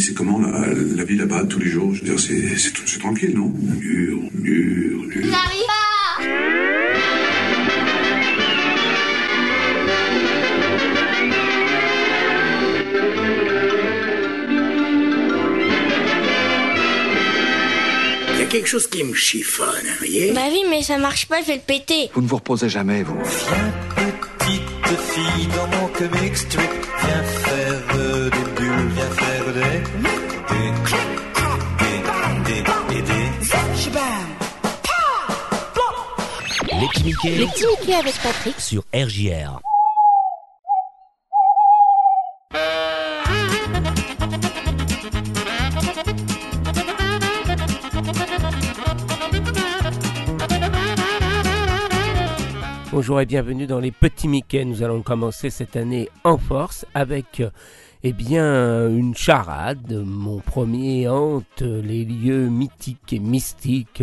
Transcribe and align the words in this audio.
c'est 0.00 0.14
comment 0.14 0.38
la, 0.38 0.66
la 0.72 1.04
vie 1.04 1.16
là-bas 1.16 1.44
tous 1.48 1.58
les 1.58 1.68
jours? 1.68 1.94
Je 1.94 2.00
veux 2.00 2.06
dire, 2.06 2.20
c'est, 2.20 2.56
c'est, 2.56 2.72
c'est 2.86 2.98
tranquille, 2.98 3.32
non? 3.34 3.48
Mur, 3.48 4.18
mur, 4.34 5.00
mur. 5.08 5.26
N'arrive 5.26 5.66
pas 5.66 6.24
Il 18.34 18.40
y 18.40 18.42
a 18.42 18.46
quelque 18.46 18.68
chose 18.68 18.86
qui 18.88 19.04
me 19.04 19.14
chiffonne, 19.14 19.66
vous 19.84 19.98
voyez? 19.98 20.32
Bah 20.32 20.40
oui, 20.50 20.62
mais 20.70 20.82
ça 20.82 20.98
marche 20.98 21.26
pas, 21.26 21.40
je 21.42 21.48
vais 21.48 21.54
le 21.54 21.60
péter. 21.60 22.10
Vous 22.14 22.22
ne 22.22 22.26
vous 22.26 22.36
reposez 22.36 22.68
jamais, 22.68 23.02
vous. 23.02 23.16
Viens 23.22 24.12
petite 24.38 25.00
fille 25.12 25.46
dans 25.48 25.66
mon 25.78 25.88
comic 25.88 26.36
strip 26.36 26.70
Viens 27.00 27.22
faire 27.22 27.82
euh, 27.96 28.30
des 29.54 29.60
des 29.60 29.66
Des, 32.48 33.02
des, 33.02 33.12
Les 36.80 36.88
petits 36.88 37.04
Mickey 37.04 37.30
Les 37.86 37.94
avec 37.94 38.14
Patrick. 38.20 38.58
sur 38.58 38.82
RJR. 38.92 39.60
Bonjour 52.90 53.20
et 53.20 53.26
bienvenue 53.26 53.66
dans 53.66 53.78
les 53.78 53.92
Petits 53.92 54.28
Mickey. 54.28 54.64
Nous 54.64 54.82
allons 54.82 55.02
commencer 55.02 55.50
cette 55.50 55.76
année 55.76 56.08
en 56.24 56.38
force 56.38 56.86
avec 56.94 57.42
eh 58.06 58.12
bien 58.12 58.88
une 58.90 59.16
charade. 59.16 60.04
Mon 60.04 60.38
premier 60.38 61.08
hante 61.08 61.62
les 61.62 62.04
lieux 62.04 62.50
mythiques 62.50 63.14
et 63.14 63.18
mystiques 63.18 64.02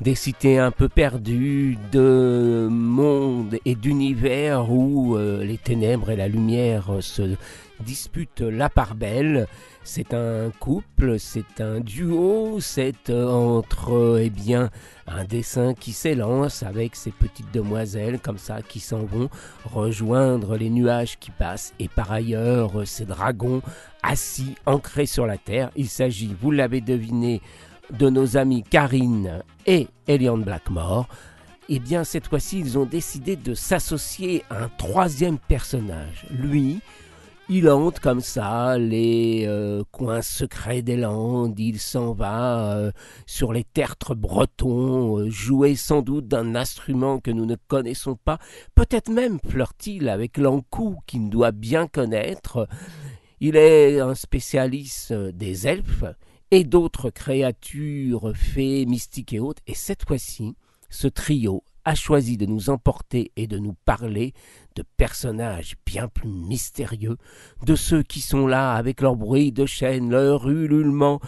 des 0.00 0.14
cités 0.14 0.58
un 0.58 0.70
peu 0.70 0.88
perdues, 0.88 1.76
de 1.92 2.68
mondes 2.70 3.58
et 3.66 3.74
d'univers 3.74 4.72
où 4.72 5.16
euh, 5.16 5.44
les 5.44 5.58
ténèbres 5.58 6.10
et 6.10 6.16
la 6.16 6.26
lumière 6.26 6.86
se 7.00 7.36
disputent 7.80 8.40
la 8.40 8.70
part 8.70 8.94
belle. 8.94 9.46
C'est 9.86 10.14
un 10.14 10.50
couple, 10.60 11.18
c'est 11.18 11.60
un 11.60 11.78
duo, 11.78 12.58
c'est 12.58 13.10
euh, 13.10 13.28
entre 13.28 14.18
eh 14.18 14.30
bien 14.30 14.70
un 15.06 15.24
dessin 15.24 15.74
qui 15.74 15.92
s'élance 15.92 16.62
avec 16.62 16.96
ces 16.96 17.10
petites 17.10 17.52
demoiselles 17.52 18.18
comme 18.18 18.38
ça 18.38 18.62
qui 18.62 18.80
s'en 18.80 19.04
vont 19.04 19.28
rejoindre 19.66 20.56
les 20.56 20.70
nuages 20.70 21.18
qui 21.18 21.30
passent 21.30 21.74
et 21.78 21.88
par 21.88 22.10
ailleurs 22.10 22.80
euh, 22.80 22.84
ces 22.86 23.04
dragons 23.04 23.60
assis 24.02 24.54
ancrés 24.64 25.04
sur 25.04 25.26
la 25.26 25.36
terre. 25.36 25.70
Il 25.76 25.90
s'agit, 25.90 26.34
vous 26.40 26.50
l'avez 26.50 26.80
deviné, 26.80 27.42
de 27.90 28.08
nos 28.08 28.38
amis 28.38 28.62
Karine 28.62 29.42
et 29.66 29.88
Eliane 30.08 30.44
Blackmore. 30.44 31.08
Eh 31.68 31.78
bien 31.78 32.04
cette 32.04 32.28
fois-ci 32.28 32.58
ils 32.58 32.78
ont 32.78 32.86
décidé 32.86 33.36
de 33.36 33.52
s'associer 33.52 34.44
à 34.48 34.64
un 34.64 34.68
troisième 34.78 35.38
personnage. 35.38 36.24
Lui, 36.30 36.80
il 37.48 37.68
hante 37.68 38.00
comme 38.00 38.20
ça 38.20 38.78
les 38.78 39.44
euh, 39.46 39.82
coins 39.92 40.22
secrets 40.22 40.82
des 40.82 40.96
Landes, 40.96 41.58
il 41.58 41.78
s'en 41.78 42.14
va 42.14 42.76
euh, 42.76 42.92
sur 43.26 43.52
les 43.52 43.64
tertres 43.64 44.14
bretons, 44.14 45.18
euh, 45.18 45.30
jouer 45.30 45.74
sans 45.74 46.00
doute 46.00 46.26
d'un 46.26 46.54
instrument 46.54 47.20
que 47.20 47.30
nous 47.30 47.44
ne 47.44 47.56
connaissons 47.68 48.16
pas, 48.16 48.38
peut-être 48.74 49.10
même 49.10 49.38
flirt-il 49.46 50.08
avec 50.08 50.38
l'encou 50.38 50.98
qu'il 51.06 51.28
doit 51.28 51.52
bien 51.52 51.86
connaître. 51.86 52.66
Il 53.40 53.56
est 53.56 54.00
un 54.00 54.14
spécialiste 54.14 55.10
euh, 55.10 55.30
des 55.30 55.66
elfes 55.66 56.04
et 56.50 56.64
d'autres 56.64 57.10
créatures, 57.10 58.32
fées, 58.34 58.86
mystiques 58.86 59.34
et 59.34 59.40
autres, 59.40 59.62
et 59.66 59.74
cette 59.74 60.06
fois-ci, 60.06 60.56
ce 60.88 61.08
trio 61.08 61.62
a 61.84 61.94
choisi 61.94 62.36
de 62.36 62.46
nous 62.46 62.70
emporter 62.70 63.32
et 63.36 63.46
de 63.46 63.58
nous 63.58 63.74
parler 63.84 64.32
de 64.74 64.84
personnages 64.96 65.76
bien 65.86 66.08
plus 66.08 66.28
mystérieux, 66.28 67.16
de 67.64 67.74
ceux 67.74 68.02
qui 68.02 68.20
sont 68.20 68.46
là 68.46 68.72
avec 68.72 69.00
leur 69.00 69.16
bruit 69.16 69.52
de 69.52 69.66
chaîne, 69.66 70.10
leur 70.10 70.48
ululement, 70.48 71.20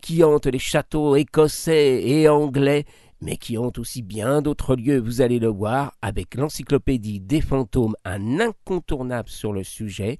qui 0.00 0.22
hantent 0.22 0.46
les 0.46 0.58
châteaux 0.58 1.16
écossais 1.16 2.02
et 2.06 2.28
anglais, 2.28 2.84
mais 3.20 3.36
qui 3.36 3.56
hantent 3.56 3.78
aussi 3.78 4.02
bien 4.02 4.42
d'autres 4.42 4.76
lieux, 4.76 5.00
vous 5.00 5.20
allez 5.20 5.38
le 5.38 5.48
voir, 5.48 5.94
avec 6.02 6.34
l'encyclopédie 6.34 7.20
des 7.20 7.40
fantômes, 7.40 7.96
un 8.04 8.38
incontournable 8.38 9.30
sur 9.30 9.52
le 9.52 9.64
sujet, 9.64 10.18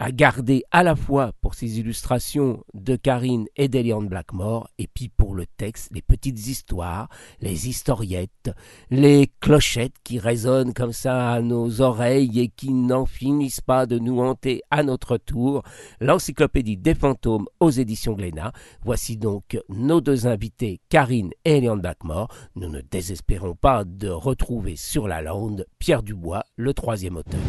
à 0.00 0.12
garder 0.12 0.64
à 0.70 0.82
la 0.82 0.96
fois 0.96 1.32
pour 1.42 1.54
ces 1.54 1.78
illustrations 1.78 2.64
de 2.72 2.96
Karine 2.96 3.46
et 3.56 3.68
d'Eliane 3.68 4.08
Blackmore, 4.08 4.70
et 4.78 4.86
puis 4.86 5.10
pour 5.10 5.34
le 5.34 5.44
texte, 5.44 5.90
les 5.92 6.00
petites 6.00 6.48
histoires, 6.48 7.10
les 7.42 7.68
historiettes, 7.68 8.50
les 8.90 9.30
clochettes 9.40 9.96
qui 10.02 10.18
résonnent 10.18 10.72
comme 10.72 10.94
ça 10.94 11.30
à 11.30 11.42
nos 11.42 11.82
oreilles 11.82 12.40
et 12.40 12.48
qui 12.48 12.72
n'en 12.72 13.04
finissent 13.04 13.60
pas 13.60 13.84
de 13.84 13.98
nous 13.98 14.20
hanter 14.20 14.62
à 14.70 14.82
notre 14.82 15.18
tour, 15.18 15.62
l'encyclopédie 16.00 16.78
des 16.78 16.94
fantômes 16.94 17.46
aux 17.60 17.70
éditions 17.70 18.14
Glénat. 18.14 18.52
Voici 18.82 19.18
donc 19.18 19.58
nos 19.68 20.00
deux 20.00 20.26
invités, 20.26 20.80
Karine 20.88 21.32
et 21.44 21.58
Eliane 21.58 21.82
Blackmore. 21.82 22.28
Nous 22.56 22.70
ne 22.70 22.80
désespérons 22.80 23.54
pas 23.54 23.84
de 23.84 24.08
retrouver 24.08 24.76
sur 24.76 25.06
la 25.06 25.20
lande 25.20 25.66
Pierre 25.78 26.02
Dubois, 26.02 26.44
le 26.56 26.72
troisième 26.72 27.16
auteur. 27.16 27.40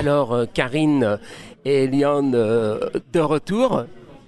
Alors, 0.00 0.32
euh, 0.32 0.46
Karine 0.46 1.18
et 1.66 1.84
Eliane 1.84 2.32
euh, 2.34 2.78
de 3.12 3.20
retour. 3.20 3.84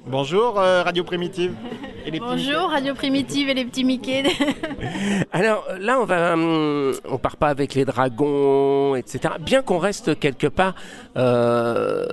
Bonjour 0.06 0.60
euh, 0.60 0.82
Radio 0.82 1.02
Primitive. 1.02 1.54
Et 2.04 2.10
les 2.10 2.18
petits 2.20 2.28
Bonjour 2.28 2.68
Radio 2.70 2.94
Primitive 2.94 3.48
et 3.48 3.54
les 3.54 3.64
petits 3.64 3.84
Mickey. 3.84 4.24
Alors 5.32 5.64
là, 5.80 5.98
on 6.00 6.04
va, 6.04 6.32
hum, 6.34 6.92
on 7.08 7.16
part 7.16 7.36
pas 7.38 7.46
avec 7.48 7.74
les 7.74 7.84
dragons, 7.86 8.96
etc. 8.96 9.34
Bien 9.40 9.62
qu'on 9.62 9.78
reste 9.78 10.18
quelque 10.18 10.48
part, 10.48 10.74
euh, 11.16 12.04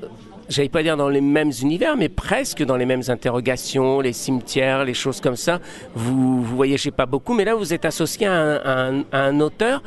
j'allais 0.47 0.69
pas 0.69 0.83
dire 0.83 0.95
dans 0.95 1.09
les 1.09 1.21
mêmes 1.21 1.51
univers, 1.63 1.97
mais 1.97 2.07
presque 2.07 2.63
dans 2.63 2.77
les 2.77 2.85
mêmes 2.85 3.01
interrogations, 3.07 3.99
les 3.99 4.13
cimetières, 4.13 4.85
les 4.85 4.93
choses 4.93 5.19
comme 5.21 5.35
ça. 5.35 5.59
Vous, 5.95 6.43
vous 6.43 6.55
voyagez 6.55 6.91
pas 6.91 7.07
beaucoup, 7.07 7.33
mais 7.33 7.43
là, 7.43 7.55
vous 7.55 7.73
êtes 7.73 7.83
associé 7.85 8.27
à 8.27 8.33
un, 8.33 8.55
à 8.57 8.81
un- 8.89 9.03
à 9.11 9.19
un 9.23 9.39
auteur. 9.39 9.81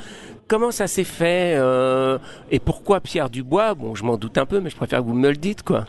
Comment 0.52 0.70
ça 0.70 0.86
s'est 0.86 1.02
fait 1.02 1.54
euh, 1.56 2.18
et 2.50 2.58
pourquoi 2.58 3.00
Pierre 3.00 3.30
Dubois? 3.30 3.72
Bon, 3.72 3.94
je 3.94 4.04
m'en 4.04 4.18
doute 4.18 4.36
un 4.36 4.44
peu, 4.44 4.60
mais 4.60 4.68
je 4.68 4.76
préfère 4.76 4.98
que 4.98 5.06
vous 5.06 5.14
me 5.14 5.30
le 5.30 5.36
dites, 5.36 5.62
quoi. 5.62 5.86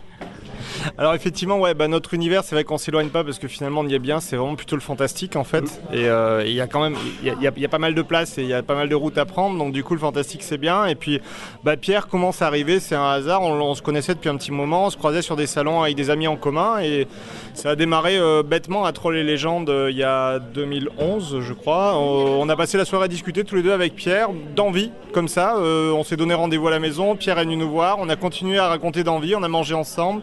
Alors 0.98 1.14
effectivement, 1.14 1.60
ouais, 1.60 1.74
bah, 1.74 1.88
notre 1.88 2.14
univers, 2.14 2.44
c'est 2.44 2.56
vrai 2.56 2.64
qu'on 2.64 2.78
s'éloigne 2.78 3.10
pas 3.10 3.24
parce 3.24 3.40
que 3.40 3.48
finalement 3.48 3.82
on 3.82 3.88
y 3.88 3.94
est 3.94 4.00
bien. 4.00 4.20
C'est 4.20 4.36
vraiment 4.36 4.56
plutôt 4.56 4.76
le 4.76 4.82
fantastique 4.82 5.36
en 5.36 5.44
fait. 5.44 5.66
Et 5.92 6.08
euh, 6.08 6.44
il 6.46 6.54
y 6.54 6.62
a 6.62 6.68
quand 6.68 6.82
même, 6.82 6.96
il 7.24 7.34
y 7.34 7.36
y, 7.36 7.62
y 7.62 7.66
a 7.66 7.70
pas 7.70 7.80
mal 7.80 7.96
de 7.96 8.02
place 8.02 8.38
et 8.38 8.44
il 8.44 8.48
y 8.48 8.54
a 8.54 8.64
pas 8.64 8.76
mal 8.76 8.90
de 8.90 8.96
routes 8.96 9.18
à 9.18 9.26
prendre. 9.26 9.58
Donc 9.58 9.74
du 9.74 9.84
coup, 9.84 9.94
le 9.94 10.00
fantastique 10.00 10.44
c'est 10.44 10.58
bien. 10.58 10.86
Et 10.86 10.96
puis, 10.96 11.22
bah, 11.64 11.78
Pierre, 11.78 12.08
comment 12.08 12.32
c'est 12.32 12.46
arrivé? 12.46 12.80
C'est 12.80 12.96
un 12.96 13.10
hasard. 13.10 13.42
On, 13.42 13.54
on 13.62 13.76
se 13.76 13.82
connaissait 13.82 14.14
depuis 14.16 14.30
un 14.30 14.38
petit 14.38 14.52
moment. 14.52 14.86
On 14.86 14.90
se 14.90 14.98
croisait 14.98 15.22
sur 15.22 15.36
des 15.36 15.48
salons 15.48 15.82
avec 15.82 15.96
des 15.96 16.10
amis 16.10 16.28
en 16.28 16.36
commun 16.36 16.80
et 16.80 17.08
ça 17.54 17.72
a 17.72 17.76
démarré 17.76 18.18
euh, 18.18 18.44
bêtement 18.44 18.86
à 18.86 18.92
Troll 18.94 19.16
et 19.18 19.24
Légendes 19.24 19.70
euh, 19.70 19.92
il 19.92 19.98
y 19.98 20.04
a 20.04 20.40
2011, 20.40 21.40
je 21.42 21.54
crois. 21.54 21.98
On, 21.98 22.42
on 22.42 22.50
a 22.50 22.56
passé 22.56 22.78
la 22.78 22.86
soirée 22.86 23.06
à 23.06 23.08
discuter 23.08 23.44
tous 23.44 23.56
les 23.56 23.64
deux 23.64 23.72
avec 23.72 23.96
Pierre 23.96 24.30
d'envie, 24.56 24.92
comme 25.14 25.28
ça. 25.28 25.56
Euh, 25.58 25.92
on 25.92 26.04
s'est 26.04 26.18
donné 26.18 26.34
rendez-vous 26.34 26.68
à 26.68 26.72
la 26.72 26.80
maison. 26.80 27.16
Pierre 27.16 27.40
est 27.40 27.44
venu 27.46 27.58
nous 27.58 27.70
voir. 27.70 27.98
On 28.00 28.10
a 28.10 28.16
continué 28.16 28.58
à 28.58 28.68
raconter 28.68 29.04
d'envie. 29.04 29.36
On 29.36 29.44
a 29.44 29.48
mangé 29.48 29.74
ensemble. 29.74 30.22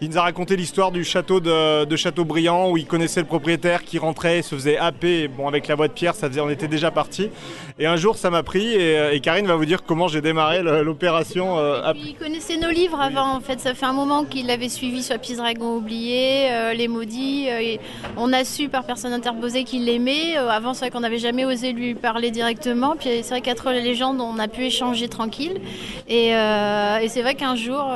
Il 0.00 0.10
nous 0.10 0.18
a 0.18 0.22
raconté 0.22 0.54
l'histoire 0.54 0.92
du 0.92 1.02
château 1.02 1.40
de, 1.40 1.84
de 1.84 1.96
Châteaubriand 1.96 2.70
où 2.70 2.76
il 2.76 2.86
connaissait 2.86 3.18
le 3.18 3.26
propriétaire 3.26 3.82
qui 3.82 3.98
rentrait, 3.98 4.42
se 4.42 4.54
faisait 4.54 4.78
happer. 4.78 5.22
Et 5.22 5.28
bon, 5.28 5.48
avec 5.48 5.66
la 5.66 5.74
voix 5.74 5.88
de 5.88 5.92
Pierre, 5.92 6.14
ça 6.14 6.28
faisait, 6.28 6.40
on 6.40 6.48
était 6.50 6.68
déjà 6.68 6.92
parti. 6.92 7.30
Et 7.80 7.86
un 7.86 7.96
jour, 7.96 8.16
ça 8.16 8.30
m'a 8.30 8.44
pris. 8.44 8.74
Et, 8.74 8.96
euh, 8.96 9.12
et 9.12 9.18
Karine 9.18 9.46
va 9.48 9.56
vous 9.56 9.64
dire 9.64 9.82
comment 9.84 10.06
j'ai 10.06 10.20
démarré 10.20 10.62
l'opération. 10.62 11.58
euh, 11.58 11.92
Il 11.96 12.14
connaissait 12.14 12.58
nos 12.58 12.70
livres 12.70 13.00
avant 13.00 13.34
en 13.34 13.40
fait. 13.40 13.58
Ça 13.58 13.74
fait 13.74 13.86
un 13.86 13.92
moment 13.92 14.24
qu'il 14.24 14.46
l'avait 14.46 14.68
suivi 14.68 15.02
sur 15.02 15.18
Pise 15.18 15.38
Dragon 15.38 15.74
oublié, 15.76 16.48
euh, 16.52 16.74
Les 16.74 16.86
Maudits. 16.86 17.48
euh, 17.50 17.58
et 17.58 17.80
on 18.16 18.32
a 18.32 18.44
su 18.44 18.68
par 18.68 18.84
personne 18.84 19.12
interposée 19.12 19.64
qu'il 19.64 19.84
l'aimait. 19.84 20.36
Avant, 20.36 20.74
c'est 20.74 20.80
vrai 20.84 20.90
qu'on 20.90 21.00
n'avait 21.00 21.18
jamais 21.18 21.44
osé 21.44 21.72
lui 21.72 21.96
parler 21.96 22.30
directement. 22.30 22.94
Puis 22.96 23.08
c'est 23.22 23.30
vrai 23.30 23.40
qu'à 23.40 23.56
Troll 23.56 23.74
et 23.74 23.82
Légendes, 23.82 24.20
on 24.20 24.38
a 24.38 24.46
pu 24.46 24.64
échanger 24.66 25.08
tranquille. 25.08 25.60
Et, 26.08 26.28
et 26.28 27.08
c'est 27.08 27.22
vrai 27.22 27.34
qu'un 27.34 27.56
jour, 27.56 27.90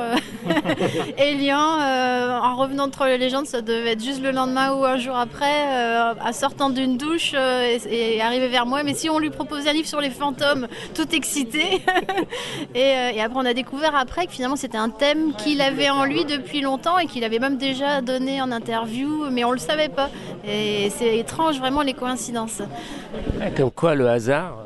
Elian, 1.17 1.77
euh, 1.93 2.37
en 2.37 2.55
revenant 2.55 2.87
de 2.87 2.91
Troll 2.91 3.09
et 3.09 3.17
Légendes, 3.17 3.45
ça 3.45 3.61
devait 3.61 3.93
être 3.93 4.03
juste 4.03 4.21
le 4.21 4.31
lendemain 4.31 4.73
ou 4.73 4.83
un 4.85 4.97
jour 4.97 5.15
après, 5.15 5.67
euh, 5.67 6.13
à 6.19 6.33
sortant 6.33 6.69
d'une 6.69 6.97
douche 6.97 7.33
euh, 7.35 7.77
et, 7.87 8.15
et 8.15 8.21
arrivé 8.21 8.47
vers 8.47 8.65
moi. 8.65 8.83
Mais 8.83 8.93
si 8.93 9.09
on 9.09 9.19
lui 9.19 9.29
proposait 9.29 9.69
un 9.69 9.73
livre 9.73 9.87
sur 9.87 10.01
les 10.01 10.09
fantômes, 10.09 10.67
tout 10.95 11.07
excité. 11.13 11.81
et, 12.75 12.79
euh, 12.79 13.11
et 13.15 13.21
après, 13.21 13.39
on 13.39 13.45
a 13.45 13.53
découvert 13.53 13.95
après 13.95 14.25
que 14.25 14.31
finalement 14.31 14.55
c'était 14.55 14.77
un 14.77 14.89
thème 14.89 15.33
qu'il 15.37 15.61
avait 15.61 15.89
en 15.89 16.05
lui 16.05 16.25
depuis 16.25 16.61
longtemps 16.61 16.97
et 16.97 17.05
qu'il 17.05 17.23
avait 17.23 17.39
même 17.39 17.57
déjà 17.57 18.01
donné 18.01 18.41
en 18.41 18.51
interview, 18.51 19.25
mais 19.31 19.43
on 19.43 19.51
le 19.51 19.59
savait 19.59 19.89
pas. 19.89 20.09
Et 20.47 20.91
c'est 20.97 21.17
étrange 21.17 21.59
vraiment 21.59 21.81
les 21.81 21.93
coïncidences. 21.93 22.61
Comme 23.55 23.71
quoi, 23.71 23.95
le 23.95 24.09
hasard. 24.09 24.57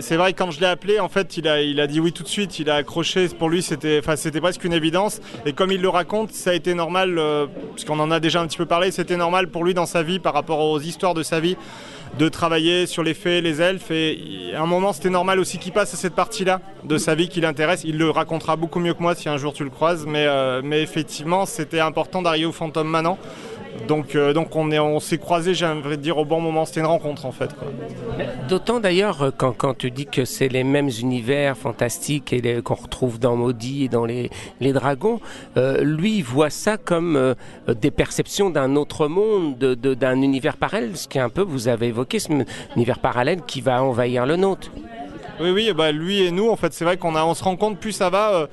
C'est 0.00 0.16
vrai 0.16 0.32
que 0.32 0.38
quand 0.38 0.50
je 0.50 0.60
l'ai 0.60 0.66
appelé, 0.66 1.00
en 1.00 1.08
fait, 1.08 1.36
il 1.36 1.48
a, 1.48 1.60
il 1.60 1.80
a 1.80 1.86
dit 1.86 1.98
oui 1.98 2.12
tout 2.12 2.22
de 2.22 2.28
suite. 2.28 2.58
Il 2.58 2.70
a 2.70 2.76
accroché. 2.76 3.28
Pour 3.28 3.48
lui, 3.48 3.62
c'était 3.62 4.00
presque 4.00 4.64
une 4.64 4.72
évidence. 4.72 5.20
Et 5.44 5.52
comme 5.52 5.72
il 5.72 5.80
le 5.80 5.88
raconte, 5.88 6.32
ça 6.32 6.50
a 6.50 6.54
été 6.54 6.74
normal, 6.74 7.18
euh, 7.18 7.46
puisqu'on 7.74 7.98
en 7.98 8.10
a 8.10 8.20
déjà 8.20 8.40
un 8.40 8.46
petit 8.46 8.58
peu 8.58 8.66
parlé. 8.66 8.90
C'était 8.90 9.16
normal 9.16 9.48
pour 9.48 9.64
lui 9.64 9.74
dans 9.74 9.86
sa 9.86 10.02
vie, 10.02 10.18
par 10.18 10.34
rapport 10.34 10.60
aux 10.60 10.80
histoires 10.80 11.14
de 11.14 11.22
sa 11.22 11.40
vie, 11.40 11.56
de 12.18 12.28
travailler 12.28 12.86
sur 12.86 13.02
les 13.02 13.14
fées, 13.14 13.40
les 13.40 13.60
elfes. 13.60 13.90
Et 13.90 14.52
à 14.54 14.62
un 14.62 14.66
moment, 14.66 14.92
c'était 14.92 15.10
normal 15.10 15.40
aussi 15.40 15.58
qu'il 15.58 15.72
passe 15.72 15.94
à 15.94 15.96
cette 15.96 16.14
partie-là 16.14 16.60
de 16.84 16.96
sa 16.96 17.14
vie 17.14 17.28
qui 17.28 17.40
l'intéresse. 17.40 17.82
Il 17.84 17.98
le 17.98 18.10
racontera 18.10 18.56
beaucoup 18.56 18.78
mieux 18.78 18.94
que 18.94 19.02
moi 19.02 19.14
si 19.14 19.28
un 19.28 19.36
jour 19.36 19.52
tu 19.52 19.64
le 19.64 19.70
croises. 19.70 20.06
Mais, 20.06 20.26
euh, 20.26 20.60
mais 20.62 20.80
effectivement, 20.82 21.44
c'était 21.44 21.80
important 21.80 22.22
d'arriver 22.22 22.46
au 22.46 22.52
fantôme 22.52 22.88
maintenant. 22.88 23.18
Donc, 23.88 24.16
euh, 24.16 24.32
donc 24.32 24.56
on 24.56 24.70
est, 24.72 24.78
on 24.78 24.98
s'est 25.00 25.18
croisés, 25.18 25.54
j'aimerais 25.54 25.96
dire 25.96 26.18
au 26.18 26.24
bon 26.24 26.40
moment. 26.40 26.64
C'était 26.64 26.80
une 26.80 26.86
rencontre 26.86 27.24
en 27.26 27.32
fait. 27.32 27.50
D'autant 28.48 28.80
d'ailleurs 28.80 29.22
euh, 29.22 29.30
quand, 29.36 29.52
quand 29.52 29.74
tu 29.76 29.90
dis 29.90 30.06
que 30.06 30.24
c'est 30.24 30.48
les 30.48 30.64
mêmes 30.64 30.88
univers 31.00 31.56
fantastiques 31.56 32.32
et 32.32 32.62
qu'on 32.62 32.74
retrouve 32.74 33.18
dans 33.18 33.36
Maudit 33.36 33.84
et 33.84 33.88
dans 33.88 34.04
les, 34.04 34.30
les 34.60 34.72
dragons, 34.72 35.20
euh, 35.56 35.82
lui 35.84 36.16
il 36.16 36.22
voit 36.24 36.50
ça 36.50 36.76
comme 36.78 37.16
euh, 37.16 37.34
des 37.80 37.90
perceptions 37.90 38.50
d'un 38.50 38.74
autre 38.76 39.06
monde, 39.08 39.56
de- 39.58 39.74
de- 39.74 39.94
d'un 39.94 40.20
univers 40.20 40.56
parallèle, 40.56 40.96
ce 40.96 41.06
qui 41.06 41.18
est 41.18 41.20
un 41.22 41.28
peu, 41.28 41.42
vous 41.42 41.68
avez 41.68 41.88
évoqué, 41.88 42.18
ce 42.18 42.28
univers 42.74 42.98
parallèle 42.98 43.42
qui 43.46 43.60
va 43.60 43.82
envahir 43.82 44.26
le 44.26 44.36
nôtre. 44.36 44.70
Oui, 45.40 45.50
oui, 45.50 45.70
bah 45.76 45.92
lui 45.92 46.22
et 46.22 46.30
nous, 46.30 46.48
en 46.48 46.56
fait, 46.56 46.72
c'est 46.72 46.84
vrai 46.84 46.96
qu'on 46.96 47.14
on 47.14 47.34
se 47.34 47.44
rend 47.44 47.56
compte, 47.56 47.78
plus 47.78 47.92
ça 47.92 48.08
va, 48.08 48.48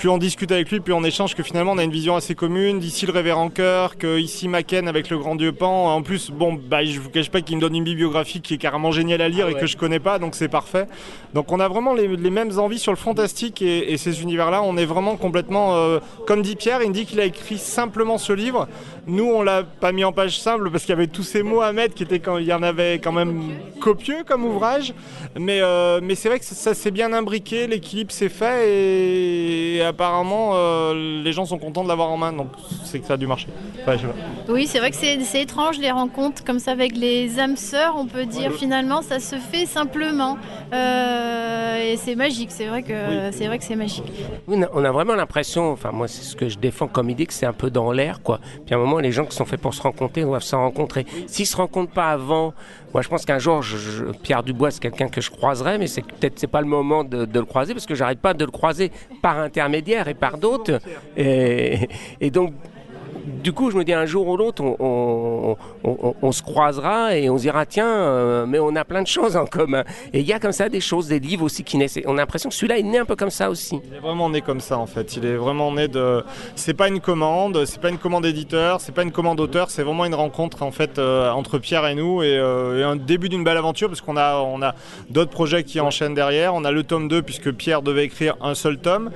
plus 0.00 0.08
on 0.08 0.16
discute 0.16 0.50
avec 0.50 0.70
lui, 0.70 0.80
plus 0.80 0.94
on 0.94 1.04
échange, 1.04 1.34
que 1.34 1.42
finalement 1.42 1.72
on 1.72 1.78
a 1.78 1.84
une 1.84 1.90
vision 1.90 2.16
assez 2.16 2.34
commune. 2.34 2.80
D'ici 2.80 3.04
le 3.04 3.12
révérend 3.12 3.50
cœur, 3.50 3.98
que 3.98 4.18
ici 4.18 4.48
Macken 4.48 4.88
avec 4.88 5.10
le 5.10 5.18
grand 5.18 5.34
dieu 5.36 5.52
Pan. 5.52 5.94
En 5.94 6.00
plus, 6.00 6.30
bon, 6.30 6.54
bah, 6.54 6.82
je 6.82 6.98
vous 6.98 7.10
cache 7.10 7.30
pas 7.30 7.42
qu'il 7.42 7.56
me 7.56 7.60
donne 7.60 7.76
une 7.76 7.84
bibliographie 7.84 8.40
qui 8.40 8.54
est 8.54 8.56
carrément 8.56 8.92
géniale 8.92 9.20
à 9.20 9.28
lire 9.28 9.44
Ah 9.48 9.50
et 9.50 9.54
que 9.60 9.66
je 9.66 9.76
connais 9.76 9.98
pas, 9.98 10.18
donc 10.18 10.34
c'est 10.36 10.48
parfait. 10.48 10.86
Donc 11.34 11.52
on 11.52 11.60
a 11.60 11.68
vraiment 11.68 11.92
les, 11.92 12.08
les 12.08 12.30
mêmes 12.30 12.58
envies 12.58 12.78
sur 12.78 12.92
le 12.92 12.96
fantastique 12.96 13.60
et, 13.60 13.92
et 13.92 13.98
ces 13.98 14.22
univers-là. 14.22 14.62
On 14.62 14.78
est 14.78 14.86
vraiment 14.86 15.16
complètement, 15.16 15.76
euh, 15.76 15.98
comme 16.26 16.40
dit 16.40 16.56
Pierre, 16.56 16.80
il 16.82 16.88
me 16.88 16.94
dit 16.94 17.04
qu'il 17.04 17.20
a 17.20 17.26
écrit 17.26 17.58
simplement 17.58 18.16
ce 18.16 18.32
livre. 18.32 18.68
Nous, 19.06 19.24
on 19.24 19.42
l'a 19.42 19.64
pas 19.64 19.92
mis 19.92 20.04
en 20.04 20.12
page 20.12 20.38
simple 20.40 20.70
parce 20.70 20.84
qu'il 20.84 20.94
y 20.94 20.96
avait 20.96 21.08
tous 21.08 21.24
ces 21.24 21.42
mots 21.42 21.60
à 21.60 21.72
mettre 21.72 21.94
qui 21.94 22.04
étaient 22.04 22.20
quand 22.20 22.38
il 22.38 22.46
y 22.46 22.54
en 22.54 22.62
avait 22.62 23.00
quand 23.00 23.12
même 23.12 23.50
copieux 23.80 24.24
comme 24.26 24.46
ouvrage. 24.46 24.94
Mais, 25.38 25.60
euh, 25.60 26.00
mais 26.02 26.14
c'est 26.14 26.30
vrai 26.30 26.38
que 26.38 26.44
ça, 26.46 26.54
ça 26.54 26.72
s'est 26.72 26.90
bien 26.90 27.12
imbriqué, 27.12 27.66
l'équilibre 27.66 28.12
s'est 28.12 28.30
fait 28.30 28.70
et, 28.70 29.89
apparemment 29.90 30.52
euh, 30.54 31.22
les 31.22 31.32
gens 31.32 31.44
sont 31.44 31.58
contents 31.58 31.84
de 31.84 31.88
l'avoir 31.88 32.10
en 32.10 32.16
main, 32.16 32.32
donc 32.32 32.48
c'est 32.84 32.98
que 32.98 33.06
ça 33.06 33.14
a 33.14 33.16
dû 33.16 33.26
marcher. 33.26 33.48
Enfin, 33.82 33.96
je 33.96 34.02
sais 34.02 34.06
pas. 34.06 34.52
Oui, 34.52 34.66
c'est 34.66 34.78
vrai 34.78 34.90
que 34.90 34.96
c'est 34.96 35.40
étrange 35.40 35.78
les 35.78 35.90
rencontres 35.90 36.42
comme 36.44 36.58
ça 36.58 36.72
avec 36.72 36.96
les 36.96 37.38
âmes 37.38 37.56
sœurs, 37.56 37.94
on 37.96 38.06
peut 38.06 38.26
dire 38.26 38.52
finalement 38.52 39.02
ça 39.02 39.20
se 39.20 39.36
fait 39.36 39.66
simplement 39.66 40.38
et 40.72 41.96
c'est 41.96 42.14
magique. 42.14 42.50
C'est 42.50 42.66
vrai 42.66 42.82
que 42.82 43.30
c'est 43.32 43.46
vrai 43.46 43.58
que 43.58 43.64
c'est 43.64 43.76
magique. 43.76 44.04
Oui, 44.46 44.60
on 44.72 44.84
a- 44.84 44.90
vraiment 44.92 45.14
l'impression, 45.14 45.70
enfin 45.72 45.90
moi 45.92 46.08
c'est 46.08 46.22
ce 46.22 46.36
que 46.36 46.48
je 46.48 46.58
défends 46.58 46.88
comme 46.88 47.10
idée, 47.10 47.26
que 47.26 47.32
c'est 47.32 47.46
un 47.46 47.52
peu 47.52 47.70
dans 47.70 47.92
l'air 47.92 48.22
quoi. 48.22 48.40
Puis 48.66 48.74
à 48.74 48.78
un 48.78 48.80
moment 48.80 48.98
les 48.98 49.12
gens 49.12 49.24
qui 49.24 49.36
sont 49.36 49.44
faits 49.44 49.60
pour 49.60 49.74
se 49.74 49.82
rencontrer 49.82 50.22
doivent 50.22 50.42
se 50.42 50.56
rencontrer. 50.56 51.06
S'ils 51.26 51.46
se 51.46 51.56
rencontrent 51.56 51.92
pas 51.92 52.10
avant, 52.10 52.54
moi 52.92 53.02
je 53.02 53.08
pense 53.08 53.24
qu'un 53.24 53.38
jour 53.38 53.62
je- 53.62 53.76
je- 53.76 54.04
Pierre 54.22 54.42
Dubois 54.42 54.70
c'est 54.70 54.80
quelqu'un 54.80 55.08
que 55.08 55.20
je 55.20 55.30
croiserai, 55.30 55.78
mais 55.78 55.86
c'est 55.86 56.02
peut-être 56.02 56.38
c'est 56.38 56.46
pas 56.46 56.60
le 56.60 56.66
moment 56.66 57.04
de, 57.04 57.24
de 57.24 57.38
le 57.38 57.46
croiser 57.46 57.72
parce 57.74 57.86
que 57.86 57.94
j'arrête 57.94 58.20
pas 58.20 58.34
de 58.34 58.44
le 58.44 58.50
croiser 58.50 58.90
par 59.22 59.38
intermédiaire 59.38 60.08
et 60.08 60.14
par 60.14 60.38
d'autres. 60.38 60.80
Et, 61.16 61.88
et 62.20 62.30
donc 62.30 62.52
du 63.42 63.52
coup, 63.52 63.70
je 63.70 63.76
me 63.76 63.84
dis 63.84 63.92
un 63.92 64.06
jour 64.06 64.26
ou 64.28 64.36
l'autre, 64.36 64.62
on, 64.62 66.32
se 66.32 66.42
croisera 66.42 67.16
et 67.16 67.28
on 67.28 67.36
se 67.36 67.42
dira 67.42 67.66
tiens, 67.66 67.88
euh, 67.88 68.46
mais 68.46 68.58
on 68.58 68.74
a 68.76 68.84
plein 68.84 69.02
de 69.02 69.06
choses 69.06 69.36
en 69.36 69.46
commun. 69.46 69.84
Et 70.12 70.20
il 70.20 70.26
y 70.26 70.32
a 70.32 70.38
comme 70.38 70.52
ça 70.52 70.68
des 70.68 70.80
choses, 70.80 71.08
des 71.08 71.18
livres 71.18 71.44
aussi 71.44 71.64
qui 71.64 71.76
naissent. 71.76 71.98
On 72.06 72.14
a 72.14 72.20
l'impression 72.20 72.48
que 72.48 72.54
celui-là 72.54 72.78
est 72.78 72.82
né 72.82 72.98
un 72.98 73.04
peu 73.04 73.16
comme 73.16 73.30
ça 73.30 73.50
aussi. 73.50 73.80
Il 73.90 73.96
est 73.96 74.00
vraiment 74.00 74.30
né 74.30 74.40
comme 74.40 74.60
ça 74.60 74.78
en 74.78 74.86
fait. 74.86 75.16
Il 75.16 75.24
est 75.24 75.36
vraiment 75.36 75.72
né 75.72 75.88
de. 75.88 76.22
C'est 76.54 76.74
pas 76.74 76.88
une 76.88 77.00
commande, 77.00 77.64
c'est 77.64 77.80
pas 77.80 77.88
une 77.88 77.98
commande 77.98 78.26
éditeur, 78.26 78.80
c'est 78.80 78.92
pas 78.92 79.02
une 79.02 79.12
commande 79.12 79.40
auteur, 79.40 79.70
c'est 79.70 79.82
vraiment 79.82 80.04
une 80.04 80.14
rencontre 80.14 80.62
en 80.62 80.70
fait 80.70 80.98
euh, 80.98 81.30
entre 81.30 81.58
Pierre 81.58 81.86
et 81.86 81.94
nous 81.94 82.22
et, 82.22 82.36
euh, 82.36 82.80
et 82.80 82.82
un 82.82 82.96
début 82.96 83.28
d'une 83.28 83.44
belle 83.44 83.56
aventure 83.56 83.88
parce 83.88 84.00
qu'on 84.00 84.16
a 84.16 84.36
on 84.36 84.62
a 84.62 84.74
d'autres 85.08 85.30
projets 85.30 85.64
qui 85.64 85.80
enchaînent 85.80 86.14
derrière. 86.14 86.54
On 86.54 86.64
a 86.64 86.70
le 86.70 86.82
tome 86.82 87.08
2 87.08 87.22
puisque 87.22 87.52
Pierre 87.52 87.82
devait 87.82 88.04
écrire 88.04 88.36
un 88.40 88.54
seul 88.54 88.78
tome 88.78 89.10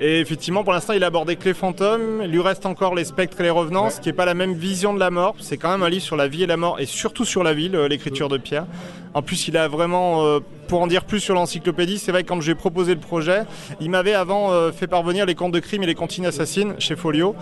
et 0.00 0.20
effectivement 0.20 0.64
pour 0.64 0.72
l'instant 0.72 0.92
il 0.92 1.04
a 1.04 1.06
abordé 1.06 1.36
que 1.36 1.44
les 1.44 1.54
fantômes. 1.54 2.20
Il 2.22 2.30
lui 2.30 2.40
reste 2.40 2.66
encore 2.66 2.94
les 2.94 3.04
spectres 3.04 3.40
et 3.40 3.44
les 3.44 3.50
revenants, 3.56 3.90
ce 3.90 4.00
qui 4.00 4.08
est 4.08 4.12
pas 4.12 4.24
la 4.24 4.34
même 4.34 4.54
vision 4.54 4.94
de 4.94 5.00
la 5.00 5.10
mort. 5.10 5.34
C'est 5.40 5.56
quand 5.56 5.70
même 5.70 5.82
un 5.82 5.88
livre 5.88 6.04
sur 6.04 6.16
la 6.16 6.28
vie 6.28 6.42
et 6.42 6.46
la 6.46 6.56
mort 6.56 6.78
et 6.78 6.86
surtout 6.86 7.24
sur 7.24 7.42
la 7.42 7.54
vie, 7.54 7.68
le- 7.68 7.88
l'écriture 7.88 8.28
de 8.28 8.38
Pierre. 8.38 8.66
En 9.14 9.22
plus, 9.22 9.48
il 9.48 9.56
a 9.56 9.66
vraiment, 9.68 10.24
euh, 10.24 10.40
pour 10.66 10.80
en 10.82 10.86
dire 10.86 11.04
plus 11.04 11.20
sur 11.20 11.34
l'encyclopédie, 11.34 11.98
c'est 11.98 12.12
vrai 12.12 12.22
que 12.22 12.28
quand 12.28 12.40
j'ai 12.40 12.54
proposé 12.54 12.94
le 12.94 13.00
projet, 13.00 13.42
il 13.80 13.90
m'avait 13.90 14.14
avant 14.14 14.52
euh, 14.52 14.72
fait 14.72 14.86
parvenir 14.86 15.26
les 15.26 15.34
contes 15.34 15.52
de 15.52 15.60
crime 15.60 15.82
et 15.82 15.86
les 15.86 15.94
comptines 15.94 16.26
assassines 16.26 16.74
chez 16.78 16.96
Folio. 16.96 17.34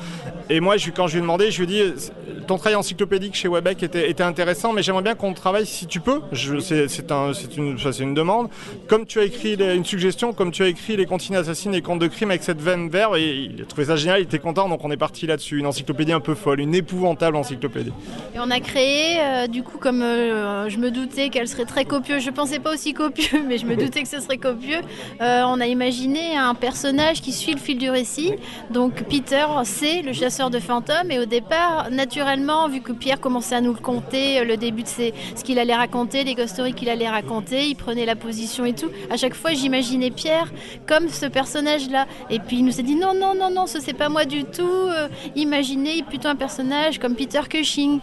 Et 0.51 0.61
moi, 0.61 0.77
je, 0.77 0.91
quand 0.91 1.07
je 1.07 1.13
lui 1.15 1.19
ai 1.19 1.23
demandé, 1.23 1.51
je 1.51 1.63
lui 1.63 1.65
ai 1.65 1.67
dit, 1.67 1.81
euh, 1.81 2.41
ton 2.47 2.59
travail 2.59 2.77
encyclopédique 2.77 3.35
chez 3.35 3.49
Webec 3.49 3.83
était, 3.83 4.23
intéressant, 4.23 4.73
mais 4.73 4.83
j'aimerais 4.83 5.03
bien 5.03 5.15
qu'on 5.15 5.33
travaille 5.33 5.67
si 5.67 5.87
tu 5.87 6.01
peux. 6.01 6.21
C'est 6.61 6.89
c'est 6.89 7.11
un- 7.13 7.33
c'est 7.35 7.57
une, 7.57 8.15
demande. 8.15 8.49
Comme 8.89 9.07
tu 9.07 9.19
as 9.19 9.25
écrit 9.25 9.55
une 9.55 9.85
suggestion, 9.85 10.33
comme 10.33 10.51
tu 10.51 10.63
as 10.63 10.69
écrit 10.69 10.97
les 10.97 11.07
comptines 11.07 11.37
assassines 11.37 11.73
et 11.73 11.77
les 11.77 11.83
contes 11.83 11.99
de 12.01 12.07
crime 12.07 12.31
avec 12.31 12.43
cette 12.43 12.61
veine 12.61 12.89
verte, 12.89 13.15
il 13.19 13.61
a 13.63 13.65
trouvé 13.65 13.87
ça 13.87 13.97
génial, 13.97 14.21
il 14.21 14.25
était 14.25 14.39
content, 14.39 14.69
donc 14.69 14.85
on 14.85 14.91
est 14.91 14.97
parti 14.97 15.27
là-dessus. 15.27 15.59
Une 15.59 15.67
encyclopédie 15.67 16.13
un 16.13 16.21
peu 16.21 16.35
folle, 16.35 16.61
une 16.61 16.75
épouvantable 16.75 17.37
encyclopédie. 17.37 17.93
Et 18.35 18.39
on 18.41 18.51
a 18.51 18.61
créé, 18.61 19.21
euh, 19.21 19.47
du 19.47 19.63
coup, 19.63 19.79
comme 19.79 20.01
je 20.01 20.77
me 20.79 20.91
doutais 20.91 21.29
qu'elle 21.31 21.49
serait 21.49 21.65
très 21.65 21.85
copieuse, 21.85 22.23
je 22.23 22.31
pensais 22.31 22.59
pas 22.59 22.73
aussi 22.75 22.93
copieux, 23.15 23.43
mais 23.47 23.59
je 23.59 23.67
me 23.67 23.77
doutais 23.77 24.03
que 24.03 24.09
ce 24.09 24.21
serait 24.21 24.39
copieux, 24.39 24.81
euh, 25.21 25.43
on 25.47 25.61
a 25.61 25.67
imaginé 25.67 26.37
un 26.37 26.55
personnage 26.55 27.21
qui 27.21 27.33
suit 27.33 27.53
le 27.53 27.59
fil 27.59 27.79
du 27.79 27.91
récit. 27.91 28.33
Donc 28.71 29.05
Peter, 29.05 29.47
c'est 29.65 30.03
le 30.03 30.13
chasseur 30.13 30.51
de 30.51 30.59
fantômes, 30.59 31.11
et 31.11 31.19
au 31.19 31.25
départ, 31.25 31.91
naturellement, 31.91 32.69
vu 32.69 32.81
que 32.81 32.93
Pierre 32.93 33.21
commençait 33.21 33.55
à 33.57 33.61
nous 33.61 33.73
le 33.73 33.81
conter, 33.81 34.41
euh, 34.41 34.45
le 34.45 34.57
début 34.57 34.83
de 34.83 34.89
ses, 34.89 35.15
ce 35.37 35.45
qu'il 35.45 35.59
allait 35.59 35.75
raconter, 35.75 36.25
les 36.25 36.35
ghost 36.35 36.55
stories 36.55 36.75
qu'il 36.75 36.89
allait 36.89 37.09
raconter, 37.09 37.69
il 37.69 37.77
prenait 37.77 38.07
la 38.07 38.17
position 38.17 38.65
et 38.65 38.75
tout, 38.75 38.91
à 39.11 39.17
chaque 39.17 39.35
fois, 39.35 39.53
j'imaginais 39.53 40.11
Pierre 40.11 40.53
comme 40.87 41.09
ce 41.09 41.27
personnage-là. 41.27 42.07
Et 42.31 42.39
puis 42.39 42.59
il 42.59 42.65
nous 42.65 42.81
a 42.81 42.83
dit 42.83 42.97
non, 42.97 43.15
non, 43.15 43.35
non, 43.35 43.51
non, 43.51 43.67
ce 43.67 43.81
c'est 43.81 43.93
pas 43.93 44.09
moi 44.09 44.25
du 44.25 44.45
tout, 44.45 44.63
euh, 44.63 45.09
imaginez 45.37 46.03
plutôt 46.03 46.29
un 46.29 46.37
personnage 46.37 46.99
comme 46.99 47.15
Peter 47.15 47.41
Cushing. 47.49 48.01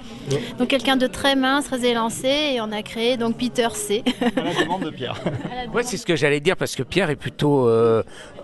Donc 0.58 0.70
quelqu'un 0.70 0.98
de 0.98 1.08
très 1.08 1.36
mince, 1.36 1.66
très 1.66 1.86
élancé, 1.86 2.54
et 2.54 2.62
on 2.62 2.72
a 2.72 2.82
créé 2.82 3.18
donc 3.18 3.38
Peter 3.38 3.70
C. 3.74 4.04
À 4.36 4.42
la 4.42 4.54
demande 4.54 4.84
de 4.84 4.92
Pierre. 5.02 5.16
Ouais, 5.74 5.84
c'est 5.84 5.98
ce 5.98 6.06
que 6.06 6.16
j'allais 6.16 6.40
dire 6.40 6.58
parce 6.58 6.76
que 6.76 6.84
Pierre 6.84 7.10
est 7.10 7.16
plutôt 7.16 7.68
euh, 7.68 8.04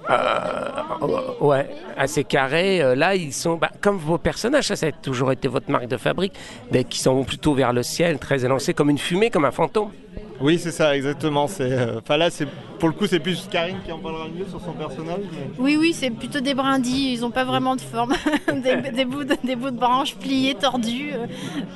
euh, 0.10 1.42
ouais, 1.42 1.68
assez 1.98 2.24
carré. 2.24 2.82
Euh, 2.82 2.96
Là, 2.96 3.16
ils 3.16 3.34
sont 3.34 3.58
bah, 3.58 3.70
comme 3.82 3.98
vos 3.98 4.18
personnages, 4.18 4.68
ça, 4.68 4.76
ça 4.76 4.88
a 4.88 4.92
toujours 4.92 5.32
été 5.32 5.48
votre 5.48 5.70
marque 5.70 5.88
de 5.88 5.98
fabrique, 5.98 6.34
mais 6.72 6.84
qui 6.84 7.00
sont 7.00 7.24
plutôt 7.24 7.54
vers 7.54 7.74
le 7.74 7.84
ciel, 7.84 8.18
très 8.18 8.46
élancés, 8.46 8.74
comme 8.74 8.90
une 8.90 8.98
fumée, 8.98 9.30
comme 9.30 9.46
un 9.46 9.52
fantôme. 9.52 9.92
Oui, 10.40 10.60
c'est 10.60 10.72
ça, 10.72 10.96
exactement. 10.96 11.48
C'est, 11.48 11.72
euh, 11.72 11.98
Enfin 12.00 12.18
là, 12.18 12.30
c'est 12.30 12.48
pour 12.80 12.90
le 12.90 12.94
coup, 12.94 13.08
c'est 13.08 13.20
plus 13.20 13.48
Karine 13.50 13.78
qui 13.84 13.92
en 13.92 13.98
parlera 13.98 14.26
le 14.28 14.34
mieux 14.40 14.46
sur 14.48 14.62
son 14.62 14.74
personnage. 14.74 15.22
mais- 15.32 15.50
Oui, 15.58 15.78
oui, 15.80 15.94
c'est 15.94 16.12
plutôt 16.12 16.40
des 16.42 16.54
brindilles, 16.54 17.14
ils 17.14 17.22
n'ont 17.22 17.32
pas 17.32 17.44
vraiment 17.44 17.76
de 17.76 17.82
forme. 17.82 18.14
des, 18.54 18.92
des 18.92 19.06
bouts 19.06 19.24
de, 19.24 19.36
des 19.44 19.56
bouts 19.56 19.72
de 19.72 19.78
branches 19.80 20.16
pliés, 20.16 20.54
tordus, 20.54 21.10
euh, 21.14 21.26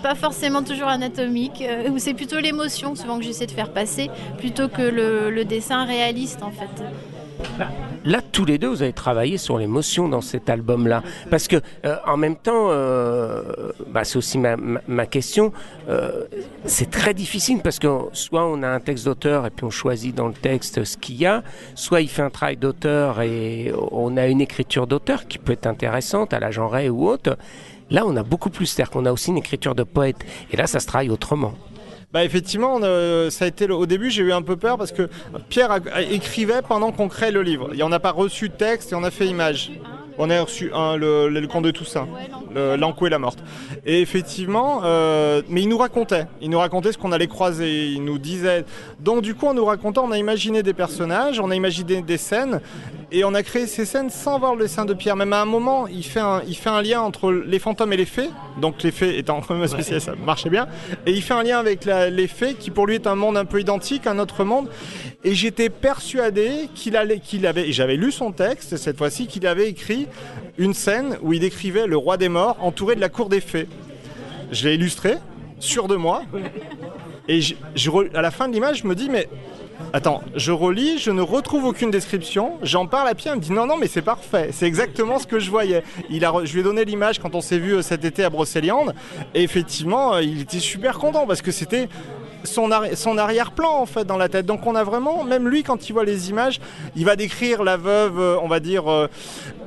pas 0.04 0.14
forcément 0.14 0.62
toujours 0.62 0.90
anatomiques. 0.90 1.64
euh, 1.68 1.90
ou 1.90 1.98
c'est 1.98 2.14
plutôt 2.14 2.40
l'émotion 2.40 2.94
souvent 2.96 3.18
que 3.18 3.24
j'essaie 3.24 3.48
de 3.48 3.52
faire 3.52 3.72
passer, 3.72 4.12
plutôt 4.38 4.68
que 4.68 4.84
le, 4.84 5.32
le 5.32 5.44
dessin 5.44 5.86
réaliste 5.86 6.44
en 6.44 6.52
fait. 6.52 6.84
Là, 8.04 8.20
tous 8.32 8.46
les 8.46 8.58
deux, 8.58 8.68
vous 8.68 8.82
avez 8.82 8.94
travaillé 8.94 9.38
sur 9.38 9.60
l'émotion 9.60 10.10
dans 10.10 10.22
cet 10.22 10.50
album-là. 10.50 11.04
Parce 11.30 11.48
que, 11.48 11.58
euh, 11.86 11.98
en 12.08 12.18
même 12.18 12.36
temps, 12.36 12.70
euh, 12.70 13.44
bah, 13.90 14.04
c'est 14.04 14.18
aussi 14.18 14.40
ma, 14.40 14.56
ma- 14.58 15.06
question, 15.06 15.54
euh, 15.88 16.24
c'est 16.66 16.90
très 16.90 17.14
difficile 17.14 17.60
parce 17.64 17.78
que 17.78 17.88
soit 18.14 18.46
on 18.46 18.64
a 18.64 18.68
un 18.70 18.80
texte 18.80 19.06
d'auteur 19.06 19.46
et 19.46 19.52
puis 19.52 19.66
on 19.66 19.70
choisit 19.70 20.16
dans 20.16 20.28
le 20.28 20.34
texte 20.34 20.84
ce 20.84 20.98
qu'il 20.98 21.16
y 21.18 21.26
a, 21.28 21.44
soit 21.76 22.02
il 22.02 22.08
fait 22.10 22.24
un 22.24 22.30
travail 22.32 22.58
d'auteur 22.58 23.22
et 23.22 23.72
on 23.92 24.18
a 24.18 24.26
une 24.28 24.42
écriture 24.42 24.88
d'auteur 24.88 25.28
qui 25.28 25.38
peut 25.38 25.54
être 25.54 25.68
intéressante 25.68 26.34
à 26.34 26.40
la 26.40 26.50
genrée 26.50 26.90
ou 26.90 27.08
autre. 27.08 27.38
Là, 27.92 28.04
on 28.08 28.16
a 28.16 28.24
beaucoup 28.24 28.50
plus, 28.50 28.66
c'est-à-dire 28.68 28.90
qu'on 28.92 29.06
a 29.06 29.12
aussi 29.12 29.30
une 29.30 29.38
écriture 29.38 29.76
de 29.76 29.84
poète. 29.84 30.18
Et 30.52 30.58
là, 30.58 30.66
ça 30.66 30.80
se 30.80 30.88
travaille 30.88 31.10
autrement. 31.10 31.54
Bah 32.14 32.26
effectivement, 32.26 32.78
euh, 32.84 33.30
ça 33.30 33.46
a 33.46 33.48
été 33.48 33.68
le- 33.68 33.76
au 33.76 33.86
début 33.86 34.10
j'ai 34.10 34.22
eu 34.24 34.34
un 34.34 34.42
peu 34.42 34.58
peur 34.58 34.78
parce 34.78 34.92
que 34.92 35.10
Pierre 35.50 35.72
a- 35.72 36.02
écrivait 36.02 36.62
pendant 36.62 36.92
qu'on 36.92 37.08
crée 37.08 37.32
le 37.32 37.42
livre. 37.42 37.70
Et 37.74 37.84
on 37.84 37.90
n'a 37.90 38.00
pas 38.02 38.12
reçu 38.12 38.50
de 38.50 38.54
texte 38.54 38.92
et 38.92 38.96
on 38.96 39.04
a 39.04 39.12
fait 39.12 39.28
image. 39.28 39.72
On 40.24 40.30
a 40.30 40.40
reçu 40.44 40.70
un, 40.72 40.98
le, 40.98 41.30
le, 41.30 41.40
le 41.40 41.48
conte 41.48 41.64
de 41.64 41.72
Toussaint, 41.72 42.08
l'Ankou 42.56 43.08
et 43.08 43.10
la 43.10 43.18
morte. 43.18 43.40
Et 43.88 44.02
effectivement, 44.02 44.82
euh, 44.84 45.42
mais 45.50 45.62
il 45.64 45.68
nous 45.70 45.80
racontait, 45.80 46.28
il 46.42 46.50
nous 46.52 46.60
racontait 46.60 46.92
ce 46.92 46.98
qu'on 47.00 47.12
allait 47.12 47.26
croiser, 47.28 47.88
il 47.88 48.04
nous 48.04 48.20
disait. 48.20 48.64
Donc 49.00 49.24
du 49.24 49.34
coup, 49.34 49.48
en 49.48 49.56
nous 49.56 49.66
racontant, 49.66 50.04
on 50.06 50.12
a 50.12 50.20
imaginé 50.20 50.62
des 50.62 50.74
personnages, 50.74 51.40
on 51.40 51.50
a 51.50 51.56
imaginé 51.56 52.04
des 52.04 52.18
scènes. 52.18 52.62
et 53.12 53.24
on 53.26 53.34
a 53.34 53.42
créé 53.42 53.66
ces 53.68 53.84
scènes 53.86 54.10
sans 54.12 54.38
voir 54.38 54.56
le 54.56 54.64
dessin 54.66 54.86
de 54.86 54.94
Pierre. 54.94 55.16
Même 55.16 55.34
à 55.34 55.42
un 55.42 55.46
moment, 55.46 55.88
il 55.88 56.04
fait 56.06 56.20
un, 56.20 56.42
il 56.48 56.56
fait 56.56 56.70
un 56.70 56.82
lien 56.84 57.02
entre 57.02 57.32
les 57.32 57.58
fantômes 57.60 57.92
et 57.94 57.98
les 57.98 58.06
fées. 58.06 58.30
Donc 58.62 58.84
les 58.84 58.92
fées 58.92 59.18
étant 59.18 59.42
même 59.50 59.66
spécial, 59.68 60.00
ça 60.02 60.14
marchait 60.24 60.50
bien. 60.52 60.68
Et 61.08 61.12
il 61.12 61.22
fait 61.24 61.34
un 61.34 61.42
lien 61.44 61.58
avec 61.58 61.84
la- 61.86 62.10
les 62.12 62.28
fées, 62.28 62.54
qui 62.54 62.70
pour 62.70 62.86
lui 62.86 62.96
est 62.96 63.08
un 63.08 63.16
monde 63.16 63.38
un 63.38 63.46
peu 63.46 63.60
identique, 63.60 64.06
un 64.08 64.20
autre 64.20 64.44
monde. 64.44 64.70
Et 65.24 65.34
j'étais 65.36 65.70
persuadé 65.70 66.70
qu'il 66.76 66.96
allait, 66.96 67.20
qu'il 67.20 67.46
avait, 67.48 67.68
et 67.70 67.72
j'avais 67.72 67.96
lu 67.96 68.12
son 68.12 68.32
texte 68.32 68.78
cette 68.78 68.98
fois-ci, 68.98 69.28
qu'il 69.28 69.46
avait 69.46 69.68
écrit 69.70 70.08
une 70.58 70.74
scène 70.74 71.18
où 71.22 71.34
il 71.34 71.40
décrivait 71.40 71.88
le 71.88 71.98
roi 71.98 72.18
des 72.18 72.30
morts 72.30 72.58
entouré 72.62 72.96
de 72.96 73.02
la 73.02 73.10
cour 73.10 73.30
des 73.30 73.42
fées. 73.42 73.68
Je 74.52 74.68
l'ai 74.68 74.76
illustré, 74.76 75.16
sûr 75.60 75.88
de 75.88 75.96
moi. 75.96 76.24
Et 77.28 77.40
à 78.14 78.22
la 78.22 78.32
fin 78.32 78.48
de 78.48 78.54
l'image, 78.54 78.80
je 78.80 78.88
me 78.88 78.96
dis, 78.96 79.10
mais 79.10 79.30
attends, 79.94 80.22
je 80.36 80.52
relis, 80.52 80.98
je 81.00 81.12
ne 81.12 81.22
retrouve 81.22 81.66
aucune 81.66 81.92
description. 81.92 82.58
J'en 82.62 82.88
parle 82.88 83.08
à 83.08 83.16
Pierre, 83.16 83.36
il 83.36 83.38
me 83.38 83.42
dit, 83.42 83.52
non, 83.52 83.66
non, 83.66 83.78
mais 83.78 83.88
c'est 83.88 84.02
parfait. 84.02 84.50
C'est 84.52 84.66
exactement 84.66 85.20
ce 85.20 85.28
que 85.28 85.40
je 85.40 85.50
voyais. 85.50 85.84
Il 86.10 86.26
a, 86.26 86.34
je 86.44 86.54
lui 86.54 86.62
ai 86.62 86.64
donné 86.64 86.84
l'image 86.84 87.20
quand 87.20 87.36
on 87.36 87.42
s'est 87.42 87.60
vu 87.60 87.76
euh, 87.76 87.82
cet 87.82 88.04
été 88.06 88.24
à 88.24 88.30
Brocéliande. 88.30 88.94
Et 89.34 89.44
effectivement, 89.44 90.16
euh, 90.16 90.22
il 90.22 90.42
était 90.42 90.60
super 90.60 90.98
content 90.98 91.26
parce 91.26 91.42
que 91.42 91.52
c'était 91.52 91.88
son, 92.44 92.70
arri- 92.70 92.96
son 92.96 93.18
arrière-plan 93.18 93.72
en 93.72 93.86
fait 93.86 94.06
dans 94.06 94.18
la 94.18 94.30
tête. 94.30 94.46
Donc 94.46 94.66
on 94.68 94.76
a 94.76 94.84
vraiment, 94.84 95.24
même 95.24 95.48
lui 95.48 95.64
quand 95.64 95.90
il 95.90 95.94
voit 95.94 96.06
les 96.06 96.30
images, 96.30 96.60
il 96.96 97.06
va 97.06 97.16
décrire 97.16 97.64
la 97.64 97.78
veuve, 97.78 98.20
euh, 98.20 98.36
on 98.42 98.48
va 98.48 98.60
dire, 98.60 98.92
euh, 98.92 99.08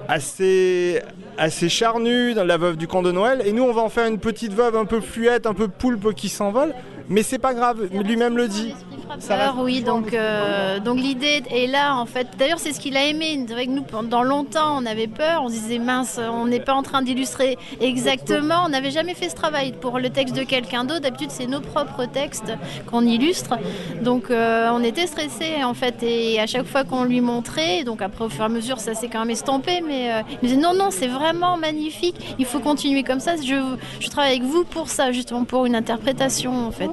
assez, 0.09 1.01
assez 1.39 1.69
charnue, 1.69 2.35
la 2.35 2.57
veuve 2.57 2.77
du 2.77 2.87
camp 2.87 3.03
de 3.03 3.13
Noël. 3.13 3.43
Et 3.45 3.53
nous 3.53 3.65
on 3.65 3.73
va 3.73 3.83
en 3.83 3.89
faire 3.89 4.07
une 4.07 4.19
petite 4.19 4.53
veuve 4.53 4.77
un 4.77 4.85
peu 4.85 5.01
fluette, 5.01 5.47
un 5.47 5.55
peu 5.55 5.69
poulpe 5.69 6.15
qui 6.15 6.29
s'envole. 6.29 6.75
Mais 7.09 7.23
c'est 7.23 7.39
pas 7.39 7.53
grave, 7.53 7.89
lui-même 7.93 8.37
le 8.37 8.49
dit. 8.49 8.75
Ça 9.19 9.37
peur, 9.37 9.55
reste 9.55 9.65
oui, 9.65 9.83
donc, 9.83 10.13
euh, 10.13 10.81
donc 10.81 10.99
l'idée 10.99 11.43
est 11.51 11.67
là 11.67 11.97
en 11.97 12.07
fait. 12.07 12.29
D'ailleurs, 12.39 12.59
c'est 12.59 12.73
ce 12.73 12.81
qu'il 12.81 12.97
a 12.97 13.05
aimé. 13.05 13.45
C'est 13.47 13.55
vrai 13.55 13.67
que 13.67 13.71
nous, 13.71 13.83
pendant 13.83 14.23
longtemps, 14.23 14.77
on 14.77 14.87
avait 14.87 15.07
peur. 15.07 15.43
On 15.43 15.49
se 15.49 15.55
disait 15.55 15.79
mince, 15.79 16.19
on 16.19 16.47
n'est 16.47 16.61
pas 16.61 16.75
en 16.75 16.83
train 16.83 17.03
d'illustrer 17.03 17.57
exactement. 17.81 18.65
On 18.65 18.69
n'avait 18.69 18.91
jamais 18.91 19.15
fait 19.15 19.29
ce 19.29 19.35
travail 19.35 19.73
pour 19.73 19.99
le 19.99 20.11
texte 20.11 20.35
de 20.35 20.43
quelqu'un 20.43 20.85
d'autre. 20.85 21.01
D'habitude, 21.01 21.31
c'est 21.31 21.47
nos 21.47 21.61
propres 21.61 22.07
textes 22.07 22.53
qu'on 22.91 23.03
illustre. 23.03 23.55
Donc, 24.03 24.31
euh, 24.31 24.71
on 24.73 24.83
était 24.83 25.07
stressés 25.07 25.63
en 25.65 25.75
fait. 25.75 26.03
Et 26.03 26.41
à 26.41 26.47
chaque 26.47 26.67
fois 26.67 26.85
qu'on 26.85 27.05
lui 27.05 27.21
montrait, 27.21 27.85
donc 27.85 28.03
après, 28.03 28.25
au 28.25 28.29
fur 28.29 28.43
et 28.43 28.47
à 28.47 28.49
mesure, 28.49 28.81
ça 28.81 28.95
s'est 28.95 29.09
quand 29.09 29.21
même 29.21 29.31
estompé. 29.31 29.83
Mais 29.87 30.13
euh, 30.13 30.21
il 30.31 30.49
nous 30.49 30.49
disait 30.55 30.61
non, 30.61 30.75
non, 30.75 30.91
c'est 30.91 31.09
vraiment 31.09 31.57
magnifique. 31.57 32.17
Il 32.39 32.47
faut 32.47 32.61
continuer 32.61 33.03
comme 33.03 33.21
ça. 33.21 33.37
Je, 33.37 33.77
je 34.01 34.09
travaille 34.09 34.33
avec 34.33 34.43
vous 34.43 34.65
pour 34.65 34.89
ça, 34.89 35.13
justement, 35.13 35.45
pour 35.45 35.67
une 35.67 35.77
interprétation 35.77 36.67
en 36.67 36.71
fait. 36.71 36.91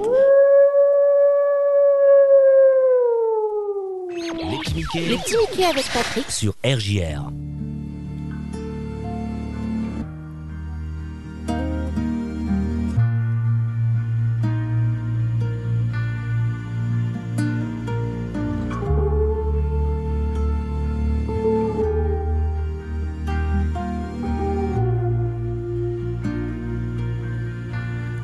Les 4.34 4.58
petits 4.58 4.74
Mickey 4.74 5.00
Les 5.08 5.16
petits 5.18 5.36
Mickey 5.36 5.64
avec 5.64 5.84
Patrick. 5.92 6.30
sur 6.30 6.54
RJR. 6.64 7.30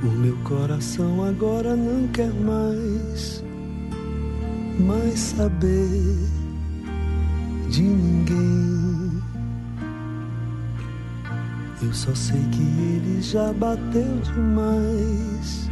O 0.03 0.07
meu 0.07 0.37
coração 0.45 1.25
agora 1.25 1.77
não 1.77 2.09
quer 2.09 2.33
mais, 2.33 3.38
mais 4.79 5.19
saber 5.19 6.17
de 7.71 7.83
ninguém. 7.83 9.23
Eu 11.83 11.93
só 11.93 12.15
sei 12.15 12.41
que 12.53 12.63
ele 12.63 13.23
já 13.23 13.53
bateu 13.53 14.21
demais, 14.25 15.69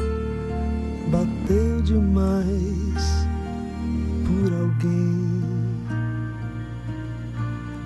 bateu 1.10 1.82
demais 1.82 3.26
por 4.24 4.52
alguém. 4.52 5.26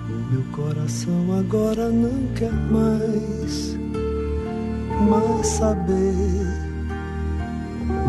O 0.09 0.33
meu 0.33 0.43
coração 0.51 1.39
agora 1.39 1.89
não 1.89 2.33
quer 2.35 2.53
mais 2.71 3.79
mais 5.09 5.47
saber 5.47 6.45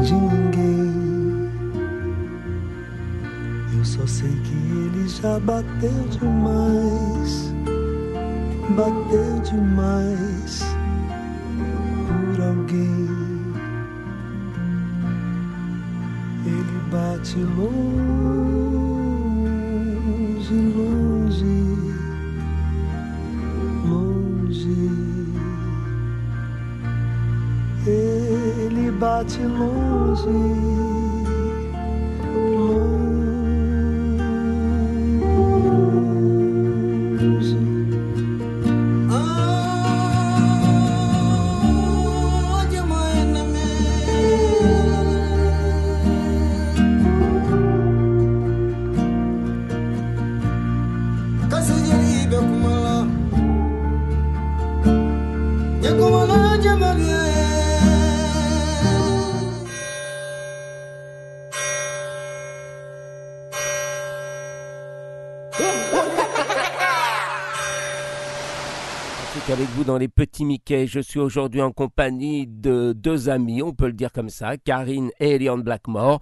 de 0.02 0.12
ninguém. 0.12 0.91
Só 4.02 4.06
sei 4.08 4.30
que 4.30 4.52
ele 4.52 5.06
já 5.08 5.38
bateu 5.40 5.92
demais, 6.10 7.54
bateu 8.76 9.40
demais 9.44 10.64
por 12.08 12.40
alguém. 12.42 13.08
Ele 16.44 16.80
bate 16.90 17.38
longe, 17.56 17.78
longe, 20.76 21.54
longe. 23.86 24.90
Ele 27.86 28.90
bate 28.98 29.42
longe. 29.42 30.81
Je 70.68 71.00
suis 71.00 71.18
aujourd'hui 71.18 71.60
en 71.60 71.72
compagnie 71.72 72.46
de 72.46 72.92
deux 72.92 73.28
amis, 73.28 73.62
on 73.62 73.72
peut 73.72 73.86
le 73.86 73.92
dire 73.92 74.12
comme 74.12 74.28
ça, 74.28 74.56
Karine 74.56 75.10
et 75.18 75.32
Eliane 75.32 75.62
Blackmore. 75.62 76.20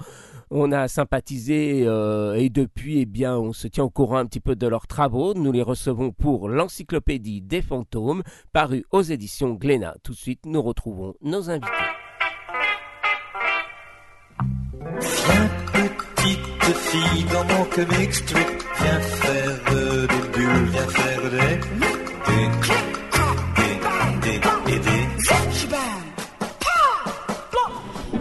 On 0.51 0.73
a 0.73 0.89
sympathisé 0.89 1.85
euh, 1.87 2.35
et 2.35 2.49
depuis, 2.49 3.01
eh 3.01 3.07
bien, 3.07 3.37
on 3.37 3.53
se 3.53 3.69
tient 3.69 3.85
au 3.85 3.91
courant 3.91 4.17
un 4.17 4.27
petit 4.27 4.41
peu 4.41 4.57
de 4.57 4.67
leurs 4.67 4.89
travaux. 4.89 5.35
Nous 5.35 5.53
les 5.53 5.63
recevons 5.63 6.11
pour 6.11 6.49
l'encyclopédie 6.49 7.43
des 7.43 7.63
fantômes, 7.63 8.23
parue 8.53 8.85
aux 8.91 9.03
éditions 9.03 9.55
Glénat. 9.55 9.95
Tout 10.03 10.13
de 10.13 10.17
suite, 10.17 10.47
nous 10.47 10.63
retrouvons 10.63 11.15
nos 11.21 11.51
invités. 11.51 11.69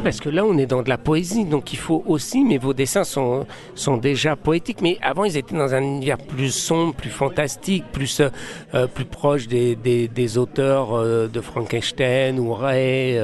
Parce 0.03 0.21
que 0.21 0.29
là, 0.29 0.45
on 0.45 0.57
est 0.57 0.65
dans 0.65 0.81
de 0.81 0.87
la 0.87 0.97
poésie, 0.97 1.43
donc 1.43 1.73
il 1.73 1.77
faut 1.77 2.03
aussi, 2.07 2.45
mais 2.45 2.57
vos 2.57 2.73
dessins 2.73 3.03
sont, 3.03 3.45
sont 3.75 3.97
déjà 3.97 4.37
poétiques, 4.37 4.81
mais 4.81 4.97
avant, 5.01 5.25
ils 5.25 5.35
étaient 5.35 5.55
dans 5.55 5.73
un 5.73 5.81
univers 5.81 6.17
plus 6.17 6.51
sombre, 6.51 6.93
plus 6.93 7.09
fantastique, 7.09 7.83
plus, 7.91 8.21
euh, 8.21 8.29
euh, 8.75 8.87
plus 8.87 9.03
proche 9.03 9.47
des, 9.47 9.75
des, 9.75 10.37
auteurs 10.37 10.93
euh, 10.93 11.27
de 11.27 11.41
Frankenstein 11.41 12.39
ou 12.39 12.53
Ray 12.53 13.19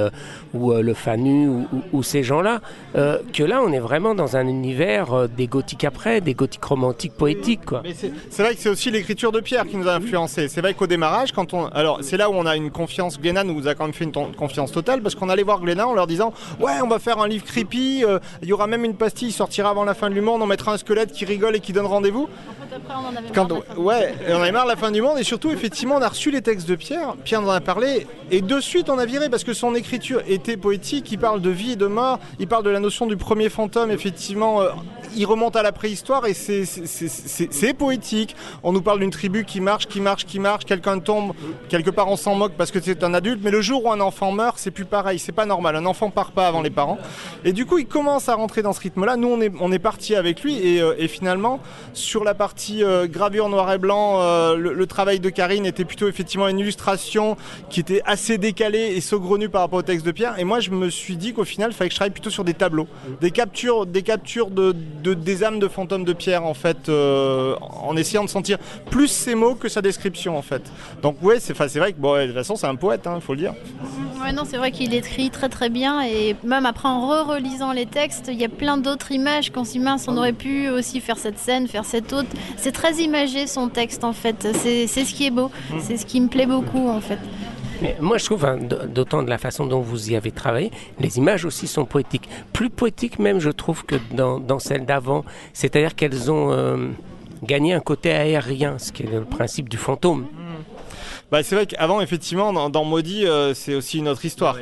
ou 0.52 0.72
Le 0.72 0.94
Fanu 0.94 1.48
ou, 1.92 2.02
ces 2.02 2.22
gens-là, 2.22 2.60
que 2.94 3.42
là, 3.42 3.62
on 3.62 3.72
est 3.72 3.78
vraiment 3.78 4.14
dans 4.14 4.36
un 4.36 4.46
univers 4.46 5.28
des 5.28 5.46
gothiques 5.46 5.84
après, 5.84 6.20
des 6.20 6.34
gothiques 6.34 6.64
romantiques 6.64 7.12
poétiques, 7.12 7.60
c'est 8.30 8.42
vrai 8.42 8.54
que 8.54 8.60
c'est 8.60 8.68
aussi 8.68 8.90
l'écriture 8.90 9.32
de 9.32 9.40
Pierre 9.40 9.66
qui 9.66 9.76
nous 9.76 9.88
a 9.88 9.94
influencé. 9.94 10.48
C'est 10.48 10.60
vrai 10.60 10.74
qu'au 10.74 10.86
démarrage, 10.86 11.32
quand 11.32 11.54
on, 11.54 11.66
alors 11.66 11.98
c'est 12.02 12.16
là 12.16 12.30
où 12.30 12.34
on 12.34 12.46
a 12.46 12.56
une 12.56 12.70
confiance. 12.70 13.20
Glénat 13.20 13.44
nous 13.44 13.68
a 13.68 13.74
quand 13.74 13.84
même 13.84 13.92
fait 13.92 14.04
une 14.04 14.12
confiance 14.12 14.72
totale 14.72 15.02
parce 15.02 15.14
qu'on 15.14 15.28
allait 15.28 15.42
voir 15.42 15.60
Glénat 15.60 15.86
en 15.86 15.94
leur 15.94 16.06
disant 16.06 16.32
on 16.82 16.88
va 16.88 16.98
faire 16.98 17.18
un 17.18 17.28
livre 17.28 17.44
creepy. 17.44 18.04
euh, 18.04 18.18
Il 18.42 18.48
y 18.48 18.52
aura 18.52 18.66
même 18.66 18.84
une 18.84 18.94
pastille, 18.94 19.28
il 19.28 19.32
sortira 19.32 19.70
avant 19.70 19.84
la 19.84 19.94
fin 19.94 20.10
du 20.10 20.20
monde. 20.20 20.42
On 20.42 20.46
mettra 20.46 20.72
un 20.72 20.78
squelette 20.78 21.12
qui 21.12 21.24
rigole 21.24 21.56
et 21.56 21.60
qui 21.60 21.72
donne 21.72 21.86
rendez-vous. 21.86 22.28
Après, 22.76 22.94
on 22.94 23.06
en 23.12 23.16
avait 23.16 23.28
Quand, 23.34 23.48
marre 23.50 23.78
ouais, 23.78 24.14
on 24.28 24.40
avait 24.40 24.52
marre 24.52 24.64
de 24.64 24.70
la 24.70 24.76
fin 24.76 24.90
du 24.90 25.00
monde 25.02 25.18
et 25.18 25.24
surtout 25.24 25.50
effectivement 25.50 25.96
on 25.96 26.02
a 26.02 26.08
reçu 26.08 26.30
les 26.30 26.42
textes 26.42 26.68
de 26.68 26.74
Pierre, 26.74 27.14
Pierre 27.24 27.42
en 27.42 27.48
a 27.48 27.60
parlé 27.60 28.06
et 28.30 28.40
de 28.40 28.60
suite 28.60 28.90
on 28.90 28.98
a 28.98 29.06
viré 29.06 29.28
parce 29.28 29.44
que 29.44 29.52
son 29.54 29.74
écriture 29.74 30.22
était 30.26 30.56
poétique, 30.56 31.10
il 31.12 31.18
parle 31.18 31.40
de 31.40 31.50
vie 31.50 31.72
et 31.72 31.76
de 31.76 31.86
mort, 31.86 32.18
il 32.38 32.46
parle 32.48 32.64
de 32.64 32.70
la 32.70 32.80
notion 32.80 33.06
du 33.06 33.16
premier 33.16 33.48
fantôme. 33.48 33.90
Effectivement, 33.90 34.60
euh, 34.62 34.70
il 35.14 35.24
remonte 35.26 35.56
à 35.56 35.62
la 35.62 35.72
préhistoire 35.72 36.26
et 36.26 36.34
c'est- 36.34 37.72
poétique. 37.74 38.36
On 38.62 38.72
nous 38.72 38.82
parle 38.82 39.00
d'une 39.00 39.10
tribu 39.10 39.44
qui 39.44 39.60
marche, 39.60 39.86
qui 39.86 40.00
marche, 40.00 40.26
qui 40.26 40.38
marche, 40.38 40.64
quelqu'un 40.64 40.98
tombe, 40.98 41.32
quelque 41.68 41.90
part 41.90 42.08
on 42.08 42.16
s'en 42.16 42.34
moque 42.34 42.52
parce 42.58 42.70
que 42.70 42.80
c'est 42.80 43.02
un 43.04 43.14
adulte, 43.14 43.40
mais 43.42 43.50
le 43.50 43.60
jour 43.60 43.84
où 43.84 43.92
un 43.92 44.00
enfant 44.00 44.32
meurt 44.32 44.58
c'est 44.58 44.70
plus 44.70 44.84
pareil, 44.84 45.18
c'est 45.18 45.32
pas 45.32 45.46
normal, 45.46 45.76
un 45.76 45.86
enfant 45.86 46.10
part 46.10 46.32
pas 46.32 46.48
avant 46.48 46.62
les 46.62 46.70
parents. 46.70 46.98
Et 47.44 47.52
du 47.52 47.64
coup 47.66 47.78
il 47.78 47.86
commence 47.86 48.28
à 48.28 48.34
rentrer 48.34 48.62
dans 48.62 48.72
ce 48.72 48.80
rythme-là, 48.80 49.16
nous 49.16 49.28
on 49.28 49.40
est, 49.40 49.52
on 49.60 49.72
est 49.72 49.78
parti 49.78 50.14
avec 50.14 50.42
lui 50.42 50.58
et, 50.58 50.80
euh, 50.82 50.94
et 50.98 51.08
finalement 51.08 51.60
sur 51.92 52.24
la 52.24 52.34
partie 52.34 52.65
euh, 52.82 53.06
gravure 53.06 53.48
noir 53.48 53.72
et 53.72 53.78
blanc, 53.78 54.20
euh, 54.20 54.56
le, 54.56 54.72
le 54.72 54.86
travail 54.86 55.20
de 55.20 55.30
Karine 55.30 55.66
était 55.66 55.84
plutôt 55.84 56.08
effectivement 56.08 56.48
une 56.48 56.58
illustration 56.58 57.36
qui 57.70 57.80
était 57.80 58.02
assez 58.04 58.38
décalée 58.38 58.92
et 58.96 59.00
saugrenue 59.00 59.48
par 59.48 59.62
rapport 59.62 59.78
au 59.78 59.82
texte 59.82 60.04
de 60.06 60.12
Pierre. 60.12 60.38
Et 60.38 60.44
moi, 60.44 60.60
je 60.60 60.70
me 60.70 60.90
suis 60.90 61.16
dit 61.16 61.32
qu'au 61.32 61.44
final, 61.44 61.70
il 61.70 61.74
fallait 61.74 61.88
que 61.88 61.94
je 61.94 61.98
travaille 61.98 62.12
plutôt 62.12 62.30
sur 62.30 62.44
des 62.44 62.54
tableaux, 62.54 62.86
des 63.20 63.30
captures, 63.30 63.86
des 63.86 64.02
captures 64.02 64.50
de, 64.50 64.74
de- 65.02 65.14
des 65.14 65.44
âmes 65.44 65.58
de 65.58 65.68
fantômes 65.68 66.04
de 66.04 66.12
Pierre, 66.12 66.44
en 66.44 66.54
fait, 66.54 66.88
euh, 66.88 67.54
en 67.60 67.96
essayant 67.96 68.24
de 68.24 68.28
sentir 68.30 68.58
plus 68.90 69.08
ses 69.08 69.34
mots 69.34 69.54
que 69.54 69.68
sa 69.68 69.82
description, 69.82 70.36
en 70.36 70.42
fait. 70.42 70.62
Donc 71.02 71.16
ouais, 71.22 71.40
c'est 71.40 71.54
vrai 71.78 71.92
que 71.92 71.98
bon, 71.98 72.12
ouais, 72.14 72.22
de 72.22 72.32
toute 72.32 72.36
façon, 72.36 72.56
c'est 72.56 72.66
un 72.66 72.74
poète, 72.76 73.08
il 73.14 73.20
faut 73.20 73.34
le 73.34 73.40
dire. 73.40 73.54
Ouais, 74.22 74.32
non, 74.32 74.42
c'est 74.48 74.56
vrai 74.56 74.70
qu'il 74.72 74.92
écrit 74.94 75.30
très 75.30 75.48
très 75.48 75.68
bien 75.68 76.02
et 76.02 76.34
même 76.42 76.66
après 76.66 76.88
en 76.88 77.06
re-relisant 77.08 77.72
les 77.72 77.86
textes, 77.86 78.28
il 78.28 78.40
y 78.40 78.44
a 78.44 78.48
plein 78.48 78.76
d'autres 78.76 79.12
images 79.12 79.50
qu'on 79.50 79.64
s'y 79.64 79.78
mince, 79.78 80.06
on 80.08 80.16
aurait 80.16 80.32
pu 80.32 80.68
aussi 80.68 81.00
faire 81.00 81.18
cette 81.18 81.38
scène, 81.38 81.68
faire 81.68 81.84
cette 81.84 82.12
autre. 82.12 82.28
C'est 82.56 82.72
très 82.72 82.94
imagé 82.94 83.46
son 83.46 83.68
texte 83.68 84.04
en 84.04 84.12
fait, 84.12 84.48
c'est 84.54 84.86
ce 84.86 85.14
qui 85.14 85.26
est 85.26 85.30
beau, 85.30 85.50
c'est 85.80 85.96
ce 85.96 86.06
qui 86.06 86.20
me 86.20 86.28
plaît 86.28 86.46
beaucoup 86.46 86.88
en 86.88 87.00
fait. 87.00 87.18
Mais 87.82 87.96
moi, 88.00 88.16
je 88.16 88.24
trouve, 88.24 88.44
hein, 88.44 88.56
d'autant 88.56 89.22
de 89.22 89.28
la 89.28 89.38
façon 89.38 89.66
dont 89.66 89.80
vous 89.80 90.10
y 90.10 90.16
avez 90.16 90.32
travaillé, 90.32 90.70
les 90.98 91.18
images 91.18 91.44
aussi 91.44 91.66
sont 91.66 91.84
poétiques. 91.84 92.28
Plus 92.52 92.70
poétiques 92.70 93.18
même, 93.18 93.38
je 93.38 93.50
trouve, 93.50 93.84
que 93.84 93.96
dans, 94.12 94.40
dans 94.40 94.58
celles 94.58 94.86
d'avant. 94.86 95.24
C'est-à-dire 95.52 95.94
qu'elles 95.94 96.30
ont 96.30 96.52
euh, 96.52 96.88
gagné 97.42 97.74
un 97.74 97.80
côté 97.80 98.12
aérien, 98.12 98.78
ce 98.78 98.92
qui 98.92 99.02
est 99.02 99.10
le 99.10 99.24
principe 99.24 99.68
du 99.68 99.76
fantôme. 99.76 100.26
Bah, 101.32 101.42
c'est 101.42 101.56
vrai 101.56 101.66
qu'avant, 101.66 102.00
effectivement, 102.00 102.52
dans, 102.52 102.70
dans 102.70 102.84
Maudit, 102.84 103.26
euh, 103.26 103.52
c'est 103.52 103.74
aussi 103.74 103.98
une 103.98 104.06
autre 104.08 104.24
histoire. 104.24 104.54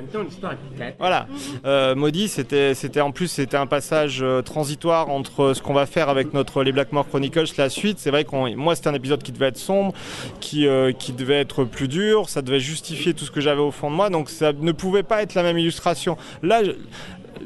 Voilà. 0.99 1.27
Euh, 1.67 1.95
Maudit, 1.95 2.29
c'était, 2.29 2.75
c'était 2.75 3.03
en 3.03 3.11
plus, 3.13 3.29
c'était 3.29 3.59
un 3.59 3.67
passage 3.67 4.21
euh, 4.23 4.41
transitoire 4.41 5.11
entre 5.11 5.53
ce 5.55 5.61
qu'on 5.61 5.75
va 5.75 5.85
faire 5.85 6.09
avec 6.09 6.33
notre 6.33 6.63
les 6.63 6.73
Blackmore 6.73 7.07
Chronicles, 7.07 7.45
la 7.59 7.69
suite. 7.69 7.99
C'est 7.99 8.11
vrai 8.11 8.25
qu'on, 8.25 8.57
moi, 8.57 8.75
c'était 8.75 8.89
un 8.89 8.95
épisode 8.95 9.23
qui 9.23 9.31
devait 9.33 9.49
être 9.49 9.59
sombre, 9.59 9.93
qui, 10.41 10.67
euh, 10.67 10.93
qui 10.93 11.13
devait 11.13 11.39
être 11.41 11.65
plus 11.65 11.87
dur, 11.89 12.29
ça 12.31 12.41
devait 12.41 12.61
justifier 12.61 13.13
tout 13.13 13.27
ce 13.27 13.31
que 13.31 13.43
j'avais 13.43 13.61
au 13.61 13.71
fond 13.71 13.91
de 13.91 13.97
moi, 13.97 14.09
donc 14.09 14.31
ça 14.31 14.53
ne 14.53 14.73
pouvait 14.73 15.03
pas 15.03 15.23
être 15.23 15.35
la 15.35 15.43
même 15.43 15.59
illustration. 15.59 16.17
Là, 16.43 16.65
je- 16.65 16.71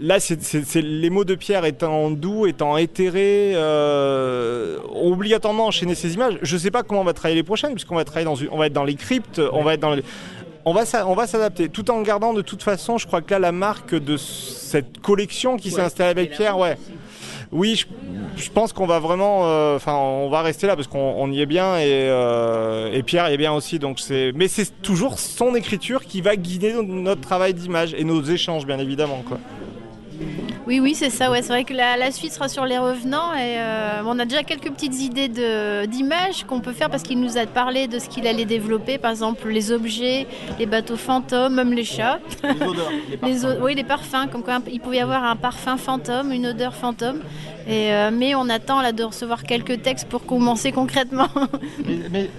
Là, 0.00 0.20
c'est, 0.20 0.40
c'est- 0.42 0.64
c'est 0.64 0.80
les 0.82 1.10
mots 1.10 1.24
de 1.24 1.34
Pierre 1.34 1.64
étant 1.64 2.10
doux, 2.10 2.46
étant 2.46 2.76
éthérés, 2.76 3.52
euh, 3.54 4.78
obligatoirement 4.94 5.66
enchaîner 5.66 5.94
ces 5.94 6.14
images. 6.14 6.38
Je 6.42 6.54
ne 6.54 6.60
sais 6.60 6.70
pas 6.70 6.82
comment 6.82 7.00
on 7.00 7.04
va 7.04 7.12
travailler 7.14 7.36
les 7.36 7.42
prochaines, 7.42 7.72
puisqu'on 7.72 7.96
va 7.96 8.04
travailler 8.04 8.26
dans 8.26 8.34
une, 8.36 8.48
on 8.52 8.58
va 8.58 8.66
être 8.66 8.72
dans 8.72 8.84
les 8.84 8.94
cryptes, 8.94 9.40
on 9.52 9.62
va 9.64 9.74
être 9.74 9.80
dans 9.80 9.94
les- 9.94 10.04
on 10.64 10.72
va, 10.72 10.84
s'a- 10.84 11.06
on 11.06 11.14
va 11.14 11.26
s'adapter, 11.26 11.68
tout 11.68 11.90
en 11.90 12.02
gardant 12.02 12.32
de 12.32 12.42
toute 12.42 12.62
façon, 12.62 12.98
je 12.98 13.06
crois 13.06 13.22
que 13.22 13.30
là, 13.32 13.38
la 13.40 13.52
marque 13.52 13.94
de 13.94 14.16
cette 14.16 14.98
collection 15.00 15.56
qui 15.56 15.70
s'est 15.70 15.80
installée 15.86 16.10
avec 16.10 16.30
Pierre, 16.32 16.58
ouais. 16.58 16.76
Oui, 17.50 17.76
je, 17.76 17.86
je 18.44 18.50
pense 18.50 18.74
qu'on 18.74 18.86
va 18.86 18.98
vraiment, 18.98 19.46
euh, 19.46 19.76
enfin, 19.76 19.94
on 19.94 20.28
va 20.28 20.42
rester 20.42 20.66
là 20.66 20.76
parce 20.76 20.86
qu'on 20.86 21.14
on 21.16 21.32
y 21.32 21.40
est 21.40 21.46
bien 21.46 21.78
et, 21.78 21.86
euh, 21.88 22.92
et 22.92 23.02
Pierre 23.02 23.30
y 23.30 23.34
est 23.34 23.36
bien 23.38 23.52
aussi. 23.54 23.78
Donc 23.78 24.00
c'est, 24.00 24.32
mais 24.34 24.48
c'est 24.48 24.82
toujours 24.82 25.18
son 25.18 25.54
écriture 25.54 26.04
qui 26.04 26.20
va 26.20 26.36
guider 26.36 26.74
notre 26.84 27.22
travail 27.22 27.54
d'image 27.54 27.94
et 27.96 28.04
nos 28.04 28.22
échanges, 28.22 28.66
bien 28.66 28.78
évidemment, 28.78 29.24
quoi. 29.26 29.38
Oui, 30.68 30.80
oui, 30.80 30.94
c'est 30.94 31.08
ça. 31.08 31.30
Ouais, 31.30 31.40
c'est 31.40 31.48
vrai 31.48 31.64
que 31.64 31.72
la, 31.72 31.96
la 31.96 32.10
suite 32.10 32.30
sera 32.30 32.46
sur 32.46 32.66
les 32.66 32.76
revenants 32.76 33.32
et 33.32 33.56
euh, 33.58 34.02
on 34.04 34.18
a 34.18 34.26
déjà 34.26 34.42
quelques 34.42 34.70
petites 34.70 35.00
idées 35.00 35.28
d'images 35.86 36.44
qu'on 36.46 36.60
peut 36.60 36.74
faire 36.74 36.90
parce 36.90 37.02
qu'il 37.02 37.18
nous 37.18 37.38
a 37.38 37.46
parlé 37.46 37.86
de 37.88 37.98
ce 37.98 38.06
qu'il 38.06 38.26
allait 38.26 38.44
développer, 38.44 38.98
par 38.98 39.10
exemple 39.12 39.48
les 39.48 39.72
objets, 39.72 40.26
les 40.58 40.66
bateaux 40.66 40.96
fantômes, 40.98 41.54
même 41.54 41.72
les 41.72 41.84
chats. 41.84 42.18
Les 42.42 42.50
odeurs, 42.66 42.90
les 43.10 43.16
Les 43.32 43.44
o- 43.46 43.62
oui, 43.62 43.74
les 43.76 43.84
parfums, 43.84 44.28
comme 44.30 44.42
quoi 44.42 44.58
il 44.70 44.78
pouvait 44.80 44.98
y 44.98 45.00
avoir 45.00 45.24
un 45.24 45.36
parfum 45.36 45.78
fantôme, 45.78 46.32
une 46.32 46.48
odeur 46.48 46.74
fantôme. 46.74 47.20
Et, 47.66 47.92
euh, 47.92 48.10
mais 48.12 48.34
on 48.34 48.48
attend 48.50 48.82
là 48.82 48.92
de 48.92 49.04
recevoir 49.04 49.44
quelques 49.44 49.80
textes 49.82 50.06
pour 50.08 50.24
commencer 50.26 50.70
concrètement. 50.72 51.28
Mais, 51.86 51.98
mais 52.10 52.30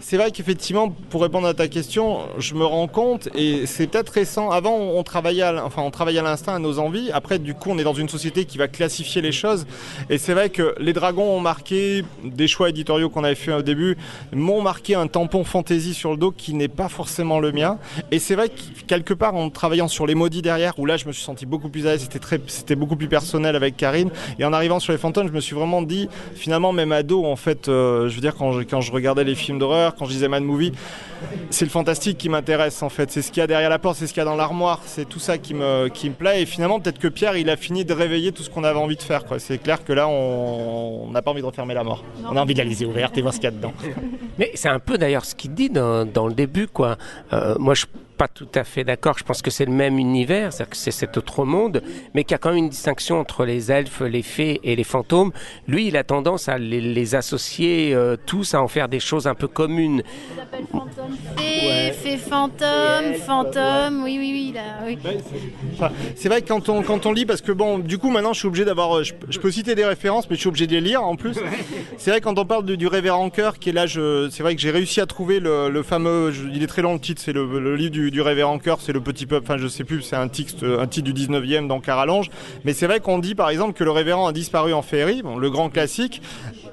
c'est 0.00 0.16
vrai 0.16 0.30
qu'effectivement, 0.30 0.90
pour 1.10 1.22
répondre 1.22 1.46
à 1.46 1.54
ta 1.54 1.66
question, 1.68 2.20
je 2.38 2.54
me 2.54 2.64
rends 2.64 2.86
compte, 2.88 3.28
et 3.34 3.66
c'est 3.66 3.86
peut-être 3.88 4.10
récent, 4.10 4.50
avant 4.50 4.76
on 4.76 5.02
travaillait 5.02 5.42
à, 5.42 5.64
enfin, 5.64 5.82
on 5.82 5.90
travaillait 5.90 6.20
à 6.20 6.22
l'instinct, 6.22 6.54
à 6.54 6.58
nos 6.58 6.78
envies, 6.78 7.10
après 7.12 7.38
du 7.38 7.54
on 7.68 7.78
est 7.78 7.84
dans 7.84 7.94
une 7.94 8.08
société 8.08 8.44
qui 8.44 8.58
va 8.58 8.68
classifier 8.68 9.22
les 9.22 9.32
choses, 9.32 9.66
et 10.08 10.18
c'est 10.18 10.32
vrai 10.32 10.50
que 10.50 10.74
les 10.78 10.92
dragons 10.92 11.36
ont 11.36 11.40
marqué, 11.40 12.04
des 12.24 12.48
choix 12.48 12.68
éditoriaux 12.68 13.10
qu'on 13.10 13.24
avait 13.24 13.34
fait 13.34 13.52
au 13.52 13.62
début, 13.62 13.96
m'ont 14.32 14.62
marqué 14.62 14.94
un 14.94 15.06
tampon 15.06 15.44
fantaisie 15.44 15.94
sur 15.94 16.10
le 16.10 16.16
dos 16.16 16.30
qui 16.30 16.54
n'est 16.54 16.68
pas 16.68 16.88
forcément 16.88 17.40
le 17.40 17.52
mien, 17.52 17.78
et 18.10 18.18
c'est 18.18 18.34
vrai 18.34 18.48
que 18.48 18.60
quelque 18.86 19.14
part 19.14 19.34
en 19.34 19.50
travaillant 19.50 19.88
sur 19.88 20.06
les 20.06 20.14
maudits 20.14 20.42
derrière, 20.42 20.78
où 20.78 20.86
là 20.86 20.96
je 20.96 21.06
me 21.06 21.12
suis 21.12 21.24
senti 21.24 21.46
beaucoup 21.46 21.68
plus 21.68 21.86
à 21.86 21.92
l'aise, 21.92 22.02
c'était, 22.02 22.18
très, 22.18 22.40
c'était 22.46 22.76
beaucoup 22.76 22.96
plus 22.96 23.08
personnel 23.08 23.56
avec 23.56 23.76
Karine, 23.76 24.10
et 24.38 24.44
en 24.44 24.52
arrivant 24.52 24.80
sur 24.80 24.92
les 24.92 24.98
fantômes, 24.98 25.28
je 25.28 25.32
me 25.32 25.40
suis 25.40 25.54
vraiment 25.54 25.82
dit, 25.82 26.08
finalement 26.34 26.72
même 26.72 26.92
ado, 26.92 27.24
en 27.24 27.36
fait, 27.36 27.68
euh, 27.68 28.08
je 28.08 28.14
veux 28.14 28.20
dire 28.20 28.34
quand 28.34 28.52
je, 28.52 28.62
quand 28.62 28.80
je 28.80 28.92
regardais 28.92 29.24
les 29.24 29.34
films 29.34 29.58
d'horreur, 29.58 29.94
quand 29.94 30.06
je 30.06 30.12
disais 30.12 30.28
Mad 30.28 30.42
Movie, 30.42 30.72
c'est 31.50 31.64
le 31.64 31.70
fantastique 31.70 32.18
qui 32.18 32.28
m'intéresse 32.28 32.82
en 32.82 32.88
fait. 32.88 33.10
C'est 33.10 33.22
ce 33.22 33.30
qu'il 33.30 33.40
y 33.40 33.44
a 33.44 33.46
derrière 33.46 33.70
la 33.70 33.78
porte, 33.78 33.96
c'est 33.98 34.06
ce 34.06 34.12
qu'il 34.12 34.20
y 34.20 34.22
a 34.22 34.26
dans 34.26 34.36
l'armoire, 34.36 34.80
c'est 34.86 35.08
tout 35.08 35.18
ça 35.18 35.38
qui 35.38 35.54
me, 35.54 35.88
qui 35.88 36.08
me 36.08 36.14
plaît. 36.14 36.42
Et 36.42 36.46
finalement, 36.46 36.80
peut-être 36.80 36.98
que 36.98 37.08
Pierre, 37.08 37.36
il 37.36 37.49
a 37.50 37.56
fini 37.56 37.84
de 37.84 37.92
réveiller 37.92 38.32
tout 38.32 38.42
ce 38.42 38.50
qu'on 38.50 38.64
avait 38.64 38.78
envie 38.78 38.96
de 38.96 39.02
faire. 39.02 39.24
quoi. 39.24 39.38
C'est 39.38 39.58
clair 39.58 39.84
que 39.84 39.92
là, 39.92 40.08
on 40.08 41.10
n'a 41.10 41.22
pas 41.22 41.30
envie 41.30 41.40
de 41.40 41.46
refermer 41.46 41.74
la 41.74 41.84
mort. 41.84 42.04
On 42.24 42.36
a 42.36 42.40
envie 42.40 42.54
de 42.54 42.58
la 42.58 42.64
laisser 42.64 42.84
ouverte 42.86 43.16
et 43.18 43.22
voir 43.22 43.34
ce 43.34 43.38
qu'il 43.38 43.44
y 43.44 43.52
a 43.52 43.56
dedans. 43.56 43.72
Mais 44.38 44.50
c'est 44.54 44.68
un 44.68 44.78
peu 44.78 44.96
d'ailleurs 44.98 45.24
ce 45.24 45.34
qu'il 45.34 45.52
dit 45.54 45.70
dans, 45.70 46.04
dans 46.06 46.26
le 46.26 46.34
début, 46.34 46.66
quoi. 46.66 46.96
Euh, 47.32 47.56
moi, 47.58 47.74
je 47.74 47.86
pas 48.20 48.28
tout 48.28 48.48
à 48.54 48.64
fait 48.64 48.84
d'accord. 48.84 49.16
Je 49.18 49.24
pense 49.24 49.40
que 49.40 49.50
c'est 49.50 49.64
le 49.64 49.72
même 49.72 49.98
univers, 49.98 50.52
c'est-à-dire 50.52 50.70
que 50.72 50.76
c'est 50.76 50.90
cet 50.90 51.16
autre 51.16 51.46
monde, 51.46 51.82
mais 52.12 52.22
qu'il 52.24 52.32
y 52.32 52.34
a 52.34 52.38
quand 52.38 52.50
même 52.50 52.58
une 52.58 52.68
distinction 52.68 53.18
entre 53.18 53.46
les 53.46 53.72
elfes, 53.72 54.02
les 54.02 54.20
fées 54.22 54.60
et 54.62 54.76
les 54.76 54.84
fantômes. 54.84 55.32
Lui, 55.66 55.86
il 55.86 55.96
a 55.96 56.04
tendance 56.04 56.46
à 56.50 56.58
les, 56.58 56.82
les 56.82 57.14
associer 57.14 57.94
euh, 57.94 58.16
tous, 58.26 58.52
à 58.52 58.60
en 58.60 58.68
faire 58.68 58.88
des 58.90 59.00
choses 59.00 59.26
un 59.26 59.34
peu 59.34 59.48
communes. 59.48 60.02
Fée, 61.38 61.92
fée 61.92 62.16
fantôme, 62.18 63.14
fantôme, 63.26 64.02
oui, 64.04 64.16
oui, 64.18 64.30
oui. 64.32 64.52
Là, 64.54 64.62
oui. 64.86 64.98
Enfin, 65.74 65.90
c'est 66.14 66.28
vrai 66.28 66.42
que 66.42 66.48
quand 66.48 66.68
on, 66.68 66.82
quand 66.82 67.06
on 67.06 67.12
lit, 67.12 67.24
parce 67.24 67.40
que 67.40 67.52
bon, 67.52 67.78
du 67.78 67.96
coup, 67.96 68.10
maintenant, 68.10 68.34
je 68.34 68.40
suis 68.40 68.48
obligé 68.48 68.66
d'avoir. 68.66 68.98
euh, 68.98 69.02
Je, 69.02 69.14
je 69.30 69.38
peux 69.38 69.50
citer 69.50 69.74
des 69.74 69.84
références, 69.86 70.28
mais 70.28 70.36
je 70.36 70.40
suis 70.40 70.48
obligé 70.48 70.66
de 70.66 70.72
les 70.72 70.80
lire 70.82 71.02
en 71.02 71.16
plus. 71.16 71.38
C'est 71.96 72.10
vrai, 72.10 72.20
quand 72.20 72.38
on 72.38 72.44
parle 72.44 72.66
de- 72.66 72.74
du 72.74 72.86
révérend 72.86 73.30
cœur, 73.30 73.58
qui 73.58 73.70
est 73.70 73.72
là, 73.72 73.86
c'est 73.88 74.42
vrai 74.42 74.54
que 74.54 74.60
j'ai 74.60 74.70
réussi 74.70 75.00
à 75.00 75.06
trouver 75.06 75.40
le, 75.40 75.70
le 75.70 75.82
fameux. 75.82 76.30
je- 76.32 76.48
il 76.52 76.62
est 76.62 76.66
très 76.66 76.82
long 76.82 76.92
le 76.94 77.00
titre, 77.00 77.22
c'est 77.24 77.32
le, 77.32 77.58
le 77.58 77.76
livre 77.76 77.90
du, 77.92 78.09
du 78.10 78.20
révérend 78.20 78.58
cœur, 78.58 78.80
c'est 78.80 78.92
le 78.92 79.00
petit 79.00 79.26
peuple. 79.26 79.44
Enfin, 79.44 79.58
je 79.58 79.68
sais 79.68 79.84
plus, 79.84 80.02
c'est 80.02 80.16
un 80.16 80.28
titre, 80.28 80.78
un 80.80 80.86
titre 80.86 81.10
du 81.10 81.26
19e 81.26 81.66
dans 81.66 81.80
Caralange. 81.80 82.30
Mais 82.64 82.72
c'est 82.72 82.86
vrai 82.86 83.00
qu'on 83.00 83.18
dit 83.18 83.34
par 83.34 83.50
exemple 83.50 83.72
que 83.72 83.84
le 83.84 83.90
révérend 83.90 84.26
a 84.26 84.32
disparu 84.32 84.72
en 84.72 84.82
féerie, 84.82 85.22
bon, 85.22 85.36
le 85.36 85.50
grand 85.50 85.70
classique. 85.70 86.22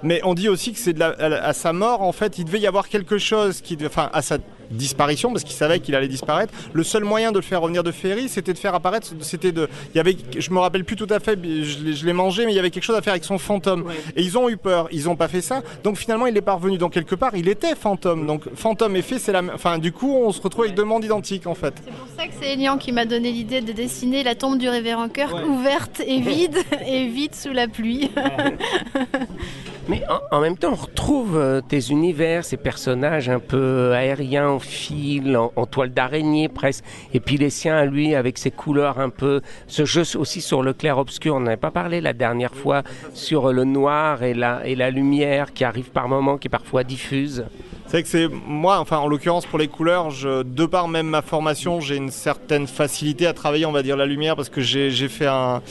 Mais 0.04 0.22
on 0.24 0.34
dit 0.34 0.50
aussi 0.50 0.74
que 0.74 0.80
c'est 0.80 1.02
à, 1.02 1.10
à 1.10 1.54
sa 1.54 1.74
mort, 1.74 2.02
en 2.02 2.12
fait, 2.12 2.38
il 2.38 2.46
devait 2.46 2.60
y 2.60 2.68
avoir 2.68 2.90
quelque 2.90 3.18
chose 3.18 3.62
qui. 3.62 3.78
Enfin, 3.86 4.10
à 4.14 4.22
sa 4.22 4.38
disparition 4.72 5.32
parce 5.32 5.44
qu'il 5.44 5.56
savait 5.56 5.80
qu'il 5.80 5.96
allait 5.96 6.08
disparaître. 6.08 6.54
Le 6.74 6.84
seul 6.84 7.04
moyen 7.04 7.32
de 7.32 7.38
le 7.38 7.44
faire 7.44 7.62
revenir 7.62 7.84
de 7.84 7.92
Féerie, 7.92 8.30
c'était 8.30 8.54
de 8.54 8.58
faire 8.58 8.76
apparaître, 8.76 9.08
c'était 9.22 9.52
de, 9.52 9.70
il 9.94 9.98
y 9.98 10.00
avait, 10.00 10.16
je 10.38 10.52
me 10.52 10.60
rappelle 10.60 10.84
plus 10.86 10.96
tout 10.96 11.08
à 11.10 11.20
fait, 11.20 11.38
je 11.64 12.06
l'ai- 12.06 12.14
mangé, 12.14 12.46
mais 12.46 12.52
il 12.52 12.56
y 12.56 12.60
avait 12.60 12.72
quelque 12.72 12.84
chose 12.84 12.96
à 12.96 13.02
faire 13.02 13.14
avec 13.14 13.24
son 13.26 13.38
fantôme. 13.38 13.86
Et 14.16 14.24
ils 14.24 14.38
ont 14.38 14.50
eu 14.50 14.58
peur, 14.58 14.88
ils 14.92 15.08
ont 15.10 15.16
pas 15.16 15.28
fait 15.28 15.42
ça. 15.42 15.62
Donc 15.84 15.98
finalement, 15.98 16.26
il 16.28 16.36
est 16.36 16.42
pas 16.42 16.54
revenu. 16.54 16.78
Donc 16.78 16.94
quelque 16.94 17.16
part, 17.16 17.36
il 17.36 17.48
était 17.48 17.76
fantôme. 17.76 18.26
Donc 18.26 18.44
fantôme 18.56 18.96
et 18.96 19.02
fée, 19.02 19.20
c'est 19.20 19.32
la, 19.32 19.42
même- 19.44 19.54
enfin 19.56 19.78
du 19.78 19.92
coup, 19.92 20.16
on 20.16 20.32
se 20.32 20.42
retrouve 20.42 20.66
avec 20.66 20.76
deux 20.76 20.84
mondes 20.84 21.04
identiques 21.04 21.46
en 21.48 21.54
fait. 21.54 21.74
C'est 21.86 21.92
pour 21.94 22.08
ça 22.18 22.26
que 22.28 22.34
c'est 22.42 22.54
Elian 22.54 22.78
qui 22.78 22.92
m'a 22.92 23.06
donné 23.06 23.32
l'idée 23.32 23.62
de 23.62 23.72
dessiner 23.72 24.24
la 24.24 24.34
tombe 24.36 24.58
du 24.58 24.68
révérend 24.70 25.10
cœur 25.10 25.36
ouverte 25.48 26.02
et 26.06 26.20
vide, 26.22 26.58
et 26.88 27.08
vide 27.08 27.36
sous 27.36 27.52
la 27.54 27.68
pluie. 27.68 28.10
Mais 29.90 30.02
en, 30.10 30.36
en 30.38 30.42
même 30.42 30.58
temps, 30.58 30.72
on 30.74 30.76
retrouve 30.76 31.38
euh, 31.38 31.62
tes 31.62 31.80
univers, 31.92 32.44
ces 32.44 32.58
personnages 32.58 33.30
un 33.30 33.40
peu 33.40 33.94
aériens, 33.94 34.57
en 34.58 34.60
fil, 34.60 35.38
en, 35.38 35.66
toile 35.68 35.92
d'araignée 35.92 36.50
presque, 36.50 36.84
et 37.14 37.20
puis 37.20 37.38
les 37.38 37.52
siens 37.52 37.78
à 37.78 37.86
lui 37.86 38.16
avec 38.16 38.40
ses 38.40 38.50
couleurs 38.50 39.00
un 39.00 39.10
peu. 39.10 39.42
Ce 39.68 39.86
jeu 39.86 40.02
aussi 40.16 40.42
sur 40.42 40.64
le 40.64 40.74
clair-obscur, 40.74 41.36
on 41.36 41.42
n'avait 41.42 41.58
pas 41.58 41.72
parlé 41.72 42.02
la 42.02 42.14
dernière 42.14 42.56
fois 42.56 42.82
sur 43.14 43.54
le 43.54 43.64
noir 43.64 44.24
et 44.24 44.34
la, 44.34 44.66
et 44.66 44.76
la 44.76 44.90
lumière 44.90 45.54
qui 45.54 45.64
arrive 45.64 45.92
par 45.92 46.08
moments, 46.08 46.38
qui 46.38 46.48
est 46.48 46.50
parfois 46.50 46.84
diffuse. 46.84 47.46
C'est 47.90 48.04
que 48.04 48.10
c'est 48.10 48.28
moi, 48.28 48.80
enfin 48.80 48.98
en 48.98 49.08
l'occurrence 49.08 49.46
pour 49.46 49.58
les 49.58 49.70
couleurs, 49.70 50.10
de 50.12 50.66
par 50.66 50.90
même 50.90 51.08
ma 51.08 51.22
formation, 51.22 51.80
j'ai 51.80 51.96
une 51.96 52.12
certaine 52.12 52.68
facilité 52.68 53.26
à 53.28 53.34
travailler, 53.34 53.66
on 53.66 53.72
va 53.72 53.82
dire, 53.82 53.96
la 53.96 54.06
lumière 54.06 54.36
parce 54.36 54.50
que 54.50 54.60
j'ai 54.60 54.92
j'ai 54.92 55.08
fait 55.08 55.26
un 55.26 55.62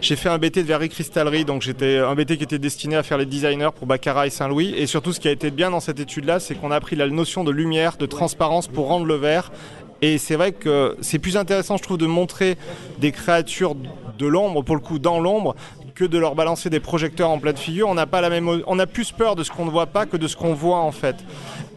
j'ai 0.00 0.16
fait 0.16 0.30
un 0.30 0.38
BT 0.38 0.62
de 0.62 0.62
verrerie 0.62 0.88
cristallerie, 0.88 1.44
donc 1.44 1.60
j'étais 1.60 1.98
un 1.98 2.14
BT 2.14 2.38
qui 2.38 2.44
était 2.44 2.58
destiné 2.58 2.96
à 2.96 3.02
faire 3.02 3.18
les 3.18 3.26
designers 3.26 3.68
pour 3.76 3.86
Baccarat 3.86 4.26
et 4.26 4.30
Saint-Louis. 4.30 4.72
Et 4.74 4.86
surtout, 4.86 5.12
ce 5.12 5.20
qui 5.20 5.28
a 5.28 5.30
été 5.32 5.50
bien 5.50 5.70
dans 5.70 5.80
cette 5.80 6.00
étude-là, 6.00 6.40
c'est 6.40 6.54
qu'on 6.54 6.70
a 6.70 6.76
appris 6.76 6.96
la 6.96 7.08
notion 7.08 7.44
de 7.44 7.50
lumière, 7.50 7.98
de 7.98 8.06
transparence 8.06 8.68
pour 8.68 8.86
rendre 8.86 9.04
le 9.04 9.16
verre. 9.16 9.52
Et 10.00 10.16
c'est 10.16 10.36
vrai 10.36 10.52
que 10.52 10.96
c'est 11.02 11.18
plus 11.18 11.36
intéressant, 11.36 11.76
je 11.76 11.82
trouve, 11.82 11.98
de 11.98 12.06
montrer 12.06 12.56
des 12.98 13.12
créatures 13.12 13.74
de 14.18 14.26
l'ombre, 14.26 14.62
pour 14.62 14.76
le 14.76 14.80
coup, 14.80 14.98
dans 14.98 15.20
l'ombre, 15.20 15.54
que 15.96 16.04
de 16.04 16.18
leur 16.18 16.34
balancer 16.34 16.70
des 16.70 16.78
projecteurs 16.78 17.30
en 17.30 17.38
pleine 17.38 17.56
figure. 17.56 17.88
On 17.88 17.94
n'a 17.94 18.06
pas 18.06 18.20
la 18.20 18.28
même, 18.28 18.62
on 18.66 18.78
a 18.78 18.86
plus 18.86 19.12
peur 19.12 19.34
de 19.34 19.42
ce 19.42 19.50
qu'on 19.50 19.64
ne 19.64 19.70
voit 19.70 19.86
pas 19.86 20.06
que 20.06 20.16
de 20.16 20.28
ce 20.28 20.36
qu'on 20.36 20.52
voit 20.52 20.78
en 20.78 20.92
fait. 20.92 21.16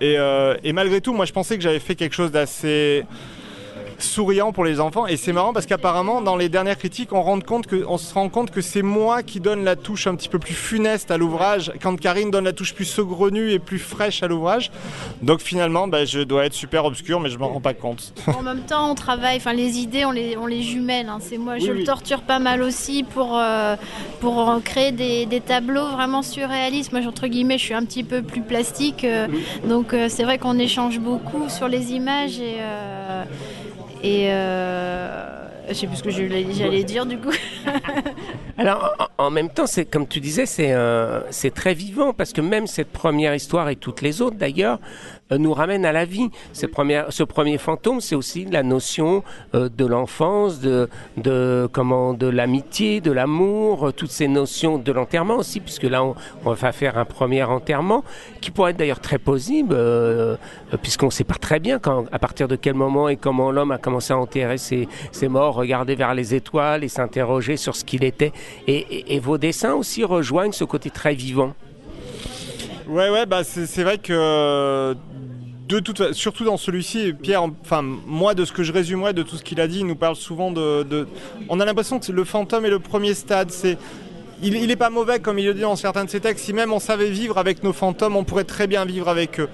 Et, 0.01 0.17
euh, 0.17 0.55
et 0.63 0.73
malgré 0.73 1.01
tout, 1.01 1.13
moi, 1.13 1.25
je 1.25 1.33
pensais 1.33 1.57
que 1.57 1.63
j'avais 1.63 1.79
fait 1.79 1.95
quelque 1.95 2.15
chose 2.15 2.31
d'assez 2.31 3.03
souriant 3.99 4.51
pour 4.51 4.65
les 4.65 4.79
enfants 4.79 5.07
et 5.07 5.17
c'est 5.17 5.33
marrant 5.33 5.53
parce 5.53 5.65
qu'apparemment 5.65 6.21
dans 6.21 6.35
les 6.35 6.49
dernières 6.49 6.77
critiques 6.77 7.13
on, 7.13 7.21
rend 7.21 7.39
compte 7.39 7.67
que, 7.67 7.83
on 7.87 7.97
se 7.97 8.13
rend 8.13 8.29
compte 8.29 8.51
que 8.51 8.61
c'est 8.61 8.81
moi 8.81 9.23
qui 9.23 9.39
donne 9.39 9.63
la 9.63 9.75
touche 9.75 10.07
un 10.07 10.15
petit 10.15 10.29
peu 10.29 10.39
plus 10.39 10.53
funeste 10.53 11.11
à 11.11 11.17
l'ouvrage 11.17 11.71
quand 11.81 11.99
Karine 11.99 12.31
donne 12.31 12.45
la 12.45 12.53
touche 12.53 12.73
plus 12.73 12.85
saugrenue 12.85 13.51
et 13.51 13.59
plus 13.59 13.79
fraîche 13.79 14.23
à 14.23 14.27
l'ouvrage 14.27 14.71
donc 15.21 15.41
finalement 15.41 15.87
bah, 15.87 16.05
je 16.05 16.19
dois 16.19 16.45
être 16.45 16.53
super 16.53 16.85
obscur 16.85 17.19
mais 17.19 17.29
je 17.29 17.37
m'en 17.37 17.49
rends 17.49 17.61
pas 17.61 17.73
compte 17.73 18.13
En 18.37 18.41
même 18.41 18.61
temps, 18.61 18.91
on 18.91 18.95
travaille, 18.95 19.37
enfin 19.37 19.53
les 19.53 19.79
idées, 19.79 20.05
on 20.05 20.11
les, 20.11 20.37
on 20.37 20.45
les 20.45 20.61
jumelle. 20.61 21.07
hein. 21.09 21.19
C'est 21.21 21.37
moi, 21.37 21.57
je 21.57 21.71
Oui, 21.71 21.79
le 21.79 21.83
torture 21.83 22.21
pas 22.21 22.39
mal 22.39 22.61
aussi 22.61 23.03
pour, 23.03 23.37
euh, 23.37 23.75
pour 24.19 24.59
créer 24.63 24.91
des, 24.91 25.25
des 25.25 25.41
tableaux 25.41 25.87
vraiment 25.89 26.21
surréalistes. 26.21 26.91
Moi, 26.91 27.01
entre 27.07 27.27
guillemets, 27.27 27.57
je 27.57 27.65
suis 27.65 27.73
un 27.73 27.83
petit 27.85 28.03
peu 28.03 28.21
plus 28.21 28.41
plastique, 28.41 29.03
euh, 29.03 29.27
donc 29.67 29.93
euh, 29.93 30.07
c'est 30.09 30.23
vrai 30.23 30.37
qu'on 30.37 30.57
échange 30.57 30.99
beaucoup 30.99 31.49
sur 31.49 31.67
les 31.67 31.93
images 31.93 32.39
et 32.39 32.57
et 34.03 34.31
euh, 34.31 35.47
je 35.69 35.73
sais 35.73 35.87
plus 35.87 35.97
ce 35.97 36.03
que 36.03 36.09
j'allais 36.09 36.83
dire 36.83 37.05
du 37.05 37.17
coup. 37.17 37.31
Alors, 38.57 39.09
en, 39.17 39.29
même 39.29 39.49
temps, 39.49 39.67
c'est 39.67 39.85
comme 39.85 40.07
tu 40.07 40.19
disais, 40.19 40.45
c'est 40.45 40.73
euh, 40.73 41.21
c'est 41.31 41.53
très 41.53 41.73
vivant 41.73 42.13
parce 42.13 42.33
que 42.33 42.41
même 42.41 42.67
cette 42.67 42.91
première 42.91 43.35
histoire 43.35 43.69
et 43.69 43.75
toutes 43.75 44.01
les 44.01 44.21
autres 44.21 44.37
d'ailleurs 44.37 44.79
nous 45.37 45.53
ramènent 45.53 45.85
à 45.85 45.91
la 45.91 46.05
vie. 46.05 46.29
Cette 46.53 46.71
première, 46.71 47.11
ce 47.11 47.23
premier 47.23 47.57
fantôme, 47.57 48.01
c'est 48.01 48.15
aussi 48.15 48.45
la 48.45 48.63
notion 48.63 49.23
euh, 49.53 49.69
de 49.69 49.85
l'enfance, 49.85 50.59
de, 50.59 50.89
de 51.17 51.67
comment, 51.71 52.13
de 52.13 52.27
l'amitié, 52.27 53.01
de 53.01 53.11
l'amour, 53.11 53.87
euh, 53.89 53.91
toutes 53.91 54.11
ces 54.11 54.27
notions 54.27 54.77
de 54.77 54.91
l'enterrement 54.91 55.35
aussi, 55.37 55.59
puisque 55.59 55.83
là 55.83 56.03
on, 56.03 56.15
on 56.45 56.53
va 56.53 56.71
faire 56.71 56.97
un 56.97 57.05
premier 57.05 57.43
enterrement 57.43 58.03
qui 58.41 58.51
pourrait 58.51 58.71
être 58.71 58.77
d'ailleurs 58.77 58.99
très 59.01 59.19
possible, 59.19 59.73
euh, 59.77 60.35
euh, 60.73 60.77
puisqu'on 60.81 61.07
ne 61.07 61.11
sait 61.11 61.23
pas 61.23 61.35
très 61.35 61.59
bien 61.59 61.79
quand, 61.79 62.05
à 62.11 62.19
partir 62.19 62.47
de 62.47 62.55
quel 62.55 62.73
moment 62.73 63.09
et 63.09 63.17
comment 63.17 63.51
l'homme 63.51 63.71
a 63.71 63.77
commencé 63.77 64.13
à 64.13 64.17
enterrer 64.17 64.57
ses, 64.57 64.87
ses 65.11 65.27
morts, 65.27 65.55
regarder 65.55 65.95
vers 65.95 66.13
les 66.15 66.33
étoiles 66.33 66.83
et 66.83 66.87
s'interroger 66.87 67.57
sur 67.57 67.75
ce 67.75 67.83
qu'il 67.85 68.03
était. 68.03 68.31
Et- 68.67 69.15
et 69.15 69.19
vos 69.19 69.37
dessins 69.37 69.73
aussi 69.73 70.03
rejoignent 70.03 70.51
ce 70.51 70.63
côté 70.63 70.89
très 70.89 71.13
vivant. 71.13 71.53
Ouais, 72.89 73.09
ouais, 73.09 73.25
bah 73.25 73.43
c'est 73.43 73.83
vrai 73.83 73.97
que 73.99 74.95
de 75.67 75.79
toute, 75.79 76.13
surtout 76.13 76.43
dans 76.43 76.57
celui-ci, 76.57 77.13
Pierre, 77.13 77.43
enfin 77.61 77.83
moi 77.83 78.33
de 78.33 78.43
ce 78.45 78.51
que 78.51 78.63
je 78.63 78.73
résumerais 78.73 79.13
de 79.13 79.21
tout 79.21 79.35
ce 79.35 79.43
qu'il 79.43 79.61
a 79.61 79.67
dit, 79.67 79.79
il 79.81 79.85
nous 79.85 79.95
parle 79.95 80.15
souvent 80.15 80.51
de, 80.51 80.81
de- 80.83 81.07
on 81.49 81.59
a 81.59 81.65
l'impression 81.65 81.99
que 81.99 82.11
le 82.11 82.23
fantôme 82.23 82.65
est 82.65 82.69
le 82.71 82.79
premier 82.79 83.13
stade. 83.13 83.51
C'est 83.51 83.77
il, 84.41 84.55
il 84.55 84.71
est 84.71 84.75
pas 84.77 84.89
mauvais 84.89 85.19
comme 85.19 85.37
il 85.37 85.45
le 85.45 85.53
dit 85.53 85.61
dans 85.61 85.75
certains 85.75 86.05
de 86.05 86.09
ses 86.09 86.19
textes. 86.21 86.45
Si 86.45 86.53
même 86.53 86.73
on 86.73 86.79
savait 86.79 87.09
vivre 87.11 87.37
avec 87.37 87.61
nos 87.63 87.73
fantômes, 87.73 88.15
on 88.15 88.23
pourrait 88.23 88.45
très 88.45 88.65
bien 88.65 88.85
vivre 88.85 89.07
avec 89.09 89.39
eux. 89.39 89.49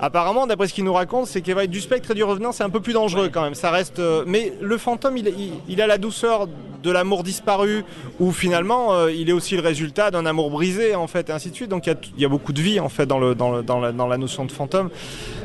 Apparemment, 0.00 0.48
d'après 0.48 0.66
ce 0.66 0.74
qu'il 0.74 0.84
nous 0.84 0.92
raconte, 0.94 1.26
c'est 1.28 1.42
que 1.42 1.66
du 1.66 1.80
spectre 1.80 2.10
et 2.10 2.14
du 2.14 2.24
revenant, 2.24 2.50
c'est 2.50 2.64
un 2.64 2.70
peu 2.70 2.80
plus 2.80 2.94
dangereux 2.94 3.28
quand 3.32 3.42
même. 3.42 3.54
Ça 3.54 3.70
reste, 3.70 4.00
euh, 4.00 4.24
mais 4.26 4.54
le 4.60 4.76
fantôme, 4.78 5.16
il, 5.18 5.28
il- 5.28 5.52
il 5.68 5.80
a 5.80 5.86
la 5.86 5.98
douceur 5.98 6.48
de 6.82 6.90
l'amour 6.90 7.22
disparu, 7.22 7.84
où 8.20 8.32
finalement, 8.32 8.92
euh, 8.94 9.12
il 9.12 9.28
est 9.28 9.32
aussi 9.32 9.54
le 9.56 9.62
résultat 9.62 10.10
d'un 10.10 10.26
amour 10.26 10.50
brisé, 10.50 10.94
en 10.94 11.06
fait, 11.06 11.28
et 11.30 11.32
ainsi 11.32 11.50
de 11.50 11.54
suite. 11.54 11.68
Donc 11.70 11.86
il 11.86 11.90
y 11.90 11.92
a, 11.92 11.94
tout- 11.96 12.10
il 12.16 12.22
y 12.22 12.24
a 12.24 12.28
beaucoup 12.28 12.52
de 12.52 12.60
vie, 12.60 12.80
en 12.80 12.88
fait, 12.88 13.06
dans, 13.06 13.18
le, 13.18 13.34
dans, 13.34 13.50
le- 13.52 13.62
dans 13.62 13.78
la, 13.80 13.92
dans 13.92 14.06
la 14.06 14.18
notion 14.18 14.44
de 14.44 14.52
fantôme. 14.52 14.90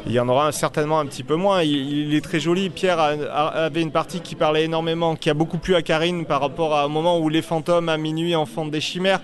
Il 0.06 0.14
y 0.14 0.20
en 0.20 0.30
aura 0.30 0.52
certainement 0.52 1.00
un 1.00 1.06
petit 1.06 1.24
peu 1.24 1.36
moins. 1.36 1.62
Il, 1.64 2.08
il 2.08 2.16
est 2.16 2.22
très 2.22 2.40
joli. 2.40 2.70
Pierre 2.70 3.00
a- 3.00 3.10
a- 3.12 3.66
avait 3.66 3.82
une 3.82 3.92
partie 3.92 4.22
qui 4.22 4.36
parlait 4.36 4.64
énormément, 4.64 5.16
qui 5.16 5.30
a 5.30 5.34
beaucoup 5.34 5.58
plu 5.58 5.76
à 5.76 5.82
Karine 5.82 6.26
par 6.26 6.40
rapport 6.42 6.74
à- 6.76 6.86
au 6.86 6.90
moment 6.90 7.20
où 7.20 7.30
les 7.30 7.42
fantômes 7.42 7.90
à 7.90 7.98
minuit 7.98 8.36
enfantent 8.36 8.72
des 8.72 8.82
chimères. 8.82 9.20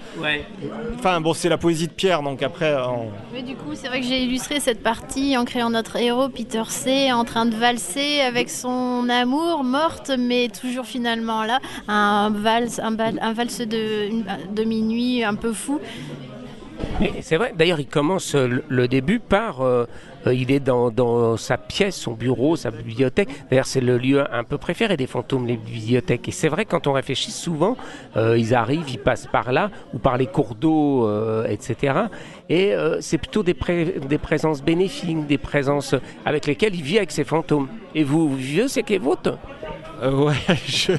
Enfin, 1.00 1.22
bon, 1.22 1.34
c'est 1.34 1.50
la 1.50 1.58
poésie 1.58 1.88
de 1.88 1.94
Pierre, 1.94 2.22
donc 2.22 2.44
après. 2.44 2.76
on- 2.76 3.10
Mais 3.34 3.42
du 3.42 3.56
coup, 3.56 3.72
c'est 3.74 3.88
vrai 3.88 4.02
que 4.02 4.06
j'ai 4.08 4.22
illustré 4.24 4.60
cette 4.60 4.84
partie 4.84 5.38
en 5.38 5.46
créant 5.46 5.70
notre 5.70 5.96
héros, 5.98 6.30
Peter 6.30 6.64
C, 6.68 7.12
en 7.12 7.24
train 7.24 7.46
de 7.46 7.56
valser 7.56 8.22
avec 8.22 8.50
son 8.50 9.08
amour, 9.10 9.64
morte, 9.64 10.12
mais 10.18 10.50
toujours 10.50 10.86
finalement 10.86 11.44
là, 11.44 11.60
un 11.88 12.03
valse, 12.30 12.80
un, 12.80 12.92
bal- 12.92 13.20
un 13.22 13.34
valse 13.34 13.60
de, 13.62 14.64
minuit 14.64 15.24
un 15.24 15.36
peu 15.36 15.54
fou. 15.54 15.80
C'est 17.22 17.38
vrai, 17.38 17.54
d'ailleurs, 17.58 17.80
il 17.80 17.88
commence 17.88 18.36
euh, 18.36 18.62
le, 18.68 18.88
début 18.88 19.20
par. 19.20 19.62
euh, 19.62 19.86
euh, 20.28 20.34
il 20.34 20.52
est 20.52 20.60
dans, 20.60 21.38
sa 21.38 21.58
pièce, 21.58 21.96
son 21.96 22.14
bureau, 22.14 22.56
sa 22.56 22.72
bibliothèque. 22.72 23.30
D'ailleurs, 23.50 23.66
c'est 23.66 23.82
le 23.82 23.98
lieu 23.98 24.24
un 24.34 24.44
peu 24.44 24.58
préféré 24.58 24.96
des 24.96 25.08
fantômes, 25.08 25.46
les 25.46 25.58
bibliothèques. 25.58 26.28
Et 26.28 26.32
c'est 26.32 26.48
vrai, 26.48 26.66
quand 26.66 26.88
on 26.88 26.94
réfléchit 26.94 27.32
souvent, 27.32 27.76
ils 28.16 28.56
arrivent, 28.56 28.90
ils 28.90 29.00
passent 29.00 29.28
par 29.28 29.52
là, 29.52 29.70
ou 29.94 30.00
par 30.00 30.18
les 30.18 30.28
cours 30.28 30.56
d'eau, 30.56 31.10
etc. 31.46 32.04
Et 32.50 32.74
c'est 33.02 33.18
plutôt 33.18 33.44
des, 33.44 33.56
des 34.08 34.18
présences 34.18 34.64
bénéfiques, 34.64 35.28
des 35.28 35.38
présences 35.38 35.94
avec 36.26 36.48
lesquelles 36.48 36.76
il 36.76 36.84
vit 36.84 36.98
avec 36.98 37.12
ses 37.12 37.26
fantômes. 37.26 37.68
Et 37.94 38.04
vous, 38.06 38.32
aussi 38.64 38.80
avec 38.80 38.90
les 38.90 38.98
vôtres? 38.98 39.38
Euh, 40.04 40.12
ouais, 40.26 40.34
je- 40.68 40.92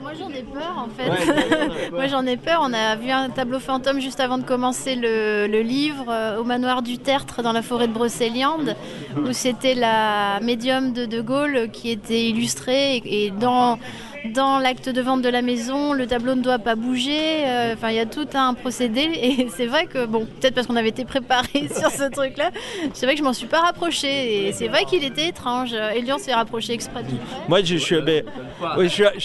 Moi 0.00 0.12
j'en 0.18 0.30
ai 0.30 0.42
peur 0.42 0.74
en 0.76 0.88
fait. 0.88 1.90
Moi 1.92 2.06
j'en 2.06 2.24
ai 2.26 2.36
peur. 2.36 2.60
On 2.62 2.72
a 2.72 2.96
vu 2.96 3.10
un 3.10 3.28
tableau 3.30 3.58
fantôme 3.60 4.00
juste 4.00 4.20
avant 4.20 4.38
de 4.38 4.44
commencer 4.44 4.94
le, 4.94 5.46
le 5.46 5.60
livre 5.60 6.06
euh, 6.08 6.38
au 6.40 6.44
manoir 6.44 6.82
du 6.82 6.98
Tertre 6.98 7.42
dans 7.42 7.52
la 7.52 7.62
forêt 7.62 7.88
de 7.88 7.92
Brocéliande 7.92 8.74
où 9.16 9.32
c'était 9.32 9.74
la 9.74 10.40
médium 10.40 10.92
de 10.92 11.04
De 11.04 11.20
Gaulle 11.20 11.68
qui 11.72 11.90
était 11.90 12.28
illustrée 12.30 12.96
et, 12.96 13.26
et 13.26 13.30
dans 13.30 13.78
dans 14.24 14.58
l'acte 14.58 14.88
de 14.88 15.00
vente 15.00 15.22
de 15.22 15.28
la 15.28 15.42
maison, 15.42 15.92
le 15.92 16.06
tableau 16.06 16.34
ne 16.34 16.42
doit 16.42 16.58
pas 16.58 16.74
bouger. 16.74 17.46
euh, 17.46 17.74
Enfin, 17.74 17.90
il 17.90 17.96
y 17.96 18.00
a 18.00 18.06
tout 18.06 18.26
un 18.34 18.54
procédé 18.54 19.08
et 19.14 19.48
c'est 19.56 19.66
vrai 19.66 19.86
que 19.86 20.06
bon, 20.06 20.26
peut-être 20.40 20.54
parce 20.54 20.66
qu'on 20.66 20.76
avait 20.76 20.88
été 20.88 21.04
préparé 21.04 21.68
sur 21.78 21.90
ce 21.90 22.10
truc-là, 22.10 22.50
c'est 22.94 23.06
vrai 23.06 23.14
que 23.14 23.20
je 23.20 23.24
m'en 23.24 23.32
suis 23.32 23.46
pas 23.46 23.60
rapprochée 23.60 24.48
et 24.48 24.52
c'est 24.52 24.68
vrai 24.68 24.84
qu'il 24.84 25.04
était 25.04 25.28
étrange. 25.28 25.72
Elian 25.94 26.18
s'est 26.18 26.34
rapproché 26.34 26.72
exprès 26.72 27.02
de. 27.02 27.08
Moi, 27.48 27.62
je, 27.62 27.76
suis, 27.76 27.96
mais- 28.02 28.24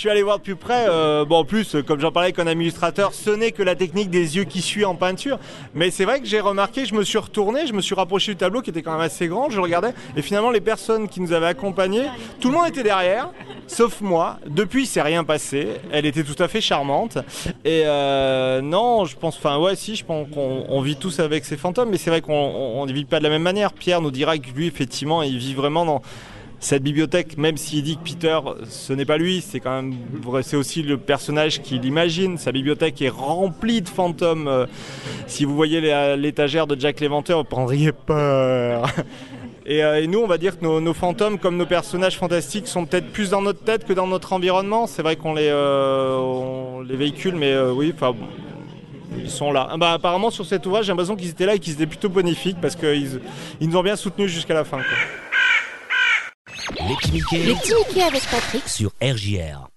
allé 0.09 0.23
voir 0.23 0.37
de 0.37 0.43
plus 0.43 0.55
près. 0.55 0.85
euh, 0.89 1.25
bon, 1.25 1.37
en 1.37 1.45
plus, 1.45 1.75
comme 1.87 1.99
j'en 1.99 2.11
parlais 2.11 2.27
avec 2.27 2.39
un 2.39 2.47
ami 2.47 2.65
illustrateur, 2.65 3.13
ce 3.13 3.29
n'est 3.31 3.51
que 3.51 3.63
la 3.63 3.75
technique 3.75 4.09
des 4.09 4.35
yeux 4.37 4.43
qui 4.43 4.61
suit 4.61 4.85
en 4.85 4.95
peinture. 4.95 5.39
Mais 5.73 5.89
c'est 5.91 6.05
vrai 6.05 6.19
que 6.19 6.25
j'ai 6.27 6.39
remarqué, 6.39 6.85
je 6.85 6.93
me 6.93 7.03
suis 7.03 7.17
retourné, 7.17 7.65
je 7.67 7.73
me 7.73 7.81
suis 7.81 7.95
rapproché 7.95 8.33
du 8.33 8.37
tableau 8.37 8.61
qui 8.61 8.69
était 8.69 8.81
quand 8.83 8.91
même 8.91 9.01
assez 9.01 9.27
grand. 9.27 9.49
Je 9.49 9.59
regardais 9.59 9.93
et 10.15 10.21
finalement, 10.21 10.51
les 10.51 10.61
personnes 10.61 11.07
qui 11.09 11.19
nous 11.21 11.33
avaient 11.33 11.47
accompagnés, 11.47 12.05
tout 12.39 12.49
le 12.49 12.55
monde 12.55 12.67
était 12.67 12.83
derrière, 12.83 13.29
sauf 13.67 14.01
moi. 14.01 14.37
Depuis, 14.45 14.82
il 14.83 14.87
s'est 14.87 15.01
rien 15.01 15.23
passé. 15.23 15.67
Elle 15.91 16.05
était 16.05 16.23
tout 16.23 16.41
à 16.41 16.47
fait 16.47 16.61
charmante. 16.61 17.17
Et 17.65 17.83
euh, 17.85 18.61
non, 18.61 19.05
je 19.05 19.15
pense, 19.15 19.37
enfin, 19.37 19.57
ouais, 19.57 19.75
si, 19.75 19.95
je 19.95 20.05
pense 20.05 20.27
qu'on 20.29 20.65
on 20.69 20.81
vit 20.81 20.95
tous 20.95 21.19
avec 21.19 21.45
ces 21.45 21.57
fantômes, 21.57 21.89
mais 21.89 21.97
c'est 21.97 22.09
vrai 22.09 22.21
qu'on 22.21 22.85
ne 22.85 22.93
vit 22.93 23.05
pas 23.05 23.19
de 23.19 23.23
la 23.23 23.29
même 23.29 23.41
manière. 23.41 23.73
Pierre 23.73 24.01
nous 24.01 24.11
dira 24.11 24.37
que 24.37 24.49
lui, 24.51 24.67
effectivement, 24.67 25.23
il 25.23 25.37
vit 25.37 25.53
vraiment 25.53 25.85
dans 25.85 26.01
cette 26.59 26.83
bibliothèque, 26.83 27.37
même 27.37 27.57
s'il 27.57 27.83
dit 27.83 27.97
que 27.97 28.03
Peter, 28.03 28.39
ce 28.69 28.93
n'est 28.93 29.05
pas 29.05 29.17
lui, 29.17 29.41
c'est 29.41 29.59
quand 29.59 29.81
même 29.81 29.95
c'est 30.43 30.55
aussi 30.55 30.81
le 30.81 30.97
personnage 30.97 31.61
qu'il 31.61 31.83
imagine. 31.83 32.37
Sa 32.37 32.51
bibliothèque 32.51 33.01
est 33.01 33.09
remplie 33.09 33.81
de 33.81 33.89
fantômes. 33.89 34.47
Euh, 34.47 34.65
si 35.27 35.43
vous 35.43 35.55
voyez 35.55 35.81
l'étagère 36.15 36.65
de 36.65 36.79
Jack 36.79 37.01
l'Éventreur, 37.01 37.39
vous 37.39 37.43
prendriez 37.43 37.91
peur. 37.91 38.89
Et, 39.65 39.83
euh, 39.83 40.01
et 40.01 40.07
nous, 40.07 40.19
on 40.19 40.27
va 40.27 40.37
dire 40.37 40.59
que 40.59 40.63
nos, 40.63 40.81
nos 40.81 40.93
fantômes, 40.93 41.39
comme 41.39 41.55
nos 41.57 41.65
personnages 41.65 42.17
fantastiques, 42.17 42.67
sont 42.67 42.85
peut-être 42.85 43.11
plus 43.11 43.29
dans 43.29 43.41
notre 43.41 43.63
tête 43.63 43.85
que 43.85 43.93
dans 43.93 44.07
notre 44.07 44.33
environnement. 44.33 44.87
C'est 44.87 45.01
vrai 45.01 45.15
qu'on 45.15 45.33
les, 45.33 45.47
euh, 45.47 46.15
on 46.17 46.81
les 46.81 46.95
véhicule, 46.97 47.35
mais 47.35 47.51
euh, 47.53 47.71
oui, 47.71 47.93
enfin. 47.95 48.11
bon, 48.11 48.27
Ils 49.17 49.29
sont 49.29 49.51
là. 49.53 49.67
Ah 49.71 49.77
bah, 49.77 49.93
apparemment, 49.93 50.31
sur 50.31 50.45
cet 50.45 50.65
ouvrage, 50.65 50.85
j'ai 50.85 50.91
l'impression 50.91 51.15
qu'ils 51.15 51.29
étaient 51.29 51.45
là 51.45 51.55
et 51.55 51.59
qu'ils 51.59 51.73
étaient 51.73 51.85
plutôt 51.87 52.09
bonifiques 52.09 52.59
parce 52.61 52.75
qu'ils 52.75 53.21
ils 53.61 53.69
nous 53.69 53.77
ont 53.77 53.83
bien 53.83 53.95
soutenus 53.95 54.29
jusqu'à 54.31 54.53
la 54.53 54.63
fin. 54.65 54.77
quoi. 54.77 54.97
Les 56.87 56.95
petits 56.95 57.11
Mickey 57.13 57.37
Les 57.37 57.53
petits 57.55 57.73
Mickey 57.87 58.01
avec 58.03 58.21
Patrick. 58.29 58.67
sur 58.67 58.91
RJR. 59.01 59.67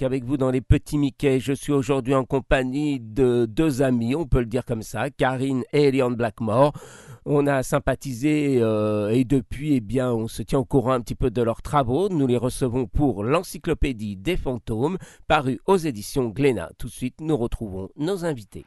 Avec 0.00 0.24
vous 0.24 0.36
dans 0.36 0.50
les 0.50 0.60
petits 0.60 0.96
Mickey. 0.96 1.40
Je 1.40 1.52
suis 1.52 1.72
aujourd'hui 1.72 2.14
en 2.14 2.24
compagnie 2.24 3.00
de 3.00 3.46
deux 3.46 3.82
amis, 3.82 4.14
on 4.14 4.26
peut 4.26 4.38
le 4.38 4.46
dire 4.46 4.64
comme 4.64 4.82
ça, 4.82 5.10
Karine 5.10 5.64
et 5.72 5.88
Eliane 5.88 6.14
Blackmore. 6.14 6.72
On 7.24 7.48
a 7.48 7.64
sympathisé 7.64 8.58
euh, 8.60 9.08
et 9.08 9.24
depuis, 9.24 9.74
eh 9.74 9.80
bien, 9.80 10.12
on 10.12 10.28
se 10.28 10.42
tient 10.42 10.60
au 10.60 10.64
courant 10.64 10.92
un 10.92 11.00
petit 11.00 11.16
peu 11.16 11.30
de 11.30 11.42
leurs 11.42 11.62
travaux. 11.62 12.08
Nous 12.08 12.26
les 12.28 12.36
recevons 12.36 12.86
pour 12.86 13.24
l'encyclopédie 13.24 14.16
des 14.16 14.36
fantômes, 14.36 14.98
parue 15.26 15.58
aux 15.66 15.76
éditions 15.76 16.28
Glénat. 16.28 16.70
Tout 16.78 16.86
de 16.86 16.92
suite, 16.92 17.20
nous 17.20 17.36
retrouvons 17.36 17.88
nos 17.96 18.24
invités. 18.24 18.64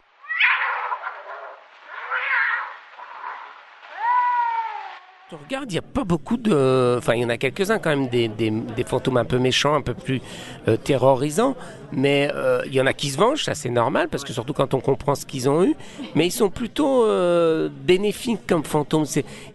Je 5.32 5.38
regarde, 5.46 5.72
il 5.72 5.76
n'y 5.76 5.80
a 5.80 5.82
pas 5.82 6.04
beaucoup 6.04 6.36
de... 6.36 6.96
Enfin, 6.98 7.14
il 7.14 7.22
y 7.22 7.26
en 7.26 7.30
a 7.30 7.38
quelques-uns 7.38 7.80
quand 7.80 7.92
même, 7.92 8.10
des, 8.10 8.28
des- 8.28 8.84
fantômes 8.84 9.16
un 9.16 9.24
peu 9.24 9.40
méchants, 9.40 9.74
un 9.74 9.82
peu 9.82 9.94
plus 9.94 10.20
euh, 10.68 10.76
terrorisants. 10.76 11.56
Mais 11.94 12.30
euh, 12.36 12.64
il 12.66 12.74
y 12.74 12.82
en 12.82 12.86
a 12.86 12.92
qui 12.92 13.10
se 13.12 13.18
vengent, 13.18 13.46
ça 13.46 13.56
c'est 13.56 13.70
normal, 13.70 14.10
parce 14.10 14.26
que 14.26 14.34
surtout 14.34 14.52
quand 14.52 14.74
on 14.74 14.82
comprend 14.82 15.16
ce 15.16 15.26
qu'ils 15.26 15.48
ont 15.48 15.64
eu. 15.64 15.74
Mais 16.16 16.28
ils 16.28 16.32
sont 16.32 16.50
plutôt 16.50 17.06
euh, 17.06 17.70
bénéfiques 17.70 18.46
comme 18.46 18.66
fantômes. 18.66 19.06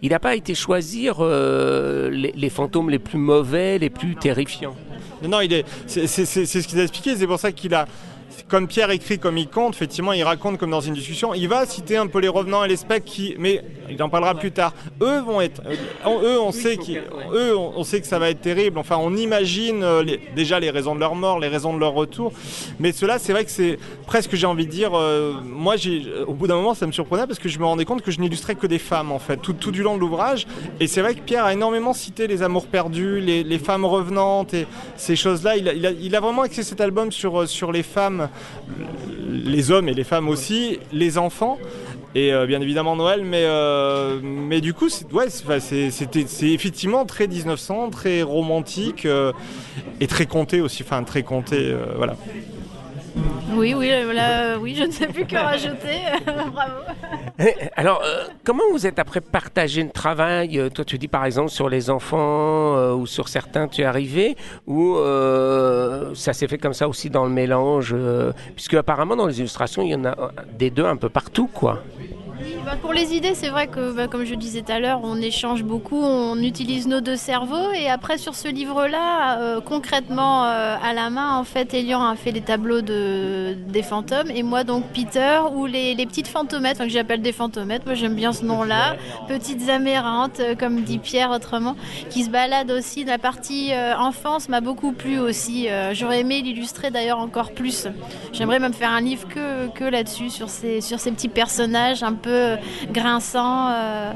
Il 0.00 0.12
n'a 0.12 0.18
pas 0.18 0.34
été 0.34 0.54
choisir 0.54 1.22
les, 1.22 2.50
fantômes 2.50 2.88
les 2.88 2.98
plus 2.98 3.18
mauvais, 3.18 3.78
les 3.78 3.90
plus 3.90 4.16
terrifiants. 4.16 4.74
Non, 5.22 5.40
c'est 5.86 6.06
ce 6.06 6.66
qu'il 6.66 6.80
a 6.80 6.84
expliqué, 6.84 7.16
c'est 7.16 7.26
pour 7.26 7.38
ça 7.38 7.52
qu'il 7.52 7.74
a, 7.74 7.86
comme 8.48 8.66
Pierre 8.68 8.90
écrit, 8.90 9.18
comme 9.18 9.38
il 9.38 9.48
compte, 9.48 9.74
effectivement, 9.74 10.12
il 10.12 10.22
raconte 10.22 10.58
comme 10.58 10.70
dans 10.70 10.80
une 10.80 10.94
discussion, 10.94 11.34
il 11.34 11.48
va 11.48 11.66
citer 11.66 11.96
un 11.96 12.06
peu 12.06 12.18
les 12.20 12.28
revenants 12.28 12.64
et 12.64 12.68
les 12.68 12.76
spectres, 12.76 13.06
qui, 13.10 13.34
mais 13.38 13.62
il 13.90 14.02
en 14.02 14.08
parlera 14.08 14.34
plus 14.34 14.52
tard. 14.52 14.72
Eux 15.02 15.20
vont 15.20 15.40
être, 15.40 15.62
euh, 15.66 15.74
on- 16.04 16.20
eux, 16.22 16.40
on 16.40 16.52
sait 16.52 16.76
qu'ils- 16.76 17.02
eux, 17.32 17.56
on, 17.56 17.84
sait 17.84 18.00
que 18.00 18.06
ça 18.06 18.18
va 18.18 18.30
être 18.30 18.40
terrible. 18.40 18.78
Enfin, 18.78 18.96
on 19.00 19.14
imagine 19.16 19.82
euh, 19.82 20.02
les- 20.02 20.20
déjà 20.34 20.58
les 20.60 20.70
raisons 20.70 20.94
de 20.94 21.00
leur 21.00 21.14
mort, 21.14 21.38
les 21.38 21.48
raisons 21.48 21.72
de 21.74 21.78
leur 21.78 21.92
retour, 21.92 22.32
mais 22.78 22.92
cela, 22.92 23.18
c'est 23.18 23.32
vrai 23.32 23.44
que 23.44 23.50
c'est 23.50 23.78
presque, 24.06 24.34
j'ai 24.34 24.46
envie 24.46 24.66
de 24.66 24.70
dire, 24.70 24.90
euh, 24.94 25.34
moi, 25.44 25.76
j'ai, 25.76 26.02
au 26.26 26.34
bout 26.34 26.46
d'un 26.46 26.56
moment, 26.56 26.74
ça 26.74 26.86
me 26.86 26.92
surprenait 26.92 27.26
parce 27.26 27.38
que 27.38 27.48
je 27.48 27.58
me 27.58 27.64
rendais 27.64 27.84
compte 27.84 28.02
que 28.02 28.10
je 28.10 28.20
n'illustrais 28.20 28.54
que 28.54 28.66
des 28.66 28.78
femmes, 28.78 29.12
en 29.12 29.18
fait, 29.18 29.36
tout, 29.38 29.52
tout 29.52 29.70
du 29.70 29.82
long 29.82 29.94
de 29.96 30.00
l'ouvrage. 30.00 30.46
Et 30.80 30.86
c'est 30.86 31.00
vrai 31.00 31.14
que 31.14 31.20
Pierre 31.20 31.44
a 31.44 31.52
énormément 31.52 31.92
cité 31.92 32.26
les 32.26 32.42
amours 32.42 32.66
perdus, 32.66 33.20
les, 33.20 33.42
les 33.44 33.58
femmes 33.58 33.84
revenantes 33.84 34.54
et 34.54 34.66
ces 34.96 35.16
choses-là. 35.16 35.56
Il 35.56 35.68
a, 35.68 35.72
il 35.72 35.86
a- 35.86 35.90
il 35.92 36.14
a 36.16 36.20
vraiment 36.20 36.42
axé 36.42 36.62
cet 36.62 36.80
album 36.80 37.12
sur, 37.12 37.48
sur 37.48 37.72
les 37.72 37.82
femmes, 37.82 38.25
les 39.28 39.70
hommes 39.70 39.88
et 39.88 39.94
les 39.94 40.04
femmes 40.04 40.28
aussi, 40.28 40.78
les 40.92 41.18
enfants. 41.18 41.58
Et 42.16 42.32
euh, 42.32 42.46
bien 42.46 42.62
évidemment 42.62 42.96
Noël, 42.96 43.24
mais, 43.24 43.42
euh, 43.44 44.20
mais 44.22 44.62
du 44.62 44.72
coup, 44.72 44.88
c'est, 44.88 45.12
ouais, 45.12 45.26
effectivement 46.42 47.04
très 47.04 47.26
1900, 47.26 47.90
très 47.90 48.22
romantique 48.22 49.04
euh, 49.04 49.32
et 50.00 50.06
très 50.06 50.24
compté 50.24 50.62
aussi, 50.62 50.82
enfin 50.82 51.02
très 51.02 51.22
compté, 51.22 51.74
voilà. 51.94 52.16
Oui, 53.52 53.74
oui, 53.74 53.90
euh, 53.90 54.12
là, 54.12 54.42
euh, 54.42 54.58
oui, 54.58 54.74
je 54.74 54.84
ne 54.84 54.90
sais 54.90 55.06
plus 55.06 55.24
que 55.24 55.36
rajouter. 55.36 56.02
Bravo. 56.26 56.82
Eh, 57.38 57.54
Alors, 57.76 58.02
euh, 58.04 58.24
comment 58.44 58.64
vous 58.72 58.86
êtes 58.86 58.98
après 58.98 59.20
partagé 59.20 59.82
le 59.82 59.90
travail 59.90 60.60
Toi, 60.74 60.84
tu 60.84 60.98
dis 60.98 61.08
par 61.08 61.24
exemple 61.24 61.50
sur 61.50 61.68
les 61.68 61.90
enfants 61.90 62.92
ou 62.94 63.06
sur 63.06 63.28
certains, 63.28 63.68
tu 63.68 63.82
es 63.82 63.84
arrivé 63.84 64.36
ou 64.66 64.96
ça 66.14 66.32
s'est 66.32 66.48
fait 66.48 66.58
comme 66.58 66.74
ça 66.74 66.88
aussi 66.88 67.10
dans 67.10 67.24
le 67.24 67.30
mélange 67.30 67.94
Puisque 68.54 68.74
apparemment 68.74 69.16
dans 69.16 69.26
les 69.26 69.38
illustrations, 69.38 69.82
il 69.82 69.90
y 69.90 69.94
en 69.94 70.04
a 70.04 70.16
des 70.58 70.70
deux 70.70 70.84
un 70.84 70.96
peu 70.96 71.08
partout, 71.08 71.46
quoi. 71.46 71.82
Bah, 72.66 72.74
pour 72.82 72.92
les 72.92 73.14
idées, 73.14 73.36
c'est 73.36 73.48
vrai 73.48 73.68
que, 73.68 73.92
bah, 73.92 74.08
comme 74.08 74.24
je 74.24 74.34
disais 74.34 74.60
tout 74.60 74.72
à 74.72 74.80
l'heure, 74.80 74.98
on 75.04 75.20
échange 75.20 75.62
beaucoup, 75.62 76.02
on 76.02 76.36
utilise 76.42 76.88
nos 76.88 77.00
deux 77.00 77.14
cerveaux. 77.14 77.70
Et 77.76 77.88
après, 77.88 78.18
sur 78.18 78.34
ce 78.34 78.48
livre-là, 78.48 79.38
euh, 79.38 79.60
concrètement, 79.60 80.44
euh, 80.46 80.74
à 80.82 80.92
la 80.92 81.08
main, 81.08 81.38
en 81.38 81.44
fait, 81.44 81.74
Elian 81.74 82.04
a 82.04 82.16
fait 82.16 82.32
les 82.32 82.40
tableaux 82.40 82.80
de, 82.80 83.54
des 83.68 83.82
fantômes. 83.84 84.32
Et 84.34 84.42
moi, 84.42 84.64
donc, 84.64 84.82
Peter, 84.92 85.42
ou 85.54 85.66
les, 85.66 85.94
les 85.94 86.06
petites 86.06 86.26
fantomettes, 86.26 86.78
enfin, 86.78 86.86
que 86.86 86.90
j'appelle 86.90 87.22
des 87.22 87.30
fantomettes, 87.30 87.86
moi 87.86 87.94
j'aime 87.94 88.16
bien 88.16 88.32
ce 88.32 88.44
nom-là. 88.44 88.96
Petites 89.28 89.68
amérantes, 89.68 90.40
euh, 90.40 90.56
comme 90.56 90.82
dit 90.82 90.98
Pierre 90.98 91.30
autrement, 91.30 91.76
qui 92.10 92.24
se 92.24 92.30
baladent 92.30 92.72
aussi. 92.72 93.04
La 93.04 93.18
partie 93.18 93.74
euh, 93.74 93.96
enfance 93.96 94.48
m'a 94.48 94.60
beaucoup 94.60 94.90
plu 94.90 95.20
aussi. 95.20 95.68
J'aurais 95.92 96.22
aimé 96.22 96.42
l'illustrer 96.42 96.90
d'ailleurs 96.90 97.20
encore 97.20 97.52
plus. 97.52 97.86
J'aimerais 98.32 98.58
même 98.58 98.74
faire 98.74 98.90
un 98.90 99.00
livre 99.00 99.28
que, 99.28 99.68
que 99.68 99.84
là-dessus, 99.84 100.30
sur 100.30 100.48
ces, 100.48 100.80
sur 100.80 100.98
ces 100.98 101.12
petits 101.12 101.28
personnages 101.28 102.02
un 102.02 102.14
peu 102.14 102.55
grinçants. 102.90 103.70
euh. 103.70 104.12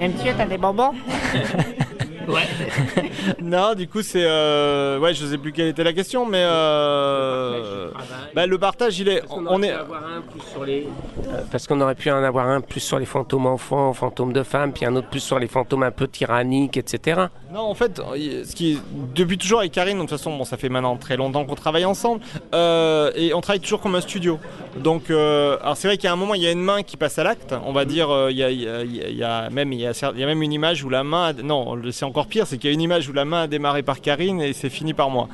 Monsieur, 0.00 0.32
t'as 0.36 0.46
des 0.46 0.58
bonbons? 0.58 0.92
Non, 3.42 3.74
du 3.74 3.88
coup, 3.88 4.02
c'est. 4.02 4.24
euh, 4.24 4.98
ouais, 4.98 5.14
je 5.14 5.24
sais 5.26 5.38
plus 5.38 5.52
quelle 5.52 5.68
était 5.68 5.84
la 5.84 5.92
question, 5.92 6.26
mais. 6.26 6.42
euh, 6.42 7.90
bah, 8.34 8.46
le 8.46 8.58
partage, 8.58 8.98
il 9.00 9.08
est. 9.08 9.22
On 9.30 9.62
est. 9.62 9.72
Euh, 9.72 11.42
Parce 11.50 11.66
qu'on 11.66 11.80
aurait 11.80 11.94
pu 11.94 12.10
en 12.10 12.22
avoir 12.22 12.46
un 12.48 12.60
plus 12.60 12.80
sur 12.80 12.98
les 12.98 13.06
fantômes 13.06 13.46
enfants, 13.46 13.92
fantômes 13.92 14.32
de 14.32 14.42
femmes, 14.42 14.72
puis 14.72 14.84
un 14.84 14.94
autre 14.96 15.08
plus 15.08 15.20
sur 15.20 15.38
les 15.38 15.46
fantômes 15.48 15.82
un 15.82 15.90
peu 15.90 16.06
tyranniques, 16.08 16.76
etc. 16.76 17.22
Non, 17.52 17.60
en 17.60 17.74
fait, 17.74 18.00
il- 18.16 18.44
ce 18.46 18.54
qui, 18.54 18.78
depuis 19.14 19.38
toujours 19.38 19.60
avec 19.60 19.72
Karine, 19.72 19.96
de 19.96 20.02
toute 20.02 20.10
façon, 20.10 20.36
bon, 20.36 20.44
ça 20.44 20.56
fait 20.56 20.68
maintenant 20.68 20.96
très 20.96 21.16
longtemps 21.16 21.44
qu'on 21.44 21.54
travaille 21.54 21.84
ensemble, 21.84 22.20
euh, 22.54 23.10
et 23.14 23.32
on 23.34 23.40
travaille 23.40 23.60
toujours 23.60 23.80
comme 23.80 23.94
un 23.94 24.00
studio. 24.00 24.38
Donc, 24.76 25.10
euh, 25.10 25.56
alors 25.62 25.76
c'est 25.76 25.88
vrai 25.88 25.96
qu'il 25.96 26.04
y 26.04 26.10
a 26.10 26.12
un 26.12 26.16
moment, 26.16 26.34
il 26.34 26.42
y 26.42 26.46
a 26.46 26.52
une 26.52 26.60
main 26.62 26.82
qui 26.82 26.96
passe 26.96 27.18
à 27.18 27.24
l'acte. 27.24 27.54
On 27.64 27.72
va 27.72 27.84
dire, 27.84 28.10
euh, 28.10 28.30
il 28.30 28.36
y, 28.36 28.42
a, 28.44 28.50
il 28.50 28.62
y 28.62 28.68
a- 28.68 28.82
il 28.84 29.16
y 29.16 29.24
a 29.24 29.48
même, 29.50 29.72
il 29.72 29.80
y 29.80 29.86
a, 29.86 29.92
il 30.14 30.20
y 30.20 30.22
a 30.24 30.26
même 30.26 30.42
une 30.42 30.52
image 30.52 30.84
où 30.84 30.90
la 30.90 31.02
main, 31.04 31.28
a- 31.28 31.32
non, 31.42 31.74
le- 31.74 31.90
c'est 31.90 32.04
encore 32.04 32.17
pire, 32.26 32.46
c'est 32.46 32.58
qu'il 32.58 32.68
y 32.68 32.72
a 32.72 32.74
une 32.74 32.80
image 32.80 33.08
où 33.08 33.12
la 33.12 33.24
main 33.24 33.42
a 33.42 33.46
démarré 33.46 33.82
par 33.82 34.00
Karine 34.00 34.40
et 34.40 34.52
c'est 34.52 34.70
fini 34.70 34.94
par 34.94 35.10
moi. 35.10 35.28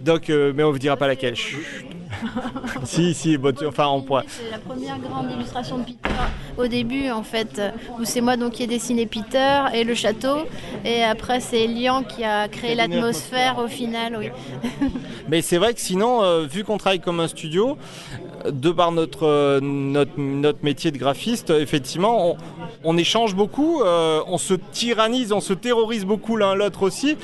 Donc, 0.00 0.30
euh, 0.30 0.52
mais 0.54 0.62
on 0.62 0.70
vous 0.70 0.78
dira 0.78 0.96
pas 0.96 1.06
laquelle. 1.06 1.36
Chut. 1.36 1.58
si, 2.84 3.14
si, 3.14 3.36
bon, 3.36 3.54
enfin, 3.66 3.88
on 3.88 4.02
pourra. 4.02 4.24
C'est 4.28 4.50
la 4.50 4.58
première 4.58 4.98
grande 4.98 5.30
illustration 5.30 5.78
de 5.78 5.84
Peter 5.84 6.08
au 6.56 6.66
début, 6.66 7.10
en 7.10 7.22
fait, 7.22 7.58
euh, 7.58 7.70
où 7.98 8.04
c'est 8.04 8.20
moi 8.20 8.36
donc 8.36 8.52
qui 8.52 8.62
ai 8.62 8.66
dessiné 8.66 9.06
Peter 9.06 9.62
et 9.72 9.84
le 9.84 9.94
château. 9.94 10.38
Et 10.84 11.02
après, 11.02 11.40
c'est 11.40 11.64
Elian 11.64 12.02
qui 12.02 12.24
a 12.24 12.48
créé 12.48 12.74
l'atmosphère 12.74 13.58
au 13.58 13.68
final, 13.68 14.16
oui. 14.18 14.28
Mais 15.28 15.42
c'est 15.42 15.58
vrai 15.58 15.74
que 15.74 15.80
sinon, 15.80 16.22
euh, 16.22 16.46
vu 16.46 16.64
qu'on 16.64 16.78
travaille 16.78 17.00
comme 17.00 17.20
un 17.20 17.28
studio, 17.28 17.76
de 18.50 18.70
par 18.70 18.92
notre, 18.92 19.60
métier 20.62 20.90
de 20.90 20.98
graphiste, 20.98 21.50
effectivement, 21.50 22.36
on, 22.84 22.96
échange 22.96 23.34
beaucoup, 23.34 23.82
euh, 23.82 24.20
on 24.26 24.38
se 24.38 24.54
tyrannise, 24.54 25.32
on 25.32 25.40
se 25.40 25.52
terrorise 25.52 26.04
beaucoup 26.04 26.36
l'un 26.36 26.54
l'autre 26.54 26.82
aussi. 26.82 27.16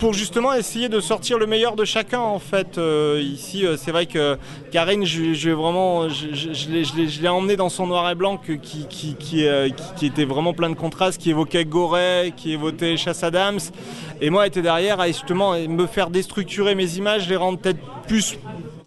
Pour 0.00 0.12
justement 0.12 0.54
essayer 0.54 0.88
de 0.88 0.98
sortir 0.98 1.38
le 1.38 1.46
meilleur 1.46 1.76
de 1.76 1.84
chacun 1.84 2.18
en 2.18 2.40
fait. 2.40 2.78
Euh, 2.78 3.22
ici, 3.22 3.64
euh, 3.64 3.76
c'est 3.76 3.92
vrai 3.92 4.06
que 4.06 4.36
Karine, 4.72 5.04
je, 5.04 5.22
l'ai- 7.20 7.28
emmené 7.28 7.54
dans 7.54 7.68
son 7.68 7.86
noir 7.86 8.10
et 8.10 8.16
blanc 8.16 8.38
qui, 8.38 9.46
était 10.02 10.24
vraiment 10.24 10.52
plein 10.52 10.70
de 10.70 10.74
contrastes, 10.74 11.20
qui 11.20 11.30
évoquait 11.30 11.64
Goret, 11.64 12.32
qui 12.36 12.54
évoquait 12.54 12.96
Chasse 12.96 13.22
Adams. 13.22 13.60
Et 14.20 14.30
moi, 14.30 14.48
était 14.48 14.62
derrière 14.62 14.98
à 14.98 15.06
justement 15.06 15.52
me 15.56 15.86
faire 15.86 16.10
déstructurer 16.10 16.74
mes 16.74 16.96
images, 16.96 17.28
les 17.28 17.36
rendre 17.36 17.60
peut-être 17.60 17.78
plus 18.08 18.36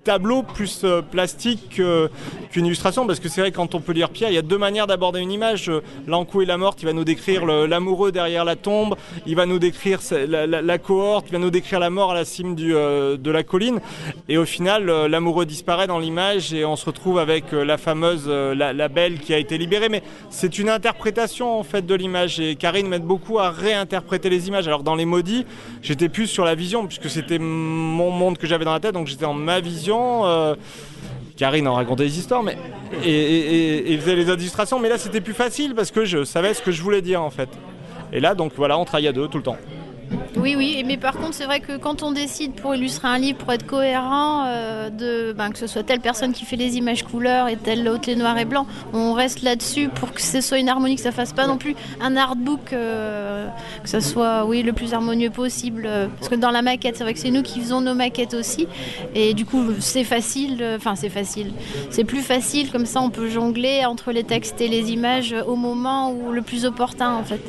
tableau 0.04 0.42
plus 0.44 0.82
euh, 0.84 1.02
plastique 1.02 1.76
que- 1.78 2.10
qu'une 2.52 2.66
illustration 2.66 3.06
parce 3.06 3.20
que 3.20 3.30
c'est 3.30 3.42
vrai 3.42 3.52
quand 3.52 3.76
on 3.76 3.82
peut 3.82 3.92
lire 3.94 4.10
Pierre 4.10 4.30
il 4.30 4.36
y 4.36 4.38
a 4.38 4.42
deux 4.42 4.58
manières 4.58 4.88
d'aborder 4.88 5.20
une 5.20 5.32
image. 5.32 5.72
L'encou 6.08 6.42
et 6.42 6.46
la 6.46 6.58
morte 6.58 6.82
il 6.82 6.86
va 6.86 6.94
nous 6.94 7.04
décrire 7.04 7.46
l'amoureux 7.46 8.12
derrière 8.12 8.44
la 8.44 8.56
tombe 8.56 8.96
il 9.26 9.36
va 9.36 9.46
nous 9.46 9.60
décrire 9.60 10.00
la, 10.28 10.78
cohorte 10.78 11.28
il 11.30 11.34
va 11.34 11.38
nous 11.40 11.50
décrire 11.52 11.80
la 11.80 11.90
mort 11.90 12.12
à 12.12 12.16
la 12.16 12.26
cime 12.26 12.56
euh, 12.60 13.18
de 13.18 13.32
la 13.32 13.44
colline. 13.44 13.80
Et 14.28 14.38
au 14.38 14.46
final 14.46 14.90
euh, 14.90 15.08
l'amoureux 15.08 15.46
disparaît 15.46 15.88
dans 15.88 16.00
l'image 16.00 16.54
et 16.54 16.66
on 16.66 16.76
se 16.76 16.86
retrouve 16.86 17.20
avec 17.20 17.52
la 17.52 17.78
fameuse 17.78 18.28
la, 18.28 18.74
la 18.74 18.88
belle 18.88 19.20
qui 19.20 19.34
a 19.34 19.38
été 19.38 19.58
libérée. 19.58 19.90
Mais 19.90 20.02
c'est 20.30 20.58
une 20.58 20.70
interprétation 20.70 21.60
en 21.60 21.64
fait 21.64 21.86
de 21.86 21.94
l'image 21.96 22.40
et 22.40 22.56
Karine 22.56 22.88
m'aide 22.88 23.04
beaucoup 23.06 23.40
à 23.40 23.52
réinterpréter 23.52 24.30
les 24.30 24.48
images. 24.48 24.68
Alors 24.68 24.84
dans 24.84 24.96
les 24.96 25.06
maudits 25.06 25.46
j'étais 25.84 26.10
plus 26.10 26.28
sur 26.28 26.44
la 26.44 26.56
vision 26.56 26.88
puisque 26.88 27.10
c'était 27.10 27.40
mon 27.40 28.10
monde 28.10 28.38
que 28.38 28.48
j'avais 28.48 28.66
dans 28.66 28.74
la 28.74 28.80
tête 28.80 28.94
donc 28.94 29.08
j'étais 29.08 29.26
en 29.26 29.34
ma 29.34 29.60
vision 29.60 29.91
euh, 30.00 30.56
Karine 31.38 31.68
en 31.68 31.74
racontait 31.76 32.04
des 32.06 32.20
histoires 32.20 32.44
mais, 32.44 32.58
et- 33.04 33.94
et 33.94 33.98
faisait 33.98 34.16
les 34.16 34.24
illustrations 34.30 34.80
mais 34.80 34.90
là 34.90 34.98
c'était 34.98 35.22
plus 35.22 35.34
facile 35.34 35.74
parce 35.76 35.92
que 35.92 36.06
je 36.06 36.24
savais 36.24 36.54
ce 36.54 36.62
que 36.62 36.72
je 36.72 36.82
voulais 36.82 37.02
dire 37.02 37.22
en 37.22 37.30
fait. 37.32 37.50
Et 38.14 38.20
là 38.20 38.36
donc 38.36 38.54
voilà 38.56 38.78
on 38.78 38.86
travaille 38.86 39.08
à 39.08 39.14
deux 39.14 39.28
tout 39.28 39.38
le 39.38 39.44
temps 39.44 39.58
Oui, 40.38 40.56
oui, 40.58 40.84
mais 40.86 40.98
par 40.98 41.18
contre, 41.18 41.34
c'est 41.34 41.46
vrai 41.46 41.60
que 41.60 41.78
quand 41.78 42.04
on 42.04 42.12
décide 42.12 42.54
pour 42.54 42.74
illustrer 42.74 43.08
un 43.08 43.18
livre, 43.18 43.38
pour 43.38 43.52
être 43.52 43.66
cohérent, 43.66 44.46
euh, 44.48 44.90
de, 44.90 45.34
ben, 45.34 45.50
que 45.52 45.58
ce 45.58 45.68
soit 45.68 45.84
telle 45.84 46.00
personne 46.00 46.32
qui 46.32 46.46
fait 46.46 46.56
les 46.56 46.78
images 46.78 47.04
couleurs 47.04 47.48
et 47.48 47.58
telle 47.58 47.88
autre 47.88 48.04
les 48.08 48.16
noirs 48.16 48.38
et 48.38 48.46
blancs, 48.46 48.66
on 48.94 49.14
reste 49.14 49.42
là-dessus 49.42 49.90
pour 49.90 50.14
que 50.14 50.22
ce 50.22 50.42
soit 50.42 50.60
une 50.60 50.70
harmonie, 50.70 50.96
que 50.96 51.02
ça 51.02 51.12
fasse 51.12 51.34
pas 51.34 51.48
non 51.48 51.58
plus 51.58 51.76
un 52.02 52.16
artbook, 52.18 52.74
euh, 52.74 53.48
que 53.84 53.90
ça 53.90 54.02
soit 54.02 54.46
oui, 54.46 54.64
le 54.64 54.74
plus 54.74 54.94
harmonieux 54.94 55.30
possible. 55.30 55.88
parce 56.18 56.30
que 56.30 56.36
dans 56.36 56.52
la 56.52 56.62
maquette, 56.62 56.98
c'est 56.98 57.04
vrai 57.04 57.14
que 57.14 57.20
c'est 57.20 57.32
nous 57.32 57.44
qui 57.44 57.60
faisons 57.60 57.82
nos 57.82 57.94
maquettes 57.94 58.34
aussi. 58.34 58.68
Et 59.16 59.34
du 59.34 59.46
coup, 59.46 59.64
c'est 59.80 60.04
facile, 60.04 60.58
euh, 60.62 60.78
enfin, 60.78 60.96
c'est 60.96 61.10
facile. 61.10 61.52
C'est 61.90 62.04
plus 62.04 62.22
facile, 62.22 62.72
comme 62.72 62.86
ça, 62.86 63.02
on 63.02 63.10
peut 63.10 63.30
jongler 63.30 63.86
entre 63.86 64.12
les 64.12 64.24
textes 64.24 64.60
et 64.62 64.68
les 64.68 64.92
images 64.92 65.36
au 65.46 65.56
moment 65.56 66.12
où 66.12 66.32
le 66.32 66.42
plus 66.42 66.66
opportun, 66.66 67.14
en 67.14 67.24
fait. 67.24 67.42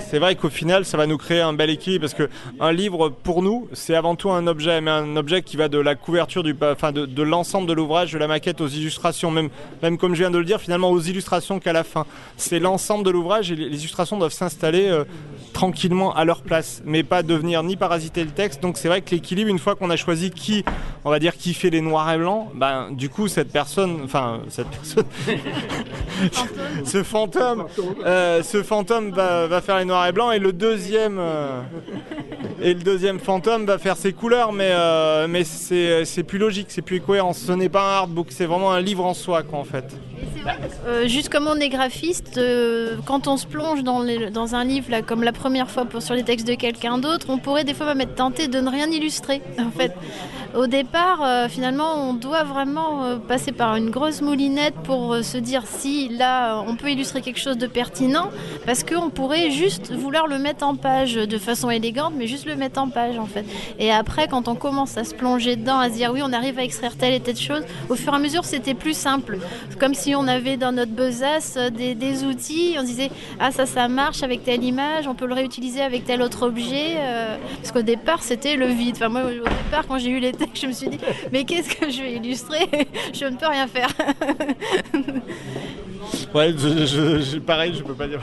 C'est 0.00 0.18
vrai 0.18 0.34
qu'au 0.34 0.50
final, 0.50 0.84
ça 0.84 0.96
va 0.96 1.06
nous 1.06 1.18
créer 1.18 1.40
un 1.40 1.52
bel 1.52 1.63
bel 1.64 1.70
équilibre 1.70 2.02
parce 2.02 2.14
que 2.14 2.28
un 2.60 2.72
livre 2.72 3.08
pour 3.08 3.42
nous 3.42 3.68
c'est 3.72 3.94
avant 3.94 4.16
tout 4.16 4.30
un 4.30 4.46
objet, 4.46 4.80
mais 4.80 4.90
un 4.90 5.16
objet 5.16 5.42
qui 5.42 5.56
va 5.56 5.68
de 5.68 5.78
la 5.78 5.94
couverture 5.94 6.42
du, 6.42 6.54
enfin 6.62 6.92
de, 6.92 7.22
l'ensemble 7.22 7.66
de 7.68 7.72
l'ouvrage, 7.72 8.12
de 8.12 8.18
la 8.18 8.26
maquette 8.26 8.60
aux 8.60 8.68
illustrations, 8.68 9.30
même, 9.30 9.48
même 9.82 9.98
comme 9.98 10.14
je 10.14 10.20
viens 10.20 10.30
de 10.30 10.38
le 10.38 10.44
dire, 10.44 10.60
finalement 10.60 10.90
aux 10.90 11.00
illustrations 11.00 11.58
qu'à 11.58 11.72
la 11.72 11.84
fin. 11.84 12.06
C'est 12.36 12.58
l'ensemble 12.58 13.04
de 13.04 13.10
l'ouvrage 13.10 13.50
et 13.50 13.56
les, 13.56 13.66
illustrations 13.66 14.18
doivent 14.18 14.32
s'installer 14.32 14.88
euh, 14.88 15.04
tranquillement 15.52 16.14
à 16.14 16.24
leur 16.24 16.42
place, 16.42 16.82
mais 16.84 17.02
pas 17.02 17.22
devenir 17.22 17.62
ni 17.62 17.76
parasiter 17.76 18.24
le 18.24 18.30
texte. 18.30 18.62
Donc 18.62 18.76
c'est 18.76 18.88
vrai 18.88 19.00
que 19.02 19.10
l'équilibre, 19.10 19.50
une 19.50 19.58
fois 19.58 19.74
qu'on 19.74 19.90
a 19.90 19.96
choisi 19.96 20.30
qui, 20.30 20.64
on 21.04 21.10
va 21.10 21.18
dire, 21.18 21.36
qui 21.36 21.54
fait 21.54 21.70
les 21.70 21.80
noirs 21.80 22.12
et 22.12 22.18
blancs, 22.18 22.48
ben 22.54 22.90
du 22.90 23.08
coup 23.08 23.28
cette 23.28 23.52
personne, 23.52 24.00
enfin 24.04 24.40
cette 24.48 24.68
personne, 24.68 25.04
ce 26.84 27.02
fantôme, 27.02 27.66
euh, 28.04 28.42
ce 28.42 28.62
fantôme 28.62 29.10
va, 29.10 29.46
va 29.46 29.60
faire 29.60 29.78
les 29.78 29.84
noirs 29.84 30.06
et 30.06 30.12
blancs 30.12 30.34
et 30.34 30.38
le 30.38 30.52
deuxième 30.52 31.18
euh, 31.18 31.53
et 32.60 32.74
le 32.74 32.80
deuxième 32.80 33.18
fantôme 33.18 33.66
va 33.66 33.78
faire 33.78 33.96
ses 33.96 34.12
couleurs, 34.12 34.52
mais 34.52 34.70
euh, 34.70 35.26
mais 35.28 35.44
c'est 35.44 36.22
plus 36.22 36.38
logique, 36.38 36.66
c'est 36.70 36.82
plus 36.82 37.00
cohérent. 37.00 37.32
Ce 37.32 37.52
n'est 37.52 37.68
pas 37.68 37.82
un 37.82 37.96
artbook, 37.98 38.28
c'est 38.30 38.46
vraiment 38.46 38.72
un 38.72 38.80
livre 38.80 39.04
en 39.04 39.14
soi, 39.14 39.42
quoi, 39.42 39.58
en 39.58 39.64
fait. 39.64 39.84
Euh, 40.86 41.08
juste 41.08 41.30
comme 41.30 41.46
on 41.46 41.56
est 41.56 41.68
graphiste, 41.68 42.36
euh, 42.36 42.96
quand 43.06 43.28
on 43.28 43.36
se 43.36 43.46
plonge 43.46 43.82
dans, 43.82 44.04
dans 44.30 44.54
un 44.54 44.64
livre, 44.64 44.90
là, 44.90 45.02
comme 45.02 45.22
la 45.22 45.32
première 45.32 45.70
fois 45.70 45.84
pour, 45.84 46.02
sur 46.02 46.14
les 46.14 46.22
textes 46.22 46.46
de 46.46 46.54
quelqu'un 46.54 46.98
d'autre, 46.98 47.26
on 47.30 47.38
pourrait 47.38 47.64
des 47.64 47.74
fois 47.74 47.86
même 47.86 48.02
être 48.02 48.14
tenté 48.14 48.48
de 48.48 48.60
ne 48.60 48.70
rien 48.70 48.90
illustrer. 48.90 49.42
En 49.64 49.70
fait, 49.70 49.92
au 50.54 50.66
départ, 50.66 51.48
finalement, 51.48 52.08
on 52.08 52.12
doit 52.12 52.44
vraiment 52.44 53.18
passer 53.26 53.50
par 53.50 53.74
une 53.76 53.90
grosse 53.90 54.20
moulinette 54.20 54.74
pour 54.84 55.16
se 55.22 55.38
dire 55.38 55.64
si 55.66 56.08
là, 56.10 56.62
on 56.68 56.76
peut 56.76 56.90
illustrer 56.90 57.22
quelque 57.22 57.40
chose 57.40 57.58
de 57.58 57.66
pertinent, 57.66 58.30
parce 58.66 58.84
qu'on 58.84 59.10
pourrait 59.10 59.50
juste 59.50 59.92
vouloir 59.92 60.28
le 60.28 60.38
mettre 60.38 60.64
en 60.64 60.76
page 60.76 61.14
façon 61.38 61.70
élégante, 61.70 62.12
mais 62.16 62.26
juste 62.26 62.46
le 62.46 62.56
mettre 62.56 62.80
en 62.80 62.88
page 62.88 63.18
en 63.18 63.26
fait. 63.26 63.44
Et 63.78 63.90
après, 63.92 64.28
quand 64.28 64.48
on 64.48 64.54
commence 64.54 64.96
à 64.96 65.04
se 65.04 65.14
plonger 65.14 65.56
dedans, 65.56 65.78
à 65.78 65.88
se 65.90 65.94
dire 65.94 66.10
oui, 66.12 66.20
on 66.22 66.32
arrive 66.32 66.58
à 66.58 66.64
extraire 66.64 66.96
telle 66.96 67.14
et 67.14 67.20
telle 67.20 67.36
chose, 67.36 67.62
au 67.88 67.94
fur 67.96 68.12
et 68.12 68.16
à 68.16 68.18
mesure, 68.18 68.44
c'était 68.44 68.74
plus 68.74 68.96
simple. 68.96 69.38
Comme 69.78 69.94
si 69.94 70.14
on 70.14 70.26
avait 70.28 70.56
dans 70.56 70.72
notre 70.72 70.92
besace 70.92 71.54
euh, 71.56 71.70
des, 71.70 71.94
des 71.94 72.24
outils, 72.24 72.76
on 72.78 72.82
disait 72.82 73.10
ah 73.40 73.50
ça 73.50 73.66
ça 73.66 73.88
marche 73.88 74.22
avec 74.22 74.44
telle 74.44 74.62
image, 74.64 75.06
on 75.08 75.14
peut 75.14 75.26
le 75.26 75.34
réutiliser 75.34 75.80
avec 75.82 76.04
tel 76.04 76.22
autre 76.22 76.46
objet. 76.46 76.96
euh, 76.98 77.36
parce 77.60 77.72
qu'au 77.72 77.82
départ, 77.82 78.22
c'était 78.22 78.56
le 78.56 78.66
vide. 78.66 78.96
Enfin 78.96 79.08
moi, 79.08 79.22
au 79.24 79.30
départ, 79.30 79.86
quand 79.88 79.98
j'ai 79.98 80.10
eu 80.10 80.20
les 80.20 80.32
textes, 80.32 80.62
je 80.62 80.66
me 80.66 80.72
suis 80.72 80.88
dit 80.88 80.98
mais 81.32 81.44
qu'est-ce 81.44 81.74
que 81.74 81.90
je 81.90 82.02
vais 82.02 82.12
illustrer? 82.14 82.68
Je 83.12 83.24
ne 83.26 83.36
peux 83.36 83.46
rien 83.46 83.66
faire. 83.66 83.88
Ouais, 86.34 86.52
je, 86.52 87.38
pareil, 87.38 87.74
je 87.74 87.82
peux 87.82 87.94
pas 87.94 88.08
dire. 88.08 88.20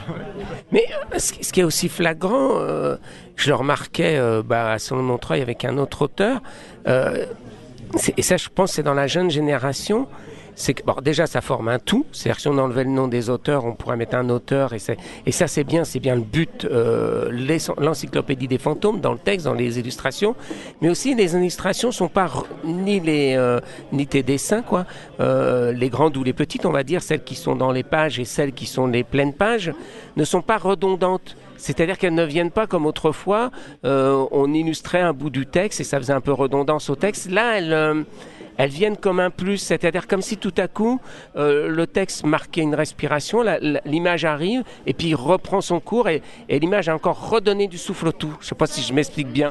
Mais 0.70 0.84
euh, 1.14 1.18
ce 1.18 1.52
qui 1.52 1.60
est 1.60 1.64
aussi 1.64 1.88
flagrant, 1.88 2.58
euh, 2.60 2.96
je 3.36 3.48
le 3.48 3.54
remarquais 3.54 4.16
euh, 4.16 4.42
bah, 4.42 4.72
à 4.72 4.76
de 4.76 4.94
Montreuil 4.94 5.40
avec 5.40 5.64
un 5.64 5.78
autre 5.78 6.02
auteur, 6.02 6.42
et 6.86 8.22
ça 8.22 8.36
je 8.36 8.48
pense 8.48 8.72
c'est 8.72 8.82
dans 8.82 8.94
la 8.94 9.06
jeune 9.06 9.30
génération, 9.30 10.08
c'est 10.54 10.74
que 10.74 10.82
bon, 10.84 10.94
déjà 11.02 11.26
ça 11.26 11.40
forme 11.40 11.68
un 11.68 11.78
tout, 11.78 12.06
c'est-à-dire 12.12 12.40
si 12.40 12.48
on 12.48 12.58
enlevait 12.58 12.84
le 12.84 12.90
nom 12.90 13.08
des 13.08 13.30
auteurs, 13.30 13.64
on 13.64 13.74
pourrait 13.74 13.96
mettre 13.96 14.16
un 14.16 14.28
auteur, 14.28 14.72
et, 14.72 14.78
et 15.26 15.32
ça 15.32 15.46
c'est 15.46 15.64
bien, 15.64 15.84
c'est 15.84 16.00
bien 16.00 16.14
le 16.14 16.22
but, 16.22 16.64
euh, 16.64 17.30
l'encyclopédie 17.78 18.48
des 18.48 18.58
fantômes 18.58 19.00
dans 19.00 19.12
le 19.12 19.18
texte, 19.18 19.46
dans 19.46 19.54
les 19.54 19.78
illustrations, 19.78 20.34
mais 20.80 20.88
aussi 20.88 21.14
les 21.14 21.34
illustrations 21.34 21.92
sont 21.92 22.08
pas 22.08 22.30
ni 22.64 23.00
les 23.00 23.34
euh, 23.36 23.60
ni 23.92 24.06
tes 24.06 24.22
dessins 24.22 24.62
quoi, 24.62 24.86
euh, 25.20 25.72
les 25.72 25.88
grandes 25.88 26.16
ou 26.16 26.24
les 26.24 26.32
petites, 26.32 26.66
on 26.66 26.72
va 26.72 26.84
dire 26.84 27.02
celles 27.02 27.24
qui 27.24 27.34
sont 27.34 27.56
dans 27.56 27.72
les 27.72 27.82
pages 27.82 28.18
et 28.18 28.24
celles 28.24 28.52
qui 28.52 28.66
sont 28.66 28.86
les 28.86 29.04
pleines 29.04 29.34
pages, 29.34 29.72
ne 30.16 30.24
sont 30.24 30.42
pas 30.42 30.58
redondantes. 30.58 31.36
C'est-à-dire 31.56 31.96
qu'elles 31.96 32.14
ne 32.14 32.24
viennent 32.24 32.50
pas 32.50 32.66
comme 32.66 32.86
autrefois, 32.86 33.52
euh, 33.84 34.26
on 34.32 34.52
illustrait 34.52 35.00
un 35.00 35.12
bout 35.12 35.30
du 35.30 35.46
texte 35.46 35.80
et 35.80 35.84
ça 35.84 35.98
faisait 35.98 36.12
un 36.12 36.20
peu 36.20 36.32
redondance 36.32 36.90
au 36.90 36.96
texte. 36.96 37.30
Là, 37.30 37.56
elles, 37.56 37.72
euh, 37.72 38.02
elles 38.56 38.70
viennent 38.70 38.96
comme 38.96 39.20
un 39.20 39.30
plus, 39.30 39.58
c'est-à-dire 39.58 40.06
comme 40.06 40.22
si 40.22 40.36
tout 40.36 40.54
à 40.56 40.68
coup 40.68 41.00
euh, 41.36 41.68
le 41.68 41.86
texte 41.86 42.24
marquait 42.24 42.60
une 42.60 42.74
respiration, 42.74 43.42
l'image 43.84 44.24
arrive 44.24 44.62
et 44.86 44.92
puis 44.92 45.08
il 45.08 45.14
reprend 45.14 45.60
son 45.60 45.80
cours 45.80 46.08
et, 46.08 46.22
l'image 46.48 46.88
a 46.88 46.94
encore 46.94 47.30
redonné 47.30 47.66
du 47.66 47.78
souffle 47.78 48.08
au 48.08 48.12
tout. 48.12 48.34
Je 48.40 48.46
sais 48.48 48.54
pas 48.54 48.66
si 48.66 48.82
je 48.82 48.92
m'explique 48.92 49.28
bien. 49.28 49.50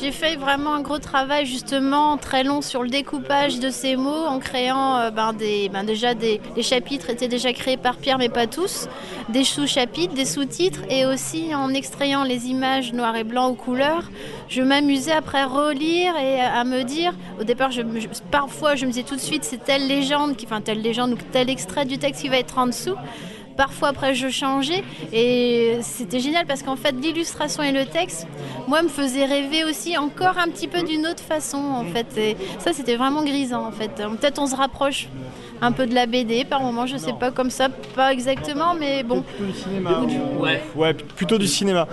J'ai 0.00 0.12
fait 0.12 0.36
vraiment 0.36 0.74
un 0.74 0.80
gros 0.82 0.98
travail 0.98 1.46
justement 1.46 2.16
très 2.16 2.44
long 2.44 2.60
sur 2.60 2.82
le 2.82 2.90
découpage 2.90 3.60
de 3.60 3.70
ces 3.70 3.96
mots 3.96 4.26
en 4.26 4.38
créant 4.38 4.98
euh, 4.98 5.10
ben, 5.10 5.32
ben, 5.72 5.84
déjà 5.84 6.14
des 6.14 6.40
chapitres 6.60 7.10
étaient 7.10 7.28
déjà 7.28 7.52
créés 7.52 7.76
par 7.76 7.96
Pierre 7.96 8.18
mais 8.18 8.28
pas 8.28 8.46
tous, 8.46 8.88
des 9.28 9.44
sous-chapitres, 9.44 10.14
des 10.14 10.24
sous-titres 10.24 10.80
et 10.90 11.06
aussi 11.06 11.54
en 11.54 11.70
extrayant 11.70 12.24
les 12.24 12.46
images 12.46 12.92
noir 12.92 13.16
et 13.16 13.24
blanc 13.24 13.50
ou 13.50 13.54
couleur. 13.54 14.10
Je 14.48 14.62
m'amusais 14.62 15.12
après 15.12 15.38
à 15.38 15.46
relire 15.46 16.14
et 16.16 16.40
à 16.40 16.62
me 16.64 16.82
dire, 16.82 17.14
au 17.40 17.44
départ 17.44 17.70
je, 17.70 17.82
je- 17.98 18.08
parfois 18.34 18.74
je 18.74 18.84
me 18.84 18.90
disais 18.90 19.04
tout 19.04 19.14
de 19.14 19.20
suite 19.20 19.44
c'est 19.44 19.62
telle 19.62 19.86
légende, 19.86 20.34
qui, 20.34 20.44
enfin 20.44 20.60
telle 20.60 20.82
légende 20.82 21.12
ou 21.12 21.18
tel 21.30 21.48
extrait 21.48 21.84
du 21.84 21.98
texte 21.98 22.22
qui 22.22 22.28
va 22.28 22.38
être 22.38 22.58
en 22.58 22.66
dessous. 22.66 22.96
Parfois 23.56 23.90
après 23.90 24.12
je 24.16 24.28
changeais 24.28 24.82
et 25.12 25.78
c'était 25.82 26.18
génial 26.18 26.44
parce 26.44 26.64
qu'en 26.64 26.74
fait 26.74 26.90
l'illustration 27.00 27.62
et 27.62 27.70
le 27.70 27.86
texte, 27.86 28.26
moi 28.66 28.82
me 28.82 28.88
faisaient 28.88 29.24
rêver 29.24 29.62
aussi 29.62 29.96
encore 29.96 30.36
un 30.38 30.48
petit 30.48 30.66
peu 30.66 30.82
d'une 30.82 31.06
autre 31.06 31.22
façon 31.22 31.58
en 31.58 31.84
fait. 31.84 32.08
Et 32.18 32.36
ça 32.58 32.72
c'était 32.72 32.96
vraiment 32.96 33.22
grisant 33.22 33.64
en 33.64 33.70
fait. 33.70 33.94
Peut-être 33.94 34.40
on 34.40 34.48
se 34.48 34.56
rapproche 34.56 35.06
un 35.60 35.72
peu 35.72 35.86
de 35.86 35.94
la 35.94 36.06
BD 36.06 36.44
par 36.44 36.60
moment, 36.60 36.86
je 36.86 36.96
sais 36.96 37.12
pas 37.18 37.30
comme 37.30 37.50
ça, 37.50 37.68
pas 37.94 38.12
exactement 38.12 38.74
mais 38.74 39.02
bon. 39.02 39.22
Plutôt 39.22 39.46
du 39.46 39.58
cinéma. 39.58 40.00
Ouais. 40.38 40.62
ouais, 40.74 40.94
plutôt 40.94 41.38
du 41.38 41.46
cinéma. 41.46 41.88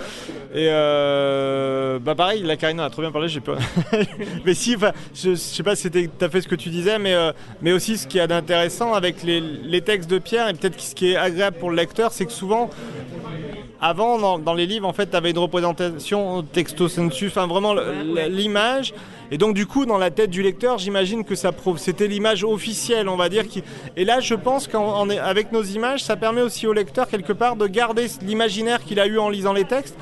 Et 0.54 0.67
euh, 0.69 2.00
bah 2.00 2.13
pareil, 2.15 2.43
la 2.43 2.58
Karina 2.58 2.86
a 2.86 2.89
trop 2.89 3.02
bien 3.02 3.12
parlé, 3.12 3.30
j'ai 3.30 3.39
pas. 3.39 3.56
mais 4.45 4.54
si, 4.54 4.76
enfin, 4.76 4.91
je, 5.13 5.32
je 5.32 5.36
sais 5.36 5.63
pas 5.63 5.76
si 5.76 5.84
c'était 5.84 6.08
tout 6.08 6.26
à 6.26 6.30
fait 6.30 6.41
ce 6.41 6.47
que 6.47 6.56
tu 6.56 6.69
disais, 6.69 7.00
mais, 7.00 7.13
euh, 7.13 7.32
mais 7.62 7.71
aussi 7.71 7.97
ce 7.97 8.06
qu'il 8.06 8.17
y 8.17 8.21
a 8.21 8.28
d'intéressant 8.28 8.93
avec 8.93 9.24
les, 9.24 9.39
les 9.39 9.82
textes 9.82 10.10
de 10.10 10.19
Pierre, 10.19 10.50
et 10.50 10.54
peut-être 10.54 10.80
ce 10.80 10.93
qui 10.93 11.12
est 11.12 11.15
agréable 11.15 11.58
pour 11.58 11.69
le 11.69 11.78
lecteur, 11.78 12.12
c'est 12.12 12.26
que 12.26 12.34
souvent, 12.34 12.69
avant, 13.80 14.19
dans, 14.19 14.39
dans 14.39 14.54
les 14.54 14.65
livres, 14.65 14.88
en 14.88 14.93
fait, 14.93 15.10
tu 15.10 15.15
avais 15.15 15.32
une 15.32 15.38
représentation 15.38 16.43
texto 16.43 16.89
sensu, 16.89 17.28
enfin 17.28 17.47
vraiment 17.47 17.74
l'image. 18.30 18.93
Et 19.34 19.38
donc, 19.38 19.56
du 19.56 19.65
coup, 19.65 19.86
dans 19.86 19.98
la 19.98 20.12
tête 20.12 20.30
du 20.30 20.41
lecteur, 20.41 20.78
j'imagine 20.78 21.24
que 21.24 21.36
ça 21.36 21.54
prouve. 21.54 21.78
C'était 21.78 22.08
l'image 22.08 22.44
officielle, 22.44 23.08
on 23.08 23.15
va 23.15 23.30
dire. 23.30 23.46
Et 23.96 24.04
là, 24.04 24.20
je 24.20 24.36
pense 24.36 24.67
qu'avec 24.67 25.54
nos 25.54 25.63
images, 25.63 26.04
ça 26.04 26.17
permet 26.17 26.41
aussi 26.41 26.67
au 26.67 26.74
lecteur, 26.74 27.08
quelque 27.08 27.32
part, 27.32 27.56
de 27.56 27.65
garder 27.65 28.08
l'imaginaire 28.22 28.84
qu'il 28.84 29.00
a 29.00 29.08
eu 29.08 29.17
en 29.17 29.30
lisant 29.30 29.54
les 29.54 29.63
textes. 29.63 29.96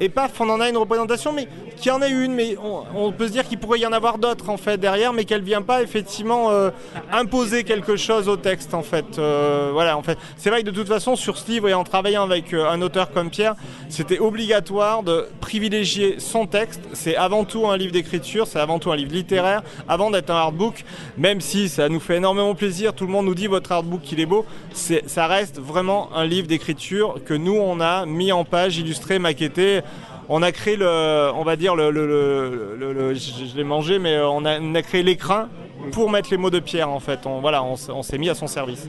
Et 0.00 0.10
paf, 0.10 0.38
on 0.38 0.50
en 0.50 0.60
a 0.60 0.68
une 0.68 0.76
représentation, 0.76 1.32
mais 1.32 1.48
qui 1.84 1.90
en 1.90 2.00
est 2.00 2.08
une, 2.08 2.32
mais 2.32 2.56
on, 2.94 3.12
peut 3.12 3.26
se 3.26 3.32
dire 3.32 3.46
qu'il 3.46 3.58
pourrait 3.58 3.78
y 3.78 3.84
en 3.84 3.92
avoir 3.92 4.16
d'autres 4.16 4.48
en 4.48 4.56
fait 4.56 4.78
derrière, 4.78 5.12
mais 5.12 5.26
qu'elle 5.26 5.42
vient 5.42 5.60
pas 5.60 5.82
effectivement 5.82 6.50
euh, 6.50 6.70
imposer 7.12 7.62
quelque 7.62 7.96
chose 7.96 8.26
au 8.26 8.38
texte 8.38 8.72
en 8.72 8.82
fait. 8.82 9.18
Euh, 9.18 9.68
voilà, 9.70 9.98
en 9.98 10.02
fait, 10.02 10.16
c'est 10.38 10.48
vrai 10.48 10.62
que 10.62 10.66
de 10.66 10.70
toute 10.70 10.88
façon 10.88 11.14
sur 11.14 11.36
ce 11.36 11.46
livre 11.46 11.68
et 11.68 11.74
en 11.74 11.84
travaillant 11.84 12.22
avec 12.22 12.54
euh, 12.54 12.70
un 12.70 12.80
auteur 12.80 13.12
comme 13.12 13.28
Pierre, 13.28 13.54
c'était 13.90 14.18
obligatoire 14.18 15.02
de 15.02 15.28
privilégier 15.42 16.20
son 16.20 16.46
texte. 16.46 16.80
C'est 16.94 17.16
avant 17.16 17.44
tout 17.44 17.66
un 17.66 17.76
livre 17.76 17.92
d'écriture, 17.92 18.46
c'est 18.46 18.60
avant 18.60 18.78
tout 18.78 18.90
un 18.90 18.96
livre 18.96 19.12
littéraire, 19.12 19.62
avant 19.86 20.10
d'être 20.10 20.30
un 20.30 20.36
artbook. 20.36 20.86
Même 21.18 21.42
si 21.42 21.68
ça 21.68 21.90
nous 21.90 22.00
fait 22.00 22.16
énormément 22.16 22.54
plaisir, 22.54 22.94
tout 22.94 23.04
le 23.04 23.12
monde 23.12 23.26
nous 23.26 23.34
dit 23.34 23.46
votre 23.46 23.72
artbook 23.72 24.10
il 24.10 24.20
est 24.20 24.26
beau, 24.26 24.46
c'est, 24.72 25.06
ça 25.06 25.26
reste 25.26 25.60
vraiment 25.60 26.08
un 26.16 26.24
livre 26.24 26.46
d'écriture 26.48 27.16
que 27.26 27.34
nous 27.34 27.56
on 27.56 27.78
a 27.82 28.06
mis 28.06 28.32
en 28.32 28.46
page, 28.46 28.78
illustré, 28.78 29.18
maquetté 29.18 29.82
on 30.28 30.42
a 30.42 30.52
créé 30.52 30.76
le, 30.76 31.30
on 31.34 31.44
va 31.44 31.56
dire 31.56 31.76
le, 31.76 31.90
le- 31.90 33.14
je, 33.14 33.56
l'ai 33.56 33.64
mangé, 33.64 33.98
mais 33.98 34.14
euh, 34.16 34.28
on 34.28 34.44
a, 34.44 34.82
créé 34.82 35.02
l'écrin 35.02 35.48
pour 35.92 36.10
mettre 36.10 36.28
les 36.30 36.36
mots 36.36 36.50
de 36.50 36.60
Pierre 36.60 36.88
en 36.90 37.00
fait. 37.00 37.26
On, 37.26 37.40
voilà, 37.40 37.62
on, 37.62 37.74
on 37.88 38.02
s'est 38.02 38.18
mis 38.18 38.28
à 38.30 38.34
son 38.34 38.46
service. 38.46 38.88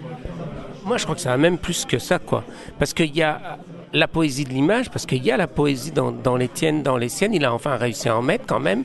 Moi, 0.84 0.98
je 0.98 1.04
crois 1.04 1.16
que 1.16 1.22
ça 1.22 1.34
a 1.34 1.38
même 1.38 1.58
plus 1.58 1.86
que 1.86 1.98
ça, 1.98 2.20
quoi. 2.20 2.44
Parce 2.78 2.94
qu'il 2.94 3.16
y 3.16 3.24
a 3.24 3.58
la 3.96 4.08
poésie 4.08 4.44
de 4.44 4.50
l'image, 4.50 4.90
parce 4.90 5.06
qu'il 5.06 5.24
y 5.24 5.32
a 5.32 5.38
la 5.38 5.48
poésie 5.48 5.92
dans, 5.92 6.12
dans 6.12 6.36
les 6.36 6.48
tiennes, 6.48 6.84
dans 6.84 6.98
les 6.98 7.10
siennes. 7.10 7.34
Il 7.34 7.46
a 7.46 7.54
enfin 7.54 7.76
réussi 7.76 8.10
à 8.10 8.18
en 8.18 8.22
mettre 8.22 8.46
quand 8.46 8.60
même, 8.60 8.84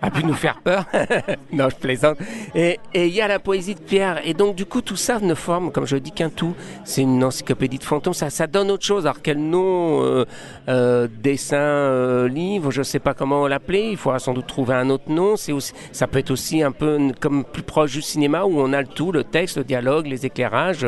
a 0.00 0.10
pu 0.10 0.24
nous 0.24 0.34
faire 0.34 0.60
peur. 0.62 0.86
non, 1.52 1.68
je 1.68 1.76
plaisante. 1.76 2.18
Et 2.54 2.78
et 2.94 3.06
il 3.06 3.12
y 3.12 3.20
a 3.20 3.28
la 3.28 3.38
poésie 3.38 3.74
de 3.74 3.80
Pierre. 3.80 4.20
Et 4.24 4.34
donc, 4.34 4.54
du 4.54 4.66
coup, 4.66 4.80
tout 4.80 4.96
ça 4.96 5.18
ne 5.20 5.34
forme, 5.34 5.72
comme 5.72 5.86
je 5.86 5.96
dis, 5.96 6.12
qu'un 6.12 6.30
tout. 6.30 6.54
C'est 6.84 7.02
une 7.02 7.22
encyclopédie 7.22 7.78
de 7.78 7.84
fantômes. 7.84 8.14
Ça, 8.14 8.30
ça 8.30 8.46
donne 8.46 8.70
autre 8.70 8.84
chose. 8.84 9.06
Alors, 9.06 9.22
quel 9.22 9.38
nom, 9.38 10.02
euh, 10.02 10.24
euh, 10.68 11.08
dessin, 11.22 11.56
euh, 11.56 12.28
livre, 12.28 12.70
je 12.70 12.82
sais 12.82 12.98
pas 12.98 13.14
comment 13.14 13.46
l'appeler. 13.48 13.88
Il 13.90 13.96
faudra 13.96 14.18
sans 14.18 14.32
doute 14.32 14.46
trouver 14.46 14.74
un 14.74 14.90
autre 14.90 15.10
nom. 15.10 15.36
C'est 15.36 15.52
aussi, 15.52 15.72
ça 15.92 16.06
peut 16.06 16.18
être 16.18 16.30
aussi 16.30 16.62
un 16.62 16.72
peu 16.72 17.12
comme 17.20 17.44
plus 17.44 17.62
proche 17.62 17.92
du 17.92 18.02
cinéma 18.02 18.44
où 18.44 18.60
on 18.60 18.72
a 18.72 18.80
le 18.80 18.88
tout, 18.88 19.12
le 19.12 19.24
texte, 19.24 19.58
le 19.58 19.64
dialogue, 19.64 20.06
les 20.06 20.24
éclairages. 20.24 20.86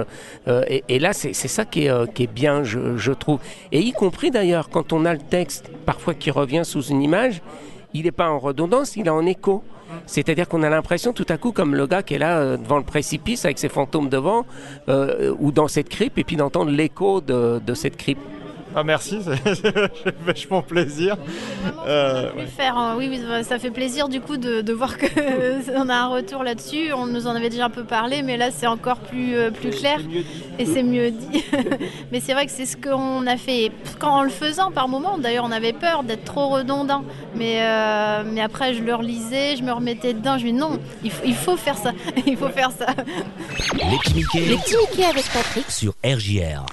Euh, 0.48 0.64
et, 0.68 0.84
et 0.88 0.98
là, 0.98 1.12
c'est 1.12 1.32
c'est 1.34 1.48
ça 1.48 1.64
qui 1.64 1.84
est, 1.84 1.90
euh, 1.90 2.06
qui 2.06 2.22
est 2.22 2.32
bien, 2.32 2.64
je, 2.64 2.96
je 2.96 3.12
trouve. 3.12 3.40
Et 3.72 3.80
y 3.80 3.92
compris 3.92 4.30
d'ailleurs, 4.30 4.68
quand 4.68 4.92
on 4.92 5.04
a 5.04 5.12
le 5.12 5.20
texte, 5.20 5.70
parfois 5.86 6.14
qui 6.14 6.30
revient 6.30 6.62
sous 6.64 6.82
une 6.82 7.02
image, 7.02 7.42
il 7.92 8.04
n'est 8.04 8.12
pas 8.12 8.28
en 8.28 8.38
redondance, 8.38 8.96
il 8.96 9.06
est 9.06 9.10
en 9.10 9.24
écho. 9.24 9.62
C'est-à-dire 10.06 10.48
qu'on 10.48 10.62
a 10.62 10.70
l'impression 10.70 11.12
tout 11.12 11.26
à 11.28 11.36
coup, 11.36 11.52
comme 11.52 11.74
le 11.74 11.86
gars 11.86 12.02
qui 12.02 12.14
est 12.14 12.18
là 12.18 12.38
euh, 12.38 12.56
devant 12.56 12.78
le 12.78 12.84
précipice 12.84 13.44
avec 13.44 13.58
ses 13.58 13.68
fantômes 13.68 14.08
devant, 14.08 14.44
euh, 14.88 15.34
ou 15.38 15.52
dans 15.52 15.68
cette 15.68 15.88
crypte, 15.88 16.18
et 16.18 16.24
puis 16.24 16.36
d'entendre 16.36 16.70
l'écho 16.70 17.20
de, 17.20 17.60
de 17.64 17.74
cette 17.74 17.96
crypte. 17.96 18.22
Ah, 18.76 18.82
merci, 18.82 19.20
c'est 19.22 19.72
vachement 20.26 20.62
plaisir. 20.62 21.16
Euh, 21.86 22.32
ouais. 22.32 22.46
Faire, 22.46 22.76
hein. 22.76 22.96
oui, 22.98 23.20
ça 23.42 23.60
fait 23.60 23.70
plaisir 23.70 24.08
du 24.08 24.20
coup 24.20 24.36
de, 24.36 24.62
de 24.62 24.72
voir 24.72 24.98
que 24.98 25.06
on 25.76 25.88
a 25.88 25.94
un 25.94 26.08
retour 26.08 26.42
là-dessus. 26.42 26.92
On 26.92 27.06
nous 27.06 27.28
en 27.28 27.36
avait 27.36 27.50
déjà 27.50 27.66
un 27.66 27.70
peu 27.70 27.84
parlé, 27.84 28.22
mais 28.22 28.36
là 28.36 28.50
c'est 28.50 28.66
encore 28.66 28.98
plus, 28.98 29.36
euh, 29.36 29.50
plus 29.52 29.70
clair 29.70 30.00
et 30.58 30.66
c'est 30.66 30.82
mieux 30.82 31.12
dit. 31.12 31.44
mais 32.12 32.18
c'est 32.18 32.32
vrai 32.32 32.46
que 32.46 32.52
c'est 32.52 32.66
ce 32.66 32.76
qu'on 32.76 33.26
a 33.28 33.36
fait 33.36 33.70
quand 34.00 34.10
en 34.10 34.22
le 34.24 34.30
faisant 34.30 34.72
par 34.72 34.88
moment. 34.88 35.18
D'ailleurs, 35.18 35.44
on 35.44 35.52
avait 35.52 35.72
peur 35.72 36.02
d'être 36.02 36.24
trop 36.24 36.48
redondant, 36.48 37.04
mais, 37.36 37.58
euh, 37.60 38.24
mais 38.26 38.40
après 38.40 38.74
je 38.74 38.82
le 38.82 38.94
relisais, 38.94 39.56
je 39.56 39.62
me 39.62 39.72
remettais 39.72 40.14
dedans. 40.14 40.36
Je 40.36 40.46
me 40.46 40.50
dis 40.50 40.56
non, 40.56 40.80
il 41.04 41.12
faut, 41.12 41.24
il 41.24 41.34
faut 41.34 41.56
faire 41.56 41.76
ça, 41.76 41.92
il 42.26 42.36
faut 42.36 42.48
faire 42.48 42.72
ça. 42.72 42.86
Les 43.74 43.84
Mickey 44.14 45.04
avec 45.04 45.24
Patrick. 45.32 45.70
sur 45.70 45.94
RJR. 46.04 46.66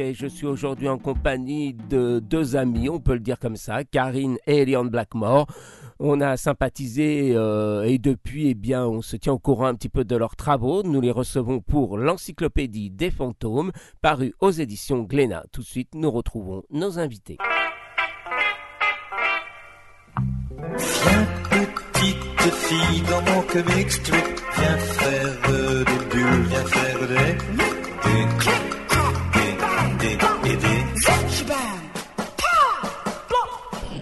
Je 0.00 0.26
suis 0.26 0.46
aujourd'hui 0.46 0.88
en 0.88 0.96
compagnie 0.96 1.74
de 1.74 2.20
deux 2.20 2.56
amis, 2.56 2.88
on 2.88 3.00
peut 3.00 3.12
le 3.12 3.20
dire 3.20 3.38
comme 3.38 3.56
ça, 3.56 3.84
Karine 3.84 4.38
et 4.46 4.62
Eliane 4.62 4.88
Blackmore. 4.88 5.46
On 5.98 6.22
a 6.22 6.38
sympathisé 6.38 7.32
euh, 7.34 7.82
et 7.82 7.98
depuis, 7.98 8.48
eh 8.48 8.76
on 8.76 9.02
se 9.02 9.16
tient 9.16 9.34
au 9.34 9.38
courant 9.38 9.66
un 9.66 9.74
petit 9.74 9.90
peu 9.90 10.04
de 10.04 10.16
leurs 10.16 10.36
travaux. 10.36 10.82
Nous 10.82 11.02
les 11.02 11.10
recevons 11.10 11.60
pour 11.60 11.98
l'encyclopédie 11.98 12.90
des 12.90 13.10
fantômes, 13.10 13.72
parue 14.00 14.32
aux 14.40 14.50
éditions 14.50 15.02
Glénat. 15.02 15.44
Tout 15.52 15.60
de 15.60 15.66
suite, 15.66 15.90
nous 15.94 16.10
retrouvons 16.10 16.62
nos 16.70 16.98
invités. 16.98 17.36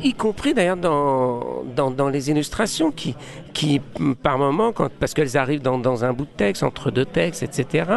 Y 0.03 0.15
compris 0.15 0.55
d'ailleurs 0.55 0.77
dans, 0.77 1.63
dans, 1.75 1.91
dans 1.91 2.09
les 2.09 2.31
illustrations 2.31 2.91
qui, 2.91 3.15
qui 3.53 3.81
par 4.23 4.39
moment, 4.39 4.73
quand, 4.73 4.89
parce 5.01 5.15
qu'elles 5.15 5.37
arrivent 5.37 5.63
dans, 5.63 5.79
dans 5.79 6.05
un 6.05 6.13
bout 6.13 6.25
de 6.25 6.37
texte, 6.37 6.63
entre 6.63 6.91
deux 6.91 7.05
textes, 7.05 7.43
etc. 7.43 7.91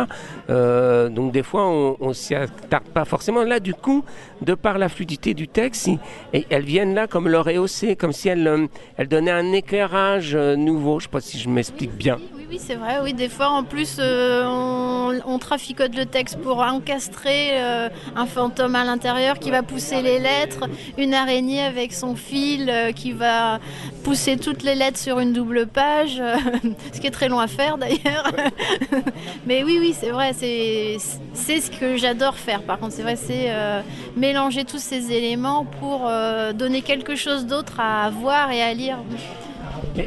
euh, 0.50 1.10
donc 1.10 1.32
des 1.32 1.44
fois, 1.44 1.68
on, 1.68 1.98
on 2.00 2.14
s'y 2.14 2.36
attarde 2.36 2.86
pas 2.86 3.06
forcément. 3.06 3.44
Là, 3.44 3.60
du 3.60 3.74
coup, 3.74 4.04
de 4.42 4.54
par 4.54 4.78
la 4.78 4.90
fluidité 4.90 5.34
du 5.34 5.48
texte, 5.48 5.90
et 6.34 6.46
elles 6.50 6.64
viennent 6.64 6.96
là 6.96 7.08
comme 7.08 7.28
leur 7.28 7.46
rehaussé, 7.46 7.96
comme 7.96 8.14
si 8.14 8.30
elles, 8.30 8.48
euh, 8.48 8.68
elles 8.98 9.08
donnaient 9.08 9.32
un 9.32 9.52
éclairage 9.52 10.34
euh, 10.36 10.56
nouveau. 10.56 11.00
Je 11.00 11.06
sais 11.06 11.12
pas 11.12 11.22
si 11.22 11.38
je 11.38 11.50
m'explique 11.50 11.96
bien. 11.96 12.18
Oui, 12.50 12.60
c'est 12.60 12.76
vrai. 12.76 13.00
Oui, 13.02 13.14
des 13.14 13.30
fois, 13.30 13.48
en 13.48 13.64
plus, 13.64 13.98
on, 14.02 15.14
on 15.26 15.40
traficote 15.40 15.96
le 15.96 16.06
texte 16.06 16.38
pour 16.42 16.60
encastrer 16.60 17.58
un 18.14 18.26
fantôme 18.26 18.76
à 18.76 18.84
l'intérieur 18.84 19.40
qui 19.40 19.52
va 19.52 19.64
pousser 19.64 20.02
les 20.02 20.20
lettres, 20.20 20.68
une 20.98 21.14
araignée 21.14 21.62
avec 21.62 21.91
son 21.94 22.16
fil 22.16 22.70
euh, 22.70 22.92
qui 22.92 23.12
va 23.12 23.60
pousser 24.04 24.38
toutes 24.38 24.64
les 24.64 24.76
lettres 24.76 24.98
sur 24.98 25.20
une 25.20 25.34
double 25.34 25.68
page, 25.68 26.20
euh, 26.20 26.36
ce 26.94 27.00
qui 27.00 27.08
est 27.08 27.12
très 27.12 27.30
long 27.30 27.40
à 27.40 27.48
faire 27.48 27.78
d'ailleurs. 27.78 28.32
Mais 29.46 29.64
oui, 29.64 29.78
oui, 29.80 29.96
c'est 29.98 30.10
vrai. 30.12 30.34
C'est 30.34 30.98
ce 31.60 31.72
que 31.72 31.98
j'adore 31.98 32.36
faire. 32.36 32.62
Par 32.64 32.80
contre, 32.80 32.94
c'est 32.94 33.04
vrai, 33.04 33.16
c'est 33.16 33.46
euh, 33.48 33.82
mélanger 34.16 34.66
tous 34.66 34.80
ces 34.80 35.12
éléments 35.12 35.66
pour 35.80 36.10
donner 36.54 36.82
quelque 36.82 37.16
chose 37.16 37.46
d'autre 37.46 37.80
à 37.80 38.10
voir 38.10 38.52
et 38.52 38.62
à 38.62 38.74
lire. 38.74 38.98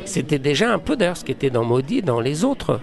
C'était 0.04 0.38
déjà 0.38 0.72
un 0.72 0.78
peu 0.78 0.96
d'ailleurs 0.96 1.16
ce 1.16 1.24
qui 1.24 1.32
était 1.32 1.50
dans 1.50 1.64
Maudit, 1.64 2.02
dans 2.02 2.20
les 2.20 2.44
autres. 2.44 2.80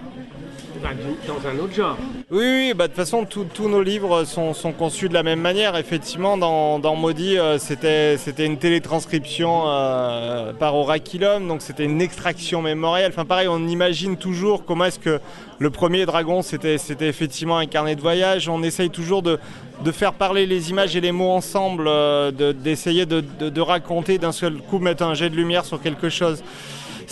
Dans 0.82 1.48
un 1.48 1.58
autre 1.62 1.74
genre. 1.74 1.96
Oui, 2.30 2.72
bah, 2.74 2.84
de 2.88 2.92
toute 2.92 2.96
façon, 2.96 3.24
tous 3.24 3.68
nos 3.68 3.82
livres 3.82 4.24
sont, 4.24 4.52
conçus 4.76 5.08
de 5.08 5.14
la 5.14 5.22
même 5.22 5.40
manière. 5.40 5.76
Effectivement, 5.76 6.36
dans, 6.36 6.96
Maudit, 6.96 7.38
euh, 7.38 7.58
c'était 7.58 8.16
une 8.44 8.58
télétranscription 8.58 9.64
euh, 9.66 10.52
par 10.52 10.74
Oraculum, 10.74 11.46
donc 11.46 11.62
c'était 11.62 11.84
une 11.84 12.02
extraction 12.02 12.62
mémorielle. 12.62 13.12
Enfin, 13.12 13.24
pareil, 13.24 13.48
on 13.48 13.66
imagine 13.68 14.16
toujours 14.16 14.64
comment 14.64 14.86
est-ce 14.86 14.98
que 14.98 15.20
le 15.58 15.70
premier 15.70 16.04
dragon, 16.04 16.42
c'était 16.42 16.76
effectivement 17.00 17.58
un 17.58 17.66
carnet 17.66 17.94
de 17.94 18.00
voyage. 18.00 18.48
On 18.48 18.62
essaye 18.64 18.90
toujours 18.90 19.22
de, 19.22 19.38
faire 19.92 20.12
parler 20.14 20.46
les 20.46 20.70
images 20.70 20.96
et 20.96 21.00
les 21.00 21.12
mots 21.12 21.30
ensemble, 21.30 21.84
euh, 21.86 22.32
de- 22.32 22.52
d'essayer 22.52 23.06
de, 23.06 23.22
de- 23.38 23.50
de 23.50 23.60
raconter 23.60 24.18
d'un 24.18 24.32
seul 24.32 24.56
coup, 24.56 24.78
mettre 24.80 25.04
un 25.04 25.14
jet 25.14 25.30
de 25.30 25.36
lumière 25.36 25.64
sur 25.64 25.80
quelque 25.80 26.08
chose. 26.08 26.42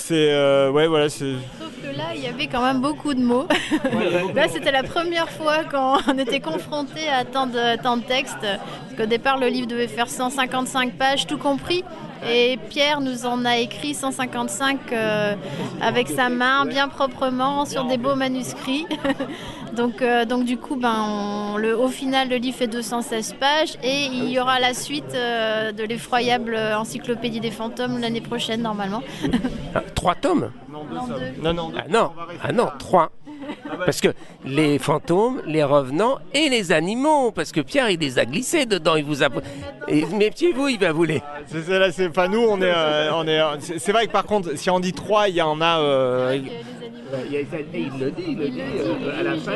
C'est. 0.00 0.30
euh, 0.30 0.70
ouais, 0.70 0.86
voilà, 0.86 1.08
c'est. 1.08 1.34
Sauf 1.58 1.70
que 1.82 1.96
là, 1.96 2.06
il 2.14 2.20
y 2.22 2.26
avait 2.26 2.46
quand 2.46 2.62
même 2.62 2.80
beaucoup 2.80 3.14
de 3.14 3.20
mots. 3.20 3.46
là, 4.34 4.48
c'était 4.48 4.72
la 4.72 4.82
première 4.82 5.30
fois 5.30 5.58
qu'on 5.64 6.18
était 6.18 6.40
confronté 6.40 7.08
à 7.08 7.24
tant 7.24 7.46
de, 7.46 7.80
tant 7.82 7.96
de 7.96 8.02
textes. 8.02 8.36
Parce 8.40 8.94
qu'au 8.96 9.06
départ, 9.06 9.38
le 9.38 9.48
livre 9.48 9.66
devait 9.66 9.88
faire 9.88 10.08
155 10.08 10.92
pages, 10.94 11.26
tout 11.26 11.38
compris. 11.38 11.84
Et 12.28 12.58
Pierre 12.68 13.00
nous 13.00 13.24
en 13.26 13.44
a 13.44 13.56
écrit 13.58 13.94
155 13.94 14.92
euh, 14.92 15.34
avec 15.80 16.08
sa 16.08 16.28
main, 16.28 16.64
bien 16.66 16.88
proprement, 16.88 17.64
sur 17.64 17.84
des 17.84 17.96
beaux 17.96 18.14
manuscrits. 18.14 18.86
donc, 19.76 20.02
euh, 20.02 20.24
donc 20.24 20.44
du 20.44 20.56
coup, 20.56 20.76
ben, 20.76 20.94
on- 21.08 21.56
le, 21.56 21.76
au 21.78 21.88
final, 21.88 22.28
le 22.28 22.36
livre 22.36 22.56
fait 22.58 22.66
216 22.66 23.34
pages 23.40 23.74
et 23.82 24.06
il 24.06 24.28
y 24.30 24.38
aura 24.38 24.60
la 24.60 24.74
suite 24.74 25.14
euh, 25.14 25.72
de 25.72 25.82
l'effroyable 25.84 26.56
encyclopédie 26.76 27.40
des 27.40 27.50
fantômes 27.50 27.98
l'année 28.00 28.20
prochaine, 28.20 28.62
normalement. 28.62 29.02
Ah, 29.72 29.82
Trois 29.94 30.16
tomes 30.16 30.50
Non, 30.68 30.84
Non, 30.92 31.06
deux. 31.06 31.42
Non, 31.42 31.54
non, 31.54 31.72
Ah 31.76 31.84
non, 31.88 32.10
ah 32.42 32.52
non, 32.52 32.66
trois. 32.80 33.10
Parce 33.84 34.00
que 34.00 34.08
les 34.44 34.78
fantômes, 34.78 35.40
les 35.46 35.64
revenants 35.64 36.18
et 36.34 36.48
les 36.48 36.72
animaux, 36.72 37.30
parce 37.32 37.52
que 37.52 37.60
Pierre 37.60 37.90
il 37.90 37.98
les 38.00 38.18
a 38.18 38.24
glissés 38.24 38.66
dedans, 38.66 38.96
il 38.96 39.04
vous 39.04 39.22
a. 39.22 39.28
Méfiez-vous, 40.12 40.68
il 40.68 40.78
va 40.78 40.92
vous 40.92 41.04
les. 41.04 41.22
C'est, 41.46 41.62
c'est 41.62 41.78
là, 41.78 41.90
c'est, 41.92 42.08
enfin, 42.08 42.28
nous, 42.28 42.40
on 42.40 42.60
est, 42.60 42.72
euh, 42.74 43.10
on 43.14 43.26
est, 43.26 43.40
euh, 43.40 43.56
c'est, 43.60 43.78
c'est 43.78 43.92
vrai 43.92 44.06
que 44.06 44.12
par 44.12 44.24
contre, 44.24 44.56
si 44.56 44.70
on 44.70 44.80
dit 44.80 44.92
3, 44.92 45.28
il 45.28 45.36
y 45.36 45.42
en 45.42 45.60
a. 45.60 45.80
euh, 45.80 46.38
Il 46.42 47.98
le 47.98 48.10
dit, 48.12 48.24
il 48.28 48.38
le 48.38 48.48
dit 48.50 48.60
à 49.18 49.22
la 49.22 49.36
fin. 49.36 49.52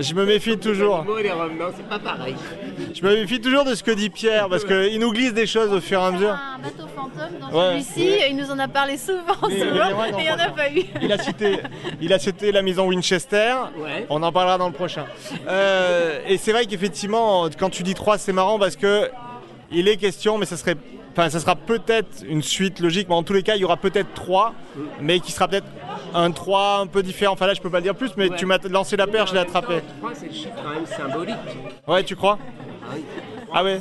je 0.00 0.14
me 0.14 0.24
méfie 0.24 0.56
toujours. 0.58 1.04
et 1.18 1.22
les 1.24 1.30
revenants, 1.32 1.70
c'est 1.76 1.86
pas 1.88 1.98
pareil. 1.98 2.34
Je 2.94 3.02
me 3.04 3.14
méfie 3.14 3.40
toujours 3.40 3.64
de 3.64 3.74
ce 3.74 3.82
que 3.82 3.90
dit 3.90 4.08
Pierre 4.08 4.48
parce 4.48 4.64
qu'il 4.64 4.98
nous 4.98 5.12
glisse 5.12 5.34
des 5.34 5.46
choses 5.46 5.70
au 5.72 5.80
fur 5.80 6.00
et 6.00 6.04
à 6.04 6.10
mesure. 6.10 6.30
un 6.30 6.58
bateau 6.62 6.86
fantôme 6.96 7.38
dans 7.40 7.48
Ouais. 7.58 7.80
celui-ci, 7.82 8.10
il 8.30 8.36
nous 8.36 8.50
en 8.50 8.58
a 8.58 8.68
parlé 8.68 8.96
souvent, 8.96 9.34
souvent, 9.34 10.04
et 10.06 10.10
il 10.18 10.22
n'y 10.24 10.30
en 10.30 10.38
a 10.38 10.50
pas 10.50 10.70
eu. 10.70 10.82
Il 11.02 11.12
a 11.12 11.18
cité, 11.18 11.58
il 12.00 12.12
a 12.12 12.18
cité 12.18 12.52
la 12.52 12.62
maison 12.62 12.86
Winchester. 12.86 13.17
Ouais. 13.78 14.06
On 14.10 14.22
en 14.22 14.32
parlera 14.32 14.58
dans 14.58 14.68
le 14.68 14.72
prochain. 14.74 15.04
Euh, 15.48 16.20
et 16.26 16.38
c'est 16.38 16.52
vrai 16.52 16.66
qu'effectivement, 16.66 17.48
quand 17.58 17.70
tu 17.70 17.82
dis 17.82 17.94
3, 17.94 18.18
c'est 18.18 18.32
marrant 18.32 18.58
parce 18.58 18.76
que 18.76 19.10
il 19.70 19.88
est 19.88 19.96
question, 19.96 20.38
mais 20.38 20.46
ça 20.46 20.56
serait. 20.56 20.76
Enfin, 21.12 21.30
ça 21.30 21.40
sera 21.40 21.56
peut-être 21.56 22.22
une 22.28 22.42
suite 22.42 22.78
logique, 22.78 23.08
mais 23.08 23.14
en 23.16 23.24
tous 23.24 23.32
les 23.32 23.42
cas, 23.42 23.56
il 23.56 23.60
y 23.60 23.64
aura 23.64 23.76
peut-être 23.76 24.14
3, 24.14 24.54
mais 25.00 25.18
qui 25.18 25.32
sera 25.32 25.48
peut-être 25.48 25.66
un 26.14 26.30
3 26.30 26.78
un 26.80 26.86
peu 26.86 27.02
différent. 27.02 27.32
Enfin 27.32 27.46
là, 27.46 27.54
je 27.54 27.60
peux 27.60 27.70
pas 27.70 27.78
le 27.78 27.84
dire 27.84 27.94
plus, 27.96 28.16
mais 28.16 28.30
tu 28.30 28.46
m'as 28.46 28.58
lancé 28.68 28.96
la 28.96 29.06
perche, 29.06 29.30
je 29.30 29.34
l'ai 29.34 29.40
attrapé. 29.40 29.80
C'est 30.14 30.26
le 30.26 30.32
chiffre 30.32 30.50
quand 30.62 30.70
même 30.70 30.86
symbolique. 30.86 31.34
Ouais, 31.86 32.04
tu 32.04 32.14
crois? 32.14 32.38
Ah 33.52 33.64
ouais 33.64 33.80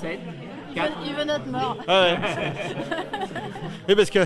Il 1.06 1.14
veut 1.14 1.26
notre 1.26 1.48
mort. 1.48 1.78
Ah 1.88 2.02
ouais. 2.02 2.18
Oui, 3.90 3.96
parce 3.96 4.10
que, 4.10 4.20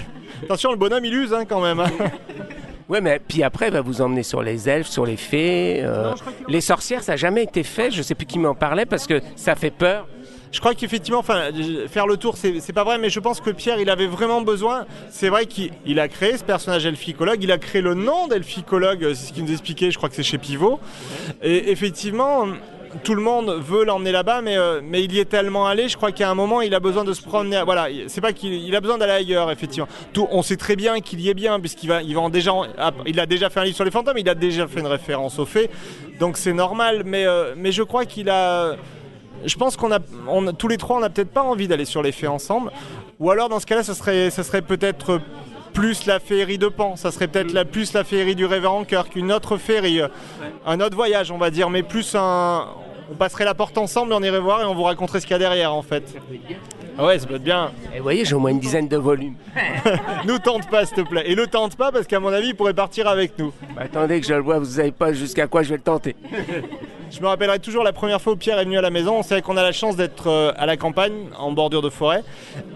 attention, 0.44 0.72
le 0.72 0.78
bonhomme 0.78 1.06
il 1.06 1.14
use 1.14 1.34
hein, 1.34 1.46
quand 1.46 1.62
même. 1.62 1.84
Ouais, 2.92 3.00
mais 3.00 3.22
puis 3.26 3.42
après, 3.42 3.70
va 3.70 3.80
vous 3.80 4.02
emmener 4.02 4.22
sur 4.22 4.44
les 4.44 4.68
elfes, 4.68 4.90
sur 4.90 5.06
les 5.06 5.16
fées. 5.16 5.80
euh, 5.82 6.14
les 6.50 6.60
sorcières, 6.60 7.04
ça 7.04 7.14
n'a 7.14 7.16
jamais 7.16 7.42
été 7.42 7.64
fait. 7.64 7.90
Je 7.90 8.02
sais 8.02 8.16
plus 8.16 8.26
qui 8.26 8.38
m'en 8.38 8.54
parlait 8.54 8.86
parce 8.86 9.08
que 9.08 9.22
ça 9.38 9.56
fait 9.56 9.72
peur. 9.72 10.10
Je 10.52 10.60
crois 10.60 10.76
qu'effectivement, 10.76 11.20
enfin, 11.20 11.52
faire 11.88 12.06
le 12.06 12.18
tour, 12.18 12.36
c'est 12.36 12.74
pas 12.74 12.84
vrai, 12.84 12.98
mais 12.98 13.10
je 13.10 13.22
pense 13.22 13.40
que 13.40 13.52
Pierre, 13.52 13.80
il 13.80 13.90
avait 13.90 14.08
vraiment 14.08 14.42
besoin. 14.42 14.86
C'est 15.10 15.30
vrai 15.30 15.46
qu'il 15.46 15.72
il 15.86 16.02
a 16.02 16.10
créé 16.10 16.36
ce 16.36 16.44
personnage 16.44 16.86
elficologue, 16.86 17.42
il 17.42 17.54
a 17.54 17.58
créé 17.58 17.82
le 17.82 17.94
nom 17.94 18.28
d'elficologue, 18.28 19.14
c'est 19.14 19.28
ce 19.28 19.32
qu'il 19.32 19.46
nous 19.46 19.54
expliquait, 19.54 19.92
je 19.92 19.98
crois 19.98 20.10
que 20.10 20.16
c'est 20.16 20.24
chez 20.24 20.38
Pivot. 20.38 20.82
Et 21.42 21.72
effectivement, 21.72 22.46
tout 23.04 23.16
le 23.16 23.22
monde 23.22 23.50
veut 23.62 23.84
l'emmener 23.84 24.12
là-bas, 24.12 24.42
mais, 24.42 24.58
euh, 24.58 24.82
mais 24.84 25.04
il 25.04 25.14
y 25.14 25.20
est 25.20 25.26
tellement 25.26 25.68
allé, 25.68 25.88
je 25.88 25.98
crois 25.98 26.12
qu'à 26.12 26.30
un 26.30 26.36
moment, 26.36 26.62
il 26.62 26.74
a 26.76 26.80
besoin 26.80 27.04
de 27.04 27.14
se 27.14 27.22
promener. 27.22 27.62
Voilà, 27.64 27.88
c'est 28.08 28.22
pas 28.22 28.34
qu'il 28.34 28.54
il 28.54 28.76
a 28.76 28.82
besoin 28.82 28.98
d'aller 28.98 29.14
ailleurs, 29.14 29.52
effectivement. 29.52 29.88
On 30.18 30.42
sait 30.42 30.58
très 30.58 30.76
bien 30.76 31.00
qu'il 31.00 31.20
y 31.22 31.30
est 31.30 31.34
bien, 31.34 31.60
puisqu'il 31.60 31.88
va, 31.88 32.02
ah, 32.78 32.92
il 33.06 33.20
a 33.20 33.26
déjà 33.26 33.50
fait 33.50 33.60
un 33.60 33.64
livre 33.64 33.76
sur 33.76 33.86
les 33.86 33.92
fantômes, 33.92 34.18
il 34.18 34.30
a 34.30 34.36
déjà 34.36 34.68
fait 34.68 34.80
une 34.80 34.88
référence 34.88 35.40
aux 35.40 35.46
fées, 35.46 35.70
donc 36.20 36.38
c'est 36.38 36.54
normal, 36.54 37.04
mais, 37.06 37.26
euh, 37.26 37.56
je 37.72 37.84
crois 37.84 38.06
qu'il 38.06 38.30
a. 38.30 38.76
Je 39.44 39.56
pense 39.58 39.76
qu'on 39.76 39.92
a, 39.92 40.00
tous 40.54 40.68
les 40.68 40.78
trois, 40.78 40.98
on 40.98 41.00
n'a 41.00 41.10
peut-être 41.10 41.32
pas 41.32 41.42
envie 41.42 41.68
d'aller 41.68 41.86
sur 41.86 42.04
les 42.04 42.12
fées 42.12 42.28
ensemble. 42.28 42.72
Ou 43.20 43.32
alors, 43.32 43.50
dans 43.50 43.60
ce 43.60 43.66
cas-là, 43.66 43.84
serait, 43.84 44.30
ça 44.30 44.44
serait 44.44 44.62
peut-être 44.62 45.20
plus 45.74 46.06
la 46.06 46.20
féerie 46.20 46.58
de 46.58 46.68
Pan. 46.68 46.96
Ça 46.96 47.12
serait 47.12 47.28
peut-être 47.28 47.54
la, 47.54 47.66
plus 47.66 47.94
la 47.94 48.04
féerie 48.04 48.36
du 48.36 48.46
révérend 48.46 48.84
cœur 48.84 49.10
qu'une 49.10 49.32
autre 49.32 49.58
féerie. 49.58 50.02
Un 50.66 50.80
autre 50.80 50.96
voyage, 50.96 51.32
on 51.32 51.38
va 51.38 51.50
dire, 51.50 51.70
mais 51.70 51.84
plus 51.84 52.16
un. 52.16 52.68
On 53.12 53.16
passerait 53.16 53.44
la 53.44 53.54
porte 53.54 53.78
ensemble, 53.78 54.14
on 54.14 54.24
irait 54.24 54.40
voir 54.40 54.62
et 54.62 54.66
on 54.66 54.74
vous 54.74 54.84
raconterait 54.84 55.20
ce 55.20 55.26
qu'il 55.26 55.34
y 55.34 55.36
a 55.36 55.40
derrière, 55.40 55.74
en 55.74 55.82
fait. 55.82 56.16
Ah 56.98 57.06
ouais, 57.06 57.20
ça 57.20 57.26
peut 57.28 57.36
être 57.36 57.44
bien. 57.44 57.72
Et 57.94 57.98
vous 57.98 58.04
voyez, 58.04 58.26
j'ai 58.26 58.36
au 58.36 58.40
moins 58.40 58.52
une 58.52 58.60
dizaine 58.60 58.88
de 58.88 58.98
volumes. 58.98 59.36
nous 60.26 60.40
tente 60.40 60.70
pas, 60.70 60.86
s'il 60.86 60.98
te 60.98 61.02
plaît. 61.02 61.24
Et 61.26 61.36
le 61.36 61.48
tente 61.48 61.76
pas, 61.76 61.92
parce 61.92 62.08
qu'à 62.08 62.20
mon 62.20 62.30
avis, 62.30 62.50
il 62.50 62.56
pourrait 62.56 62.74
partir 62.74 63.08
avec 63.08 63.38
nous. 63.40 63.54
Bah, 63.76 63.84
attendez 63.86 64.20
que 64.20 64.28
je 64.28 64.34
le 64.34 64.42
vois, 64.42 64.60
vous 64.60 64.66
savez 64.66 64.92
pas 64.92 65.14
jusqu'à 65.14 65.48
quoi 65.48 65.64
je 65.64 65.70
vais 65.70 65.78
le 65.78 65.84
tenter. 65.84 66.16
Je 67.12 67.20
me 67.20 67.28
rappellerai 67.28 67.60
toujours 67.60 67.84
la 67.84 67.92
première 67.92 68.22
fois 68.22 68.34
où 68.34 68.36
Pierre 68.38 68.58
est 68.58 68.64
venu 68.64 68.78
à 68.78 68.82
la 68.82 68.90
maison. 68.90 69.18
On 69.18 69.24
sait 69.24 69.42
qu'on 69.42 69.58
a 69.58 69.64
la 69.64 69.74
chance 69.74 69.98
d'être 69.98 70.28
euh, 70.28 70.54
à 70.56 70.66
la 70.66 70.78
campagne, 70.78 71.28
en 71.38 71.52
bordure 71.52 71.82
de 71.82 71.90
forêt. 71.90 72.24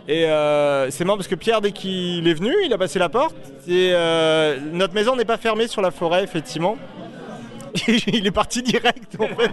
Et 0.10 0.26
euh, 0.26 0.92
c'est 0.92 1.06
marrant 1.06 1.16
parce 1.18 1.30
que 1.30 1.36
Pierre, 1.36 1.62
dès 1.62 1.72
qu'il 1.72 2.28
est 2.28 2.34
venu, 2.34 2.54
il 2.66 2.74
a 2.74 2.78
passé 2.78 3.00
la 3.00 3.08
porte. 3.08 3.36
Et 3.66 3.92
euh, 3.94 4.58
notre 4.74 4.94
maison 4.94 5.16
n'est 5.16 5.24
pas 5.24 5.38
fermée 5.38 5.70
sur 5.70 5.82
la 5.82 5.90
forêt, 5.90 6.22
effectivement. 6.22 6.76
il 8.08 8.26
est 8.28 8.32
parti 8.32 8.62
direct 8.62 9.16
en 9.20 9.28
fait. 9.28 9.52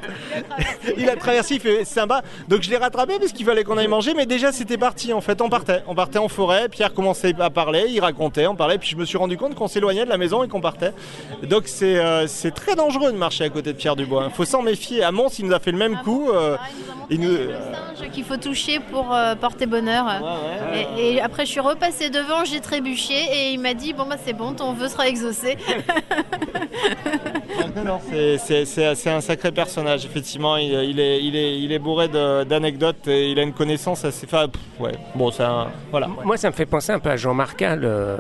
Il 0.97 1.09
a 1.09 1.17
traversé, 1.17 1.55
il 1.55 1.61
fait 1.61 1.85
c'est 1.85 1.95
sympa. 2.01 2.23
Donc 2.49 2.63
je 2.63 2.71
l'ai 2.71 2.77
rattrapé 2.77 3.15
parce 3.19 3.33
qu'il 3.33 3.45
fallait 3.47 3.65
qu'on 3.65 3.79
aille 3.79 3.89
manger, 3.89 4.15
mais 4.15 4.27
déjà 4.27 4.53
c'était 4.53 4.79
parti 4.79 5.13
en 5.13 5.21
fait. 5.21 5.41
On 5.41 5.49
partait, 5.49 5.83
on 5.87 5.95
partait 5.95 6.19
en 6.19 6.29
forêt. 6.29 6.69
Pierre 6.69 6.93
commençait 6.95 7.35
à 7.41 7.51
parler, 7.51 7.85
il 7.89 8.01
racontait, 8.01 8.47
on 8.47 8.55
parlait. 8.57 8.79
Puis 8.79 8.91
je 8.91 8.97
me 8.97 9.05
suis 9.05 9.19
rendu 9.19 9.37
compte 9.37 9.55
qu'on 9.55 9.69
s'éloignait 9.69 10.05
de 10.05 10.11
la 10.11 10.19
maison 10.19 10.43
et 10.45 10.49
qu'on 10.49 10.61
partait. 10.61 10.93
Donc 11.43 11.65
c'est 11.67 11.99
euh, 11.99 12.27
c'est 12.27 12.53
très 12.53 12.75
dangereux 12.77 13.13
de 13.13 13.17
marcher 13.19 13.45
à 13.45 13.49
côté 13.49 13.73
de 13.73 13.77
Pierre 13.79 13.97
Dubois. 13.97 14.27
Il 14.29 14.35
faut 14.35 14.45
s'en 14.45 14.63
méfier. 14.63 15.03
À 15.03 15.11
Mons, 15.13 15.29
il 15.39 15.47
nous 15.47 15.53
a 15.55 15.59
fait 15.61 15.73
le 15.73 15.79
même 15.79 15.99
coup. 16.03 16.31
euh, 16.31 16.57
il 17.11 17.21
nous- 17.21 17.37
singe 17.37 18.11
qu'il 18.13 18.25
faut 18.25 18.37
toucher 18.37 18.79
pour 18.91 19.13
euh, 19.15 19.35
porter 19.35 19.67
bonheur. 19.67 20.07
Et, 20.99 21.15
et 21.17 21.21
après, 21.21 21.45
je 21.47 21.51
suis 21.51 21.61
repassée 21.61 22.11
devant, 22.11 22.45
j'ai 22.45 22.61
trébuché 22.61 23.15
et 23.15 23.51
il 23.53 23.59
m'a 23.61 23.75
dit 23.75 23.93
Bon, 23.93 24.05
bah 24.07 24.17
c'est 24.25 24.33
bon, 24.33 24.53
ton 24.53 24.73
vœu 24.73 24.89
sera 24.89 25.09
exaucé. 25.09 25.57
Non, 27.77 27.85
non, 27.85 28.01
c'est- 28.39 29.09
un 29.11 29.21
sacré 29.21 29.51
personnage, 29.53 30.05
effectivement. 30.05 30.57
Il, 30.57 30.73
il 30.73 31.01
est, 31.01 31.23
il, 31.23 31.35
est, 31.37 31.59
il 31.61 31.73
est 31.73 31.79
bourré 31.79 32.09
d'anecdotes 32.09 33.09
et 33.09 33.31
il 33.31 33.39
a 33.39 33.43
une 33.43 33.53
connaissance 33.53 34.05
assez. 34.05 34.27
Enfin, 34.27 34.47
ouais. 34.81 34.93
Bon, 35.15 35.31
un. 35.41 35.69
Voilà. 35.91 36.07
Moi, 36.07 36.37
ça 36.37 36.49
me 36.51 36.55
fait 36.55 36.67
penser 36.67 36.93
un 36.93 36.99
peu 36.99 37.11
à 37.11 37.17
Jean 37.17 37.35
Marcal, 37.35 37.81
euh, 37.85 38.17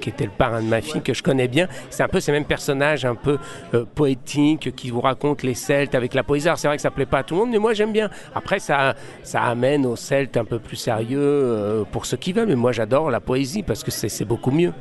qui 0.00 0.08
était 0.08 0.24
le 0.24 0.30
parrain 0.30 0.62
de 0.62 0.66
ma 0.68 0.80
fille, 0.80 1.02
que 1.02 1.14
je 1.14 1.22
connais 1.22 1.48
bien. 1.48 1.68
C'est 1.90 2.02
un 2.02 2.08
peu 2.08 2.20
ces 2.20 2.32
mêmes 2.32 2.44
personnages, 2.44 3.04
un 3.04 3.14
peu 3.14 3.38
euh, 3.74 3.84
poétiques, 3.94 4.74
qui 4.74 4.90
vous 4.90 5.00
racontent 5.00 5.46
les 5.46 5.54
Celtes 5.54 5.94
avec 5.94 6.14
la 6.14 6.22
poésie. 6.22 6.48
Alors, 6.48 6.58
c'est 6.58 6.68
vrai 6.68 6.76
que 6.76 6.82
ça 6.82 6.90
plaît 6.90 7.06
pas 7.06 7.18
à 7.18 7.22
tout 7.22 7.34
le 7.34 7.40
monde, 7.40 7.50
mais 7.50 7.58
moi, 7.58 7.74
j'aime 7.74 7.92
bien. 7.92 8.10
Après, 8.34 8.58
ça, 8.58 8.94
ça 9.22 9.42
amène 9.42 9.86
aux 9.86 9.96
Celtes 9.96 10.36
un 10.36 10.44
peu 10.44 10.58
plus 10.58 10.76
sérieux 10.76 11.18
euh, 11.20 11.84
pour 11.90 12.06
ceux 12.06 12.16
qui 12.16 12.32
veulent. 12.32 12.48
Mais 12.48 12.56
moi, 12.56 12.72
j'adore 12.72 13.10
la 13.10 13.20
poésie 13.20 13.62
parce 13.62 13.84
que 13.84 13.90
c'est 13.90 14.24
beaucoup 14.24 14.50
mieux. 14.50 14.72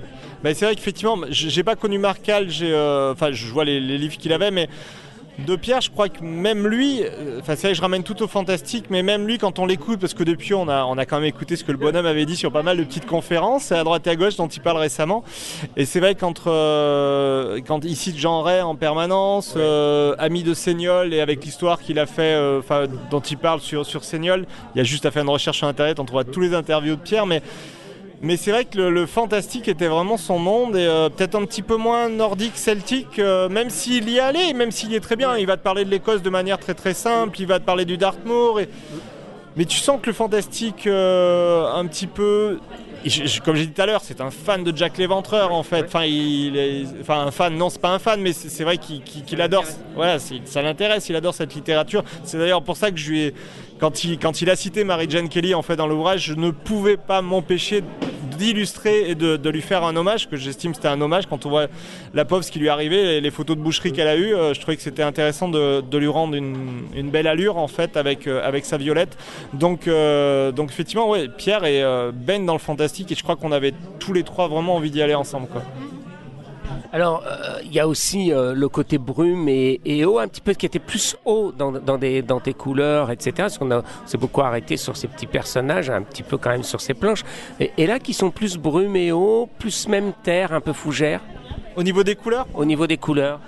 Mais 0.44 0.54
c'est 0.54 0.66
vrai 0.66 0.76
qu'effectivement, 0.76 1.18
j'ai 1.30 1.64
pas 1.64 1.76
connu 1.76 1.98
Marcal, 1.98 2.48
enfin, 3.12 3.32
je 3.32 3.48
vois 3.48 3.66
les, 3.66 3.80
les 3.80 3.98
livres 3.98 4.18
qu'il 4.18 4.32
avait, 4.34 4.47
mais 4.52 4.70
de 5.46 5.56
Pierre, 5.56 5.82
je 5.82 5.92
crois 5.92 6.10
que 6.10 6.24
même 6.24 6.68
lui, 6.68 7.04
euh, 7.04 7.40
enfin, 7.40 7.56
c'est 7.56 7.68
vrai 7.68 7.72
que 7.72 7.78
je 7.78 7.82
ramène 7.82 8.04
tout 8.04 8.24
au 8.24 8.28
fantastique, 8.28 8.86
mais 8.90 9.04
même 9.04 9.28
lui, 9.28 9.38
quand 9.38 9.60
on 9.60 9.68
l'écoute, 9.68 10.00
parce 10.00 10.16
que 10.16 10.24
depuis, 10.24 10.56
on 10.56 10.68
a, 10.68 10.84
on 10.86 10.98
a 10.98 11.06
quand 11.06 11.18
même 11.18 11.30
écouté 11.30 11.56
ce 11.56 11.64
que 11.64 11.72
le 11.72 11.78
bonhomme 11.78 12.08
avait 12.08 12.26
dit 12.26 12.36
sur 12.36 12.52
pas 12.52 12.64
mal 12.64 12.78
de 12.78 12.84
petites 12.84 13.06
conférences, 13.06 13.72
à 13.72 13.84
droite 13.84 14.08
et 14.08 14.10
à 14.10 14.16
gauche, 14.16 14.36
dont 14.36 14.48
il 14.48 14.62
parle 14.62 14.78
récemment. 14.78 15.24
Et 15.76 15.86
c'est 15.86 16.00
vrai 16.00 16.16
qu'entre, 16.16 16.50
euh, 16.52 17.60
quand 17.68 17.86
il 17.86 17.96
cite 17.96 18.18
Jean 18.18 18.42
Ray 18.42 18.62
en 18.62 18.76
permanence, 18.76 19.54
euh, 19.58 20.16
ami 20.18 20.42
de 20.42 20.56
Seignol, 20.56 21.14
et 21.14 21.22
avec 21.22 21.46
l'histoire 21.46 21.82
qu'il 21.82 22.00
a 22.00 22.08
fait, 22.08 22.34
euh, 22.34 22.60
enfin, 22.60 22.86
dont 23.12 23.22
il 23.22 23.38
parle 23.38 23.60
sur, 23.60 23.86
sur 23.86 24.04
Seignol, 24.04 24.48
il 24.74 24.80
y 24.80 24.82
a 24.82 24.84
juste 24.84 25.06
à 25.06 25.12
faire 25.12 25.22
une 25.22 25.30
recherche 25.30 25.60
sur 25.60 25.68
Internet, 25.68 26.00
on 26.00 26.06
trouvera 26.06 26.24
tous 26.24 26.42
les 26.42 26.56
interviews 26.56 26.96
de 26.96 27.02
Pierre, 27.02 27.28
mais 27.28 27.44
mais 28.22 28.36
c'est 28.36 28.52
vrai 28.52 28.66
que 28.66 28.80
le, 28.80 29.06
fantastique 29.06 29.68
était 29.68 29.88
vraiment 29.88 30.18
son 30.18 30.40
monde 30.40 30.76
et 30.76 30.86
euh, 30.86 31.10
peut-être 31.10 31.36
un 31.36 31.46
petit 31.46 31.62
peu 31.62 31.76
moins 31.76 32.10
nordique, 32.10 32.58
celtique, 32.58 33.20
euh, 33.20 33.48
même 33.48 33.70
s'il 33.70 34.10
y 34.10 34.20
allait, 34.20 34.54
même 34.54 34.72
s'il 34.72 34.92
y 34.92 34.96
est 34.96 35.00
très 35.00 35.16
bien. 35.16 35.38
Il 35.38 35.46
va 35.46 35.56
te 35.56 35.64
parler 35.64 35.86
de 35.86 35.90
l'Écosse 35.90 36.22
de 36.22 36.30
manière 36.30 36.58
très 36.58 36.74
très 36.74 36.94
simple, 36.94 37.40
il 37.40 37.48
va 37.48 37.60
te 37.60 37.66
parler 37.66 37.86
du 37.86 37.98
Dartmoor. 37.98 38.62
Mais 39.56 39.66
tu 39.66 39.78
sens 39.80 40.00
que 40.02 40.08
le 40.08 40.14
fantastique, 40.14 40.86
euh, 40.86 41.72
un 41.74 41.86
petit 41.88 42.06
peu. 42.06 42.60
comme 43.44 43.56
j'ai 43.56 43.66
dit 43.66 43.74
tout 43.74 43.82
à 43.82 43.88
l'heure, 43.88 44.02
c'est 44.04 44.22
un 44.22 44.30
fan 44.30 44.64
de 44.64 44.76
Jack 44.76 45.00
l'Éventreur 45.00 45.52
en 45.52 45.64
fait. 45.64 45.86
Enfin, 45.86 46.06
un 47.10 47.32
fan, 47.32 47.56
non, 47.56 47.72
c'est 47.72 47.82
pas 47.82 47.90
un 47.90 47.98
fan, 48.00 48.22
mais 48.22 48.34
c'est 48.34 48.64
vrai 48.64 48.78
qu'il 48.78 49.42
adore. 49.42 49.64
Voilà, 49.96 50.18
ça 50.20 50.62
l'intéresse, 50.62 51.10
il 51.10 51.16
adore 51.16 51.34
cette 51.34 51.56
littérature. 51.56 52.04
C'est 52.24 52.38
d'ailleurs 52.38 52.62
pour 52.62 52.78
ça 52.78 52.92
que 52.92 52.98
je 52.98 53.10
lui 53.10 53.22
ai, 53.22 53.34
quand 53.80 54.04
il, 54.04 54.50
a 54.50 54.56
cité 54.56 54.84
Mary 54.84 55.08
Jane 55.10 55.30
Kelly 55.30 55.54
en 55.54 55.62
fait 55.62 55.76
dans 55.76 55.88
l'ouvrage, 55.88 56.24
je 56.26 56.34
ne 56.34 56.52
pouvais 56.52 56.98
pas 56.98 57.22
m'empêcher 57.22 57.84
d'illustrer 58.38 59.10
et 59.10 59.16
de, 59.16 59.50
lui 59.50 59.62
faire 59.62 59.84
un 59.84 59.96
hommage, 59.96 60.30
que 60.30 60.36
j'estime 60.36 60.74
c'était 60.74 60.88
un 60.88 61.02
hommage 61.02 61.26
quand 61.28 61.46
on 61.46 61.50
voit 61.50 61.68
la 62.14 62.26
pauvre 62.26 62.44
ce 62.44 62.52
qui 62.52 62.60
lui 62.60 62.68
est 62.68 62.70
arrivé, 62.70 63.20
les, 63.20 63.32
photos 63.32 63.58
de 63.58 63.62
boucherie 63.62 63.92
qu'elle 63.92 64.08
a 64.08 64.16
eues, 64.16 64.36
euh, 64.36 64.54
je 64.54 64.62
trouvais 64.62 64.78
que 64.78 64.84
c'était 64.84 65.04
intéressant 65.04 65.50
de, 65.50 65.98
lui 65.98 66.08
rendre 66.08 66.36
une, 66.36 67.10
belle 67.10 67.28
allure 67.28 67.58
en 67.58 67.68
fait 67.68 67.98
avec, 67.98 68.28
euh, 68.28 68.60
sa 68.64 68.78
violette. 68.78 69.18
Donc, 69.54 69.88
euh, 69.88 70.52
donc 70.52 70.72
effectivement, 70.72 71.10
ouais, 71.10 71.28
Pierre 71.30 71.64
et 71.66 71.84
Ben 72.14 72.46
dans 72.46 72.54
le 72.54 72.60
fantastique 72.60 73.12
et 73.12 73.16
je 73.16 73.24
crois 73.24 73.36
qu'on 73.36 73.52
avait 73.52 73.74
tous 74.00 74.14
les 74.14 74.24
trois 74.24 74.48
vraiment 74.48 74.76
envie 74.76 74.92
d'y 74.92 75.02
aller 75.02 75.16
ensemble. 75.16 75.48
Alors, 76.94 77.24
euh, 77.28 77.60
il 77.66 77.74
y 77.74 77.80
a 77.80 77.88
aussi 77.88 78.32
euh, 78.32 78.54
le 78.54 78.70
côté 78.70 78.98
brume 78.98 79.50
et, 79.50 79.82
et 79.86 80.06
eau, 80.06 80.20
un 80.20 80.28
petit 80.28 80.42
peu 80.42 80.54
qui 80.54 80.66
était 80.66 80.80
plus 80.80 81.18
haut 81.26 81.52
dans, 81.52 81.72
dans, 81.72 81.98
des, 81.98 82.22
dans 82.22 82.40
tes 82.40 82.54
couleurs, 82.54 83.12
etc. 83.12 83.34
Parce 83.38 83.58
qu'on 83.58 83.84
s'est 84.06 84.18
beaucoup 84.18 84.42
arrêté 84.42 84.78
sur 84.78 84.96
ces 84.96 85.08
petits 85.08 85.28
personnages, 85.28 85.90
un 85.90 86.02
petit 86.02 86.24
peu 86.24 86.38
quand 86.38 86.50
même 86.52 86.64
sur 86.64 86.80
ces 86.82 86.94
planches. 86.94 87.24
Et, 87.60 87.72
et 87.78 87.88
là, 87.88 88.00
qui 88.00 88.14
sont 88.14 88.32
plus 88.32 88.58
brume 88.58 88.96
et 88.96 89.12
eau, 89.12 89.50
plus 89.60 89.88
même 89.88 90.14
terre, 90.24 90.54
un 90.54 90.62
peu 90.62 90.74
fougère. 90.74 91.22
Au 91.76 91.84
niveau 91.84 92.04
des 92.04 92.16
couleurs? 92.16 92.48
Au 92.54 92.64
niveau 92.66 92.88
des 92.88 92.98
couleurs. 92.98 93.40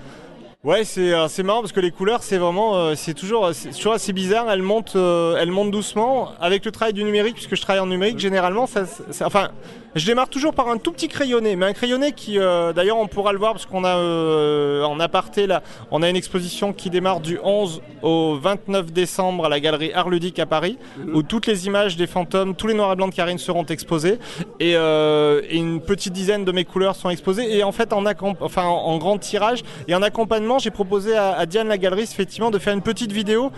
Ouais, 0.61 0.83
c'est 0.83 1.13
euh, 1.13 1.29
c'est 1.29 1.41
marrant 1.41 1.61
parce 1.61 1.71
que 1.71 1.79
les 1.79 1.89
couleurs, 1.91 2.21
c'est 2.21 2.37
vraiment, 2.37 2.75
euh, 2.75 2.93
c'est 2.93 3.13
toujours, 3.13 3.51
c'est 3.53 3.69
toujours 3.69 3.93
assez 3.93 4.11
bizarre. 4.11 4.51
Elles 4.51 4.61
montent, 4.61 4.97
elles 4.97 5.51
montent 5.51 5.71
doucement. 5.71 6.31
Avec 6.41 6.65
le 6.65 6.71
travail 6.71 6.91
du 6.93 7.05
numérique, 7.05 7.35
puisque 7.35 7.55
je 7.55 7.61
travaille 7.61 7.79
en 7.81 7.85
numérique, 7.87 8.19
généralement, 8.19 8.67
ça, 8.67 8.85
ça- 8.85 9.25
enfin, 9.25 9.51
je 9.95 10.05
démarre 10.05 10.29
toujours 10.29 10.53
par 10.53 10.67
un 10.69 10.77
tout 10.77 10.91
petit 10.91 11.07
crayonné, 11.07 11.55
mais 11.55 11.65
un 11.65 11.73
crayonné 11.73 12.11
qui, 12.11 12.37
euh, 12.37 12.73
d'ailleurs, 12.73 12.97
on 12.97 13.07
pourra 13.07 13.33
le 13.33 13.39
voir 13.39 13.53
parce 13.53 13.65
qu'on 13.65 13.83
a 13.83 13.97
euh, 13.97 14.83
en 14.83 14.99
aparté 14.99 15.47
là, 15.47 15.63
on 15.91 16.03
a 16.03 16.09
une 16.09 16.15
exposition 16.15 16.73
qui 16.73 16.89
démarre 16.89 17.19
du 17.19 17.39
11 17.43 17.81
au 18.01 18.37
29 18.41 18.91
décembre 18.91 19.45
à 19.45 19.49
la 19.49 19.59
galerie 19.59 19.91
Art 19.93 20.09
Ludique 20.09 20.39
à 20.39 20.45
Paris, 20.45 20.77
où 21.13 21.23
toutes 21.23 21.47
les 21.47 21.67
images 21.67 21.97
des 21.97 22.07
fantômes, 22.07 22.55
tous 22.55 22.67
les 22.67 22.73
noirs 22.73 22.93
et 22.93 22.95
blancs 22.95 23.11
de 23.11 23.15
Karine 23.15 23.37
seront 23.37 23.65
exposés, 23.65 24.19
et, 24.59 24.75
euh, 24.75 25.41
et 25.49 25.57
une 25.57 25.81
petite 25.81 26.13
dizaine 26.13 26.45
de 26.45 26.51
mes 26.51 26.65
couleurs 26.65 26.95
sont 26.95 27.09
exposées. 27.09 27.57
Et 27.57 27.63
en 27.63 27.71
fait, 27.71 27.93
en, 27.93 28.03
enfin, 28.41 28.63
en, 28.63 28.75
en 28.85 28.97
grand 28.97 29.17
tirage 29.17 29.63
et 29.87 29.95
en 29.95 30.01
accompagnement, 30.01 30.59
j'ai 30.59 30.71
proposé 30.71 31.15
à, 31.15 31.31
à 31.31 31.45
Diane 31.45 31.67
la 31.67 31.77
galeriste 31.77 32.13
effectivement 32.13 32.51
de 32.51 32.59
faire 32.59 32.73
une 32.73 32.81
petite 32.81 33.11
vidéo 33.11 33.51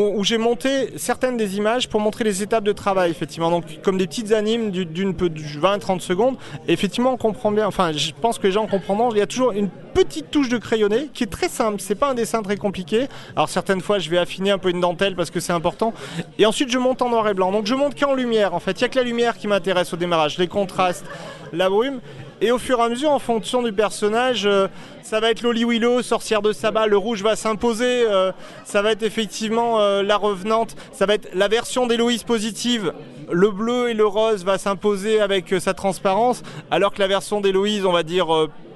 où, 0.00 0.24
j'ai 0.24 0.38
monté 0.38 0.92
certaines 0.96 1.36
des 1.36 1.56
images 1.56 1.88
pour 1.88 2.00
montrer 2.00 2.24
les 2.24 2.42
étapes 2.42 2.64
de 2.64 2.72
travail, 2.72 3.10
effectivement. 3.10 3.50
Donc, 3.50 3.64
comme 3.82 3.96
des 3.96 4.06
petites 4.06 4.32
animes 4.32 4.70
du- 4.70 4.86
d'une 4.86 5.14
peu 5.14 5.28
de 5.30 5.40
20-30 5.40 6.00
secondes. 6.00 6.36
Effectivement, 6.68 7.12
on 7.12 7.16
comprend 7.16 7.50
bien, 7.52 7.66
enfin, 7.66 7.92
je 7.92 8.10
pense 8.20 8.38
que 8.38 8.46
les 8.46 8.52
gens 8.52 8.66
comprendront. 8.66 9.10
Il 9.12 9.18
y 9.18 9.22
a 9.22 9.26
toujours 9.26 9.52
une 9.52 9.68
petite 9.68 10.30
touche 10.30 10.48
de 10.48 10.58
crayonné 10.58 11.08
qui 11.14 11.22
est 11.22 11.28
très 11.28 11.48
simple. 11.48 11.76
C'est 11.80 11.94
pas 11.94 12.10
un 12.10 12.14
dessin 12.14 12.42
très 12.42 12.56
compliqué. 12.56 13.06
Alors, 13.36 13.48
certaines 13.48 13.80
fois, 13.80 13.98
je 14.00 14.10
vais 14.10 14.18
affiner 14.18 14.50
un 14.50 14.58
peu 14.58 14.70
une 14.70 14.80
dentelle 14.80 15.14
parce 15.14 15.30
que 15.30 15.38
c'est 15.38 15.52
important. 15.52 15.94
Et 16.38 16.46
ensuite, 16.46 16.70
je 16.70 16.78
monte 16.78 17.00
en 17.00 17.10
noir 17.10 17.28
et 17.28 17.34
blanc. 17.34 17.52
Donc, 17.52 17.66
je 17.66 17.74
monte 17.74 17.98
qu'en 17.98 18.14
lumière, 18.14 18.54
en 18.54 18.60
fait. 18.60 18.72
Il 18.80 18.82
y 18.82 18.84
a 18.84 18.88
que 18.88 18.98
la 18.98 19.04
lumière 19.04 19.38
qui 19.38 19.46
m'intéresse 19.46 19.92
au 19.92 19.96
démarrage, 19.96 20.38
les 20.38 20.48
contrastes, 20.48 21.06
la 21.52 21.68
brume. 21.70 22.00
Et 22.44 22.52
au 22.52 22.58
fur 22.58 22.78
et 22.78 22.82
à 22.82 22.90
mesure, 22.90 23.10
en 23.10 23.18
fonction 23.18 23.62
du 23.62 23.72
personnage, 23.72 24.44
euh, 24.44 24.68
ça 25.02 25.18
va 25.18 25.30
être 25.30 25.40
Loli 25.40 25.64
Willow, 25.64 26.02
sorcière 26.02 26.42
de 26.42 26.52
sabbat, 26.52 26.86
le 26.86 26.98
rouge 26.98 27.22
va 27.22 27.36
s'imposer. 27.36 28.04
euh, 28.06 28.32
ça 28.66 28.82
va 28.82 28.92
être 28.92 29.02
effectivement 29.02 29.80
euh, 29.80 30.02
la 30.02 30.18
revenante. 30.18 30.76
Ça 30.92 31.06
va 31.06 31.14
être 31.14 31.30
la 31.32 31.48
version 31.48 31.86
d'Héloïse 31.86 32.22
positive. 32.22 32.92
Le 33.32 33.50
bleu 33.50 33.88
et 33.88 33.94
le 33.94 34.04
rose 34.04 34.44
va 34.44 34.58
s'imposer 34.58 35.22
avec 35.22 35.54
sa 35.58 35.72
transparence, 35.72 36.42
alors 36.70 36.92
que 36.92 36.98
la 36.98 37.08
version 37.08 37.40
d'Héloïse, 37.40 37.86
on 37.86 37.92
va 37.92 38.02
dire 38.02 38.26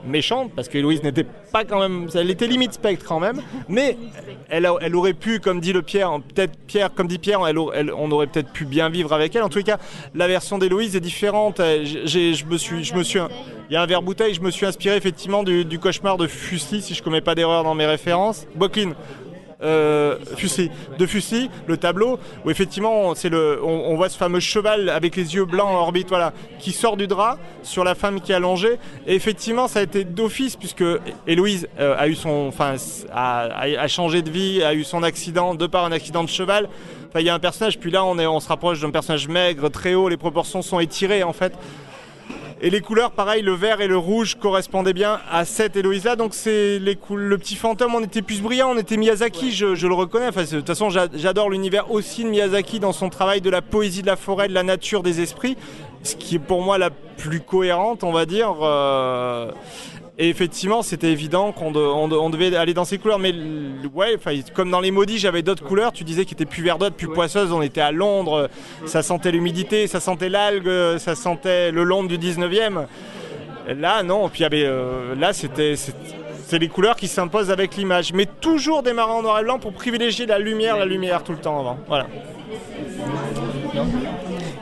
méchante, 0.05 0.53
parce 0.55 0.69
qu'Héloïse 0.69 1.03
n'était 1.03 1.25
pas 1.25 1.65
quand 1.65 1.81
même, 1.81 2.09
elle 2.15 2.31
était 2.31 2.47
limite 2.47 2.73
spectre 2.75 3.05
quand 3.07 3.21
même, 3.21 3.43
mais 3.69 3.97
elle, 4.49 4.69
elle 4.81 4.97
aurait 4.97 5.15
pu, 5.15 5.41
comme 5.41 5.61
dit 5.61 5.73
le 5.73 5.83
Pierre, 5.83 6.19
peut-être 6.35 6.59
Pierre, 6.67 6.93
comme 6.95 7.09
dit 7.09 7.19
Pierre, 7.19 7.41
elle, 7.47 7.59
on 7.59 8.11
aurait 8.11 8.27
peut-être 8.27 8.51
pu 8.53 8.65
bien 8.65 8.89
vivre 8.89 9.13
avec 9.13 9.35
elle. 9.35 9.43
En 9.43 9.49
les 9.55 9.63
cas, 9.63 9.79
la 10.15 10.29
version 10.29 10.59
d'Héloïse 10.59 10.97
est 10.97 11.01
différente. 11.01 11.61
Euh, 11.61 11.85
je 11.85 12.45
me 12.47 12.57
suis, 12.57 12.85
je 12.85 12.95
me 12.95 13.03
suis, 13.03 13.19
il 13.71 13.75
y 13.75 13.77
a 13.77 13.83
un 13.83 13.87
verre 13.87 14.03
bouteille, 14.03 14.35
je 14.35 14.41
me 14.41 14.51
suis 14.51 14.67
inspiré 14.67 14.97
effectivement 14.97 15.43
du, 15.43 15.65
du 15.65 15.79
cauchemar 15.79 16.17
de 16.17 16.27
Fusli, 16.27 16.81
si 16.81 16.95
je 16.95 17.03
commets 17.03 17.21
pas 17.21 17.35
d'erreur 17.35 17.65
dans 17.65 17.75
mes 17.75 17.87
références. 17.87 18.47
Bocklin. 18.55 18.93
Euh, 19.61 20.17
Fusli, 20.37 20.71
de 20.99 21.05
Fusli, 21.07 21.51
le 21.67 21.77
tableau 21.77 22.21
où 22.45 22.51
effectivement 22.51 23.17
c'est 23.17 23.29
le, 23.29 23.59
on, 23.61 23.91
on 23.91 23.97
voit 23.97 24.09
ce 24.09 24.17
fameux 24.17 24.39
cheval 24.39 24.89
avec 24.89 25.17
les 25.17 25.35
yeux 25.35 25.47
blancs 25.47 25.67
en 25.69 25.75
orbite, 25.81 26.09
voilà, 26.09 26.33
qui 26.61 26.71
sort 26.71 26.97
du 26.97 27.09
drap 27.09 27.39
sur 27.65 27.83
la 27.83 27.97
femme 27.97 28.21
qui 28.21 28.31
est 28.31 28.37
allongée. 28.37 28.79
Et 29.09 29.17
effectivement, 29.17 29.67
ça 29.67 29.81
a 29.81 29.83
été 29.83 30.05
d'office 30.05 30.55
puisque 30.55 30.85
Héloïse 31.27 31.67
euh, 31.81 31.97
a 31.99 32.07
eu 32.07 32.15
son, 32.15 32.47
enfin, 32.49 32.77
a- 33.13 33.49
a 33.63 33.89
changé 33.89 34.23
de 34.23 34.31
vie, 34.31 34.63
a 34.63 34.75
eu 34.75 34.85
son 34.85 35.03
accident 35.03 35.57
de 35.57 35.67
par 35.67 35.85
un 35.85 35.91
accident 35.93 36.23
de 36.23 36.29
cheval. 36.29 36.69
Enfin, 37.09 37.19
il 37.21 37.27
y 37.27 37.31
a 37.31 37.35
un 37.35 37.39
personnage, 37.41 37.79
puis 37.81 37.91
là 37.91 38.05
on 38.05 38.17
est, 38.19 38.27
on 38.27 38.39
se 38.39 38.49
rapproche 38.49 38.81
d'un 38.81 38.91
personnage 38.91 39.27
maigre, 39.27 39.71
très 39.71 39.95
haut, 39.95 40.09
les 40.09 40.17
proportions 40.19 40.63
sont 40.63 40.79
étirées 40.79 41.23
en 41.25 41.33
fait. 41.33 41.53
Et 42.61 42.71
les 42.71 42.81
couleurs, 42.81 43.13
pareil, 43.13 43.43
le 43.43 43.53
vert 43.53 43.81
et 43.81 43.87
le 43.87 43.97
rouge 43.97 44.35
correspondaient 44.35 44.93
bien 44.93 45.21
à 45.31 45.45
cette 45.45 45.77
Héloïse-là. 45.77 46.17
Donc 46.17 46.35
c'est 46.35 46.79
les 46.81 46.99
le 47.15 47.39
petit 47.39 47.55
fantôme, 47.55 47.95
on 47.95 48.03
était 48.03 48.21
plus 48.23 48.43
brillant, 48.43 48.71
on 48.75 48.79
était 48.79 48.97
Miyazaki, 48.97 49.53
je, 49.53 49.77
je 49.77 49.87
le 49.87 49.95
reconnais. 49.95 50.27
Enfin, 50.29 50.43
de 50.43 50.49
toute 50.49 50.67
façon, 50.67 50.91
j'a- 50.91 51.07
j'adore 51.15 51.51
l'univers 51.51 51.91
aussi 51.93 52.25
de 52.25 52.29
Miyazaki 52.29 52.81
dans 52.81 52.93
son 52.93 53.11
travail 53.11 53.41
de 53.41 53.51
la 53.51 53.63
poésie 53.63 54.03
de 54.03 54.09
la 54.09 54.17
forêt, 54.17 54.49
de 54.49 54.55
la 54.55 54.65
nature, 54.65 55.05
des 55.05 55.21
esprits, 55.21 55.57
ce 56.03 56.17
qui 56.17 56.35
est 56.37 56.41
pour 56.41 56.63
moi 56.63 56.79
la 56.79 56.91
plus 56.91 57.41
cohérente, 57.41 58.03
on 58.03 58.13
va 58.13 58.27
dire. 58.27 58.55
euh, 58.63 59.53
Et 60.21 60.29
effectivement, 60.31 60.83
c'était 60.83 61.13
évident 61.13 61.53
qu'on 61.53 61.71
de- 61.71 61.79
on 61.79 62.09
de- 62.09 62.17
on 62.17 62.29
devait 62.29 62.57
aller 62.57 62.75
dans 62.75 62.85
ces 62.85 62.99
couleurs. 62.99 63.21
Mais 63.21 63.33
ouais, 63.95 64.17
comme 64.53 64.69
dans 64.71 64.81
les 64.81 64.91
maudits, 64.91 65.19
j'avais 65.19 65.43
d'autres 65.43 65.65
couleurs. 65.65 65.93
Tu 65.93 66.03
disais 66.03 66.25
qu'il 66.25 66.35
était 66.35 66.45
plus 66.45 66.63
verdotte, 66.65 66.95
plus 66.95 67.07
poisseuse. 67.07 67.53
On 67.53 67.63
était 67.63 67.81
à 67.81 67.93
Londres, 67.93 68.51
ça 68.85 69.03
sentait 69.03 69.31
l'humidité, 69.31 69.87
ça 69.87 70.01
sentait 70.01 70.29
l'algue, 70.29 70.99
ça 70.99 71.15
sentait 71.15 71.71
le 71.71 71.85
Londres 71.85 72.09
du 72.09 72.19
19e. 72.19 72.87
Là, 73.69 74.03
non. 74.03 74.29
Puis 74.29 74.45
avait, 74.45 74.65
euh, 74.65 75.15
là, 75.15 75.33
c'était. 75.33 75.77
c'est- 75.77 75.95
C'est 76.51 76.59
les 76.59 76.69
couleurs 76.69 76.97
qui 76.97 77.09
s'imposent 77.09 77.51
avec 77.51 77.77
l'image, 77.77 78.15
mais 78.15 78.25
toujours 78.25 78.83
démarrer 78.83 79.13
en 79.13 79.21
noir 79.21 79.39
et 79.39 79.43
blanc 79.45 79.59
pour 79.59 79.75
privilégier 79.75 80.25
la 80.25 80.39
lumière, 80.39 80.79
la 80.79 80.87
lumière 80.87 81.23
tout 81.23 81.33
le 81.33 81.39
temps 81.39 81.61
avant. 81.61 81.79
Voilà. 81.87 82.07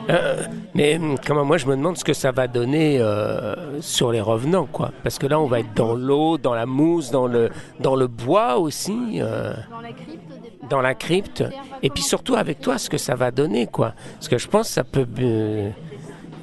Euh, 0.09 0.43
mais 0.73 0.97
hum, 0.97 1.17
comment 1.25 1.43
moi 1.43 1.57
je 1.57 1.65
me 1.65 1.75
demande 1.75 1.97
ce 1.97 2.03
que 2.03 2.13
ça 2.13 2.31
va 2.31 2.47
donner 2.47 2.99
euh, 2.99 3.81
sur 3.81 4.11
les 4.11 4.21
revenants 4.21 4.65
quoi. 4.65 4.91
Parce 5.03 5.19
que 5.19 5.27
là 5.27 5.39
on 5.39 5.47
va 5.47 5.59
être 5.59 5.73
dans 5.73 5.95
l'eau 5.95 6.37
dans 6.37 6.53
la 6.53 6.65
mousse 6.65 7.11
dans 7.11 7.27
le 7.27 7.49
dans 7.79 7.95
le 7.95 8.07
bois 8.07 8.57
aussi 8.57 9.19
euh, 9.19 9.53
Dans 9.69 9.81
la 9.81 9.91
crypte 9.91 10.27
dans 10.69 10.81
la 10.81 10.95
crypte. 10.95 11.43
Et 11.83 11.89
puis 11.89 12.03
surtout 12.03 12.35
avec 12.35 12.59
toi 12.59 12.77
ce 12.77 12.89
que 12.89 12.97
ça 12.97 13.15
va 13.15 13.31
donner 13.31 13.67
quoi. 13.67 13.93
Parce 14.13 14.27
que 14.27 14.37
je 14.37 14.47
pense 14.47 14.67
que 14.67 14.73
ça 14.73 14.83
peut 14.83 15.07
euh, 15.19 15.69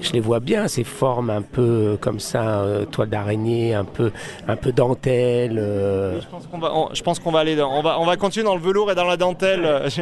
je 0.05 0.12
les 0.12 0.20
vois 0.20 0.40
bien 0.40 0.68
ces 0.68 0.84
formes 0.84 1.30
un 1.30 1.42
peu 1.42 1.96
comme 2.00 2.20
ça 2.20 2.61
euh, 2.61 2.84
toile 2.84 3.09
d'araignée 3.09 3.74
un 3.74 3.84
peu 3.84 4.12
un 4.46 4.57
peu 4.57 4.70
dentelle 4.72 5.59
euh, 5.59 6.20
Je 6.20 6.26
pense 6.28 6.46
qu'on 6.46 6.59
va, 6.59 6.72
on- 6.74 6.88
je 6.94 7.02
pense 7.02 7.18
qu'on 7.18 7.30
va 7.32 7.40
aller, 7.40 7.57
dans- 7.57 7.72
on 7.72 7.82
va, 7.82 7.98
on 8.00 8.05
va 8.05 8.16
continuer 8.16 8.44
dans 8.44 8.55
le 8.55 8.61
velours 8.62 8.90
et 8.92 8.94
dans 8.94 9.05
la 9.05 9.16
dentelle. 9.16 9.64
Euh, 9.64 9.88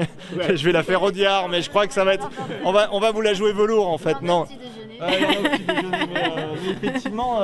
Je, 0.49 0.57
je 0.57 0.65
vais 0.65 0.73
la 0.73 0.83
faire 0.83 1.03
au 1.03 1.11
diard, 1.11 1.49
mais 1.49 1.63
je 1.63 1.71
crois 1.71 1.87
que 1.87 1.93
ça 1.95 2.05
va 2.05 2.15
être, 2.15 2.29
on 2.65 2.73
va, 2.73 2.89
on 2.93 3.01
va 3.01 3.11
vous 3.13 3.21
la 3.21 3.35
jouer 3.35 3.53
velours 3.53 3.89
en 3.89 3.99
fait, 3.99 4.21
non. 4.23 4.47
Euh, 5.01 5.07
effectivement. 6.83 7.41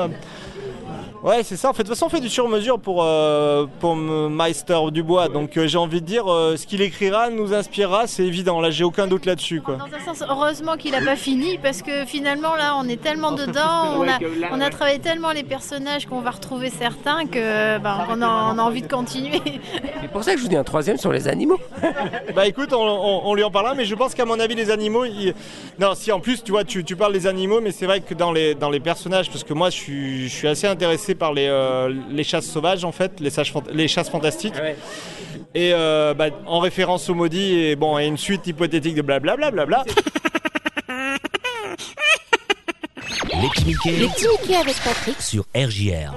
Ouais, 1.22 1.42
c'est 1.42 1.56
ça. 1.56 1.68
En 1.68 1.72
fait, 1.72 1.82
de 1.82 1.88
toute 1.88 1.96
façon, 1.96 2.06
on 2.06 2.08
fait 2.10 2.20
du 2.20 2.28
sur-mesure 2.28 2.78
pour, 2.78 3.02
euh, 3.02 3.66
pour 3.80 3.96
Meister 3.96 4.78
Dubois. 4.92 5.28
Donc, 5.28 5.56
euh, 5.56 5.66
j'ai 5.66 5.76
envie 5.78 6.00
de 6.00 6.06
dire, 6.06 6.30
euh, 6.32 6.56
ce 6.56 6.64
qu'il 6.66 6.80
écrira 6.80 7.28
nous 7.30 7.52
inspirera, 7.54 8.06
c'est 8.06 8.24
évident. 8.24 8.60
Là, 8.60 8.70
j'ai 8.70 8.84
aucun 8.84 9.06
doute 9.08 9.26
là-dessus. 9.26 9.60
Quoi. 9.60 9.76
Dans 9.76 9.84
un 9.86 10.04
sens, 10.14 10.22
heureusement 10.28 10.76
qu'il 10.76 10.92
n'a 10.92 11.00
pas 11.00 11.16
fini 11.16 11.58
parce 11.58 11.82
que 11.82 12.04
finalement 12.04 12.54
là 12.54 12.76
on 12.78 12.88
est 12.88 13.00
tellement 13.02 13.32
dedans, 13.32 13.96
on 13.96 14.02
a, 14.08 14.18
on 14.52 14.60
a 14.60 14.70
travaillé 14.70 14.98
tellement 15.00 15.32
les 15.32 15.42
personnages 15.42 16.06
qu'on 16.06 16.20
va 16.20 16.30
retrouver 16.30 16.70
certains 16.70 17.26
que 17.26 17.78
ben, 17.78 18.06
on, 18.10 18.22
a, 18.22 18.52
on 18.54 18.58
a 18.58 18.62
envie 18.62 18.82
de 18.82 18.86
continuer. 18.88 19.42
c'est 20.00 20.08
pour 20.12 20.22
ça 20.22 20.32
que 20.32 20.38
je 20.38 20.42
vous 20.44 20.48
dis 20.48 20.56
un 20.56 20.64
troisième 20.64 20.98
sur 20.98 21.12
les 21.12 21.26
animaux 21.28 21.58
Bah 22.34 22.46
écoute, 22.46 22.72
on, 22.72 22.76
on- 22.80 23.22
on 23.28 23.34
lui 23.34 23.42
en 23.42 23.50
parlera, 23.50 23.74
mais 23.74 23.84
je 23.84 23.94
pense 23.94 24.14
qu'à 24.14 24.24
mon 24.24 24.38
avis, 24.38 24.54
les 24.54 24.70
animaux. 24.70 25.04
ils- 25.04 25.34
Non, 25.80 25.94
si 25.94 26.12
en 26.12 26.20
plus, 26.20 26.44
tu 26.44 26.52
vois, 26.52 26.62
tu, 26.64 26.84
tu 26.84 26.94
parles 26.96 27.12
des 27.12 27.26
animaux, 27.26 27.60
mais 27.60 27.72
c'est 27.72 27.86
vrai 27.86 28.00
que 28.00 28.14
dans 28.14 28.30
les, 28.32 28.54
dans 28.54 28.70
les 28.70 28.80
personnages, 28.80 29.28
parce 29.30 29.42
que 29.44 29.52
moi, 29.54 29.70
je 29.70 29.76
suis, 29.76 30.28
je 30.28 30.34
suis 30.34 30.48
assez 30.48 30.66
intéressé 30.78 31.16
par 31.16 31.32
les, 31.32 31.48
euh, 31.48 31.92
les 32.08 32.22
chasses 32.22 32.46
sauvages, 32.46 32.84
en 32.84 32.92
fait, 32.92 33.18
les, 33.18 33.30
sages 33.30 33.50
fant- 33.52 33.64
les 33.72 33.88
chasses 33.88 34.08
fantastiques. 34.10 34.54
Et 35.54 35.72
euh, 35.74 36.14
bah, 36.14 36.26
en 36.46 36.60
référence 36.60 37.08
au 37.10 37.14
maudit, 37.14 37.54
et 37.58 37.74
bon, 37.76 37.98
et 37.98 38.06
une 38.06 38.16
suite 38.16 38.46
hypothétique 38.46 38.94
de 38.94 39.02
blablabla. 39.02 39.50
Bla, 39.66 39.84
Les 43.40 43.48
petits 43.50 43.64
Mickey 43.66 43.90
Les 43.90 44.06
petits 44.08 44.26
Mickey 44.28 44.56
avec 44.56 44.76
Patrick. 44.84 45.20
sur 45.20 45.44
RJR. 45.54 46.12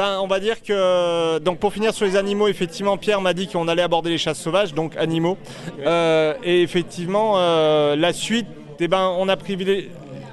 Ben, 0.00 0.18
on 0.22 0.26
va 0.26 0.40
dire 0.40 0.62
que 0.62 1.38
donc 1.40 1.58
pour 1.58 1.74
finir 1.74 1.92
sur 1.92 2.06
les 2.06 2.16
animaux, 2.16 2.48
effectivement, 2.48 2.96
Pierre 2.96 3.20
m'a 3.20 3.34
dit 3.34 3.48
qu'on 3.48 3.68
allait 3.68 3.82
aborder 3.82 4.08
les 4.08 4.16
chasses 4.16 4.40
sauvages, 4.40 4.72
donc 4.72 4.96
animaux. 4.96 5.36
Euh, 5.84 6.32
et 6.42 6.62
effectivement, 6.62 7.34
euh, 7.36 7.96
la 7.96 8.14
suite, 8.14 8.46
eh 8.78 8.88
ben, 8.88 9.14
on 9.18 9.28
a 9.28 9.36
privilégié. 9.36 9.90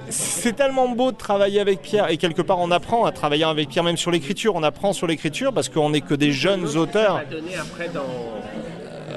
C'est 0.09 0.55
tellement 0.55 0.87
beau 0.87 1.11
de 1.11 1.17
travailler 1.17 1.59
avec 1.59 1.81
Pierre 1.81 2.09
et 2.09 2.15
quelque 2.15 2.41
part 2.41 2.59
on 2.59 2.71
apprend 2.71 3.03
à 3.03 3.11
travailler 3.11 3.43
avec 3.43 3.67
Pierre 3.67 3.83
même 3.83 3.97
sur 3.97 4.09
l'écriture. 4.09 4.55
On 4.55 4.63
apprend 4.63 4.93
sur 4.93 5.05
l'écriture 5.05 5.51
parce 5.51 5.67
qu'on 5.67 5.89
n'est 5.89 5.99
que 5.99 6.15
des 6.15 6.31
jeunes 6.31 6.77
auteurs. 6.77 7.21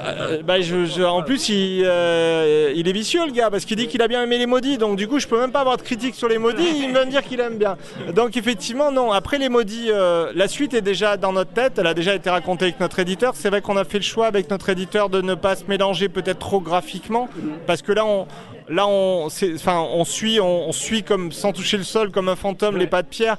Euh, 0.03 0.41
bah, 0.43 0.61
je- 0.61 0.85
je- 0.85 1.03
en 1.03 1.21
plus, 1.21 1.49
il, 1.49 1.83
euh, 1.85 2.71
il 2.75 2.87
est 2.87 2.91
vicieux 2.91 3.25
le 3.25 3.31
gars 3.31 3.49
parce 3.49 3.65
qu'il 3.65 3.77
dit 3.77 3.87
qu'il 3.87 4.01
a 4.01 4.07
bien 4.07 4.23
aimé 4.23 4.37
les 4.37 4.45
maudits. 4.45 4.77
Donc 4.77 4.95
du 4.97 5.07
coup, 5.07 5.19
je 5.19 5.27
peux 5.27 5.39
même 5.39 5.51
pas 5.51 5.59
avoir 5.61 5.77
de 5.77 5.81
critique 5.83 6.15
sur 6.15 6.27
les 6.27 6.37
maudits. 6.37 6.63
Il 6.83 6.91
va 6.93 7.05
me 7.05 7.11
dire 7.11 7.23
qu'il 7.23 7.39
aime 7.39 7.57
bien. 7.57 7.77
Donc 8.15 8.35
effectivement, 8.37 8.91
non. 8.91 9.11
Après 9.11 9.37
les 9.37 9.49
maudits, 9.49 9.89
euh, 9.91 10.31
la 10.35 10.47
suite 10.47 10.73
est 10.73 10.81
déjà 10.81 11.17
dans 11.17 11.33
notre 11.33 11.51
tête. 11.51 11.73
Elle 11.77 11.87
a 11.87 11.93
déjà 11.93 12.15
été 12.15 12.29
racontée 12.29 12.65
avec 12.65 12.79
notre 12.79 12.99
éditeur. 12.99 13.33
C'est 13.35 13.49
vrai 13.49 13.61
qu'on 13.61 13.77
a 13.77 13.83
fait 13.83 13.99
le 13.99 14.03
choix 14.03 14.27
avec 14.27 14.49
notre 14.49 14.69
éditeur 14.69 15.09
de 15.09 15.21
ne 15.21 15.35
pas 15.35 15.55
se 15.55 15.65
mélanger 15.67 16.09
peut-être 16.09 16.39
trop 16.39 16.59
graphiquement 16.61 17.29
parce 17.67 17.81
que 17.81 17.91
là, 17.91 18.05
on 18.05 18.27
Là, 18.69 18.87
on, 18.87 19.25
enfin, 19.55 19.85
on 19.91 20.05
suit, 20.05 20.39
on, 20.39 20.69
on 20.69 20.71
suit 20.71 21.03
comme 21.03 21.33
sans 21.33 21.51
toucher 21.51 21.75
le 21.75 21.83
sol, 21.83 22.09
comme 22.09 22.29
un 22.29 22.37
fantôme, 22.37 22.77
les 22.77 22.87
pas 22.87 23.01
de 23.01 23.07
pierre. 23.07 23.35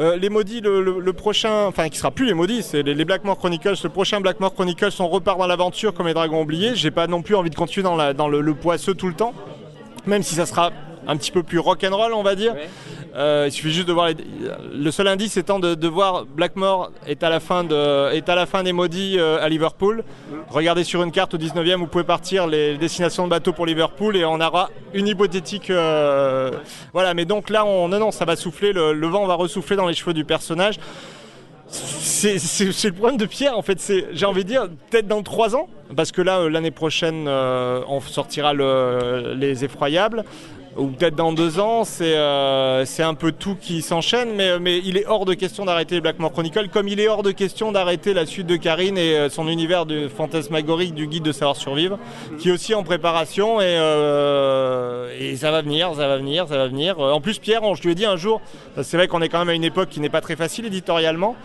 Euh, 0.00 0.16
les 0.16 0.30
maudits, 0.30 0.60
le, 0.62 1.12
prochain, 1.12 1.66
enfin 1.66 1.88
qui 1.90 1.98
sera 1.98 2.10
plus 2.10 2.24
les 2.26 2.32
maudits, 2.34 2.62
c'est 2.62 2.82
les, 2.82 2.94
les 2.94 3.04
Blackmore 3.04 3.36
Chronicles. 3.38 3.74
Le 3.84 3.88
prochain 3.90 4.20
Blackmore 4.20 4.54
Chronicles, 4.54 4.88
on 5.00 5.08
repart 5.08 5.38
dans 5.38 5.46
l'aventure 5.46 5.92
comme 5.92 6.06
les 6.06 6.14
dragons 6.14 6.40
oubliés. 6.42 6.72
J'ai 6.74 6.90
pas 6.90 7.06
non 7.06 7.20
plus 7.20 7.34
envie 7.34 7.50
de 7.50 7.54
continuer 7.54 7.84
dans, 7.84 7.96
la- 7.96 8.14
dans 8.14 8.28
le 8.28 8.54
poisseux 8.54 8.94
tout 8.94 9.08
le 9.08 9.14
temps, 9.14 9.34
même 10.06 10.22
si 10.22 10.34
ça 10.34 10.46
sera 10.46 10.70
un 11.06 11.16
petit 11.16 11.30
peu 11.32 11.42
plus 11.42 11.58
rock'n'roll, 11.58 12.12
on 12.14 12.22
va 12.22 12.34
dire. 12.34 12.54
Euh, 13.14 13.44
il 13.48 13.52
suffit 13.52 13.72
juste 13.72 13.88
de 13.88 13.92
voir. 13.92 14.08
les- 14.08 14.16
Le 14.74 14.90
seul 14.90 15.06
indice 15.08 15.36
étant 15.36 15.58
de, 15.58 15.74
de 15.74 15.88
voir 15.88 16.24
Blackmore 16.24 16.90
est 17.06 17.22
à 17.22 17.28
la 17.30 17.40
fin, 17.40 17.64
de, 17.64 18.10
est 18.12 18.28
à 18.28 18.34
la 18.34 18.46
fin 18.46 18.62
des 18.62 18.72
maudits 18.72 19.18
euh, 19.18 19.42
à 19.42 19.48
Liverpool. 19.48 20.04
Regardez 20.48 20.84
sur 20.84 21.02
une 21.02 21.10
carte 21.12 21.34
au 21.34 21.38
19e, 21.38 21.76
vous 21.76 21.86
pouvez 21.86 22.04
partir 22.04 22.46
les 22.46 22.76
destinations 22.78 23.24
de 23.24 23.30
bateau 23.30 23.52
pour 23.52 23.66
Liverpool 23.66 24.16
et 24.16 24.24
on 24.24 24.40
aura 24.40 24.70
une 24.94 25.08
hypothétique. 25.08 25.70
euh, 25.70 26.50
voilà, 26.92 27.12
mais 27.14 27.24
donc 27.24 27.50
là, 27.50 27.64
on, 27.66 27.88
non, 27.88 27.98
non, 27.98 28.10
ça 28.12 28.24
va 28.24 28.36
souffler, 28.36 28.72
le, 28.72 28.92
le 28.92 29.06
vent 29.08 29.26
va 29.26 29.34
ressouffler 29.34 29.76
dans 29.76 29.86
les 29.88 29.94
cheveux 29.94 30.14
du 30.14 30.24
personnage. 30.24 30.76
C'est 31.68 32.34
le 32.34 32.92
problème 32.92 33.16
de 33.16 33.24
Pierre 33.24 33.56
en 33.56 33.62
fait, 33.62 33.80
c'est 33.80 34.06
j'ai 34.12 34.26
envie 34.26 34.44
de 34.44 34.48
dire 34.48 34.68
peut-être 34.90 35.06
dans 35.08 35.22
trois 35.22 35.56
ans, 35.56 35.68
parce 35.96 36.12
que 36.12 36.20
là 36.20 36.46
l'année 36.50 36.70
prochaine 36.70 37.24
euh, 37.26 37.80
on 37.88 38.00
sortira 38.00 38.52
le- 38.52 39.34
les 39.38 39.64
effroyables, 39.64 40.24
ou 40.76 40.86
peut-être 40.86 41.14
dans 41.14 41.32
deux 41.32 41.60
ans, 41.60 41.84
c'est 41.84 42.16
euh, 42.16 42.84
c'est 42.86 43.02
un 43.02 43.14
peu 43.14 43.30
tout 43.32 43.56
qui 43.60 43.82
s'enchaîne, 43.82 44.30
mais, 44.34 44.58
mais 44.58 44.78
il 44.78 44.96
est 44.96 45.06
hors 45.06 45.26
de 45.26 45.34
question 45.34 45.64
d'arrêter 45.66 45.96
les 45.96 46.00
Blackmore 46.00 46.32
Chronicles, 46.32 46.68
comme 46.72 46.88
il 46.88 46.98
est 46.98 47.08
hors 47.08 47.22
de 47.22 47.30
question 47.30 47.72
d'arrêter 47.72 48.14
la 48.14 48.24
suite 48.24 48.46
de 48.46 48.56
Karine 48.56 48.96
et 48.96 49.16
euh, 49.16 49.28
son 49.28 49.48
univers 49.48 49.84
de 49.84 50.08
fantasmagorique 50.08 50.94
du 50.94 51.06
guide 51.06 51.24
de 51.24 51.32
savoir 51.32 51.56
survivre, 51.56 51.98
qui 52.38 52.48
est 52.48 52.52
aussi 52.52 52.74
en 52.74 52.84
préparation 52.84 53.60
et, 53.60 53.64
euh, 53.66 55.14
et 55.18 55.36
ça 55.36 55.50
va 55.50 55.60
venir, 55.60 55.90
ça 55.94 56.08
va 56.08 56.16
venir, 56.16 56.48
ça 56.48 56.56
va 56.56 56.68
venir. 56.68 56.98
Euh, 57.00 57.12
En 57.12 57.20
plus 57.20 57.38
Pierre, 57.38 57.62
je 57.74 57.82
lui 57.82 57.92
ai 57.92 57.94
dit 57.94 58.06
un 58.06 58.16
jour, 58.16 58.40
c'est 58.80 58.96
vrai 58.96 59.08
qu'on 59.08 59.20
est 59.20 59.28
quand 59.28 59.40
même 59.40 59.50
à 59.50 59.54
une 59.54 59.64
époque 59.64 59.90
qui 59.90 60.00
n'est 60.00 60.08
pas 60.08 60.22
très 60.22 60.36
facile 60.36 60.64
éditorialement. 60.64 61.36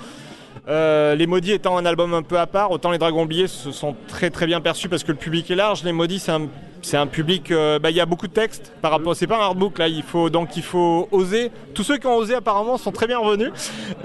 Euh, 0.68 1.16
les 1.16 1.28
Maudits 1.28 1.54
étant 1.54 1.78
un 1.78 1.86
album 1.86 2.14
un 2.14 2.24
peu 2.24 2.38
à 2.40 2.46
part, 2.46 2.72
autant 2.72 2.92
les 2.92 2.98
Dragons 2.98 3.24
oubliés 3.24 3.48
se 3.48 3.72
sont 3.72 3.96
très 4.08 4.30
très 4.30 4.46
bien 4.46 4.60
perçus 4.60 4.90
parce 4.90 5.04
que 5.04 5.12
le 5.14 5.18
public 5.18 5.50
est 5.50 5.56
large. 5.56 5.84
Les 5.84 5.94
Maudits, 5.94 6.20
c'est 6.20 6.32
un, 6.32 6.48
c'est 6.88 6.96
un 6.98 7.06
public, 7.08 7.52
euh, 7.52 7.80
bah, 7.80 7.90
il 7.90 7.98
y 7.98 8.00
a 8.00 8.06
beaucoup 8.06 8.28
de 8.28 8.32
textes 8.34 8.72
par 8.82 8.92
rapport. 8.92 9.14
C'est 9.14 9.28
pas 9.28 9.36
un 9.38 9.42
hardbook 9.42 9.78
là, 9.78 9.90
il 9.90 10.04
faut 10.04 10.30
donc 10.30 10.56
il 10.56 10.64
faut 10.64 11.10
oser. 11.12 11.52
Tous 11.74 11.84
ceux 11.84 11.98
qui 11.98 12.08
ont 12.08 12.16
osé 12.16 12.34
apparemment 12.36 12.78
sont 12.78 12.94
très 12.94 13.08
bien 13.08 13.20
revenus. 13.20 13.52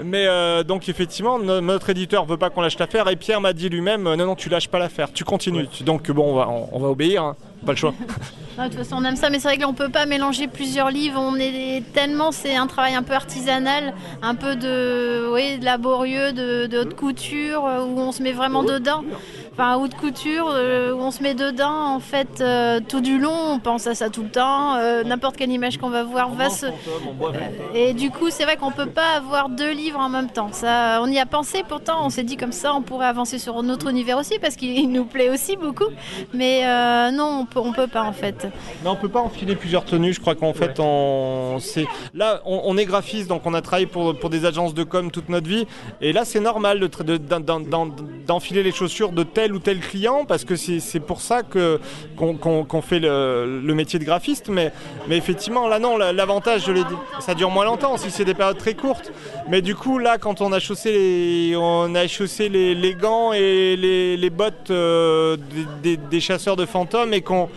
Mais 0.03 0.25
euh, 0.27 0.63
donc 0.63 0.89
effectivement, 0.89 1.39
no- 1.39 1.61
notre 1.61 1.89
éditeur 1.91 2.25
veut 2.25 2.35
pas 2.37 2.49
qu'on 2.49 2.61
lâche 2.61 2.77
l'affaire 2.77 3.07
et 3.09 3.15
Pierre 3.15 3.39
m'a 3.39 3.53
dit 3.53 3.69
lui-même, 3.69 4.05
euh, 4.05 4.15
non 4.17 4.25
non, 4.25 4.35
tu 4.35 4.49
lâches 4.49 4.67
pas 4.67 4.79
l'affaire, 4.79 5.13
tu 5.13 5.23
continues. 5.23 5.67
Donc 5.85 6.11
bon, 6.11 6.33
on 6.33 6.35
va, 6.35 6.49
on, 6.49 6.67
on 6.73 6.79
va 6.79 6.89
obéir, 6.89 7.23
hein. 7.23 7.35
pas 7.65 7.71
le 7.71 7.77
choix. 7.77 7.93
Non, 8.55 8.65
de 8.65 8.69
toute 8.69 8.77
façon, 8.77 8.97
on 8.99 9.03
aime 9.03 9.15
ça, 9.15 9.31
mais 9.31 9.39
c'est 9.39 9.47
vrai 9.47 9.55
que 9.55 9.61
là, 9.61 9.67
on 9.67 9.73
peut 9.73 9.89
pas 9.89 10.05
mélanger 10.05 10.47
plusieurs 10.47 10.91
livres. 10.91 11.19
On 11.19 11.37
est 11.37 11.81
tellement, 11.91 12.31
c'est 12.31 12.55
un 12.55 12.67
travail 12.67 12.93
un 12.93 13.01
peu 13.01 13.13
artisanal, 13.13 13.95
un 14.21 14.35
peu 14.35 14.55
de, 14.55 15.27
oui, 15.33 15.57
de 15.57 15.65
laborieux, 15.65 16.33
de, 16.33 16.67
de 16.67 16.77
haute 16.77 16.93
couture, 16.95 17.63
où 17.63 17.99
on 17.99 18.11
se 18.11 18.21
met 18.21 18.31
vraiment 18.31 18.61
dedans. 18.61 19.03
Enfin, 19.55 19.77
haute 19.77 19.93
couture, 19.93 20.49
euh, 20.51 20.93
où 20.93 20.99
on 20.99 21.11
se 21.11 21.21
met 21.21 21.35
dedans, 21.35 21.93
en 21.93 21.99
fait, 21.99 22.41
euh, 22.41 22.79
tout 22.87 23.01
du 23.01 23.19
long, 23.19 23.51
on 23.53 23.59
pense 23.59 23.85
à 23.85 23.93
ça 23.93 24.09
tout 24.09 24.23
le 24.23 24.29
temps. 24.29 24.77
euh, 24.77 25.03
N'importe 25.03 25.37
quelle 25.37 25.51
image 25.51 25.77
qu'on 25.77 25.91
va 25.91 26.03
voir 26.03 26.29
va 26.31 26.49
se. 26.49 26.65
Et 27.75 27.93
du 27.93 28.09
coup, 28.09 28.31
c'est 28.31 28.45
vrai 28.45 28.57
qu'on 28.57 28.71
peut 28.71 28.87
pas 28.87 29.11
avoir 29.15 29.49
deux 29.49 29.71
livres 29.71 29.99
en 29.99 30.09
même 30.09 30.29
temps. 30.31 30.49
Ça, 30.51 30.99
on 31.03 31.07
y 31.07 31.19
a 31.19 31.27
pensé, 31.27 31.63
pourtant, 31.69 32.03
on 32.03 32.09
s'est 32.09 32.23
dit 32.23 32.35
comme 32.35 32.51
ça, 32.51 32.73
on 32.73 32.81
pourrait 32.81 33.05
avancer 33.05 33.37
sur 33.37 33.61
notre 33.61 33.89
univers 33.89 34.17
aussi, 34.17 34.39
parce 34.39 34.55
qu'il 34.55 34.89
nous 34.91 35.05
plaît 35.05 35.29
aussi 35.29 35.55
beaucoup. 35.55 35.85
Mais 36.33 36.61
euh, 36.65 37.11
non, 37.11 37.41
on 37.41 37.45
peut, 37.45 37.59
on 37.59 37.73
peut 37.73 37.85
pas, 37.87 38.01
en 38.03 38.13
fait. 38.13 38.47
Mais 38.83 38.89
on 38.89 38.95
peut 38.95 39.07
pas 39.09 39.21
enfiler 39.21 39.55
plusieurs 39.55 39.85
tenues. 39.85 40.13
Je 40.13 40.19
crois 40.19 40.33
qu'en 40.33 40.53
fait, 40.53 40.79
on, 40.79 41.57
c'est 41.59 41.85
là, 42.15 42.41
on, 42.47 42.59
on 42.65 42.75
est 42.75 42.85
graphiste, 42.85 43.27
donc 43.29 43.43
on 43.45 43.53
a 43.53 43.61
travaillé 43.61 43.85
pour, 43.85 44.17
pour 44.17 44.31
des 44.31 44.45
agences 44.45 44.73
de 44.73 44.83
com 44.83 45.11
toute 45.11 45.29
notre 45.29 45.47
vie. 45.47 45.67
Et 46.01 46.11
là, 46.11 46.25
c'est 46.25 46.39
normal 46.39 46.79
de 46.79 46.87
tra- 46.87 47.03
de- 47.03 47.19
d'enfiler 48.25 48.63
les 48.63 48.71
chaussures 48.71 49.11
de 49.11 49.21
ou 49.51 49.59
tel 49.59 49.79
client 49.79 50.25
parce 50.25 50.45
que 50.45 50.55
c'est 50.55 50.99
pour 50.99 51.21
ça 51.21 51.41
qu'on 51.43 52.81
fait 52.81 52.99
le, 52.99 53.73
métier 53.73 53.99
de 53.99 54.05
graphiste. 54.05 54.49
Mais, 54.49 54.71
effectivement, 55.09 55.67
là, 55.67 55.79
non, 55.79 55.97
la- 55.97 56.13
l'avantage, 56.13 56.65
je 56.65 56.71
l'ai 56.71 56.83
dit, 56.83 56.95
ça 57.19 57.33
dure 57.33 57.49
moins 57.49 57.65
longtemps 57.65 57.97
si 57.97 58.11
c'est 58.11 58.25
des 58.25 58.33
périodes 58.33 58.57
très 58.57 58.75
courtes. 58.75 59.11
Mais 59.49 59.61
du 59.61 59.75
coup, 59.75 59.99
là, 59.99 60.17
quand 60.17 60.41
on 60.41 60.51
a 60.51 60.59
chaussé 60.59 60.91
les, 60.91 61.55
on 61.55 61.93
a 61.95 62.07
chaussé 62.07 62.49
les, 62.49 62.95
gants 62.95 63.33
et 63.33 63.75
les, 63.75 64.29
bottes 64.29 64.71
euh, 64.71 65.37
des 65.83 66.19
chasseurs 66.19 66.55
de 66.55 66.65
fantômes 66.65 67.13
et 67.13 67.21
qu'on 67.21 67.49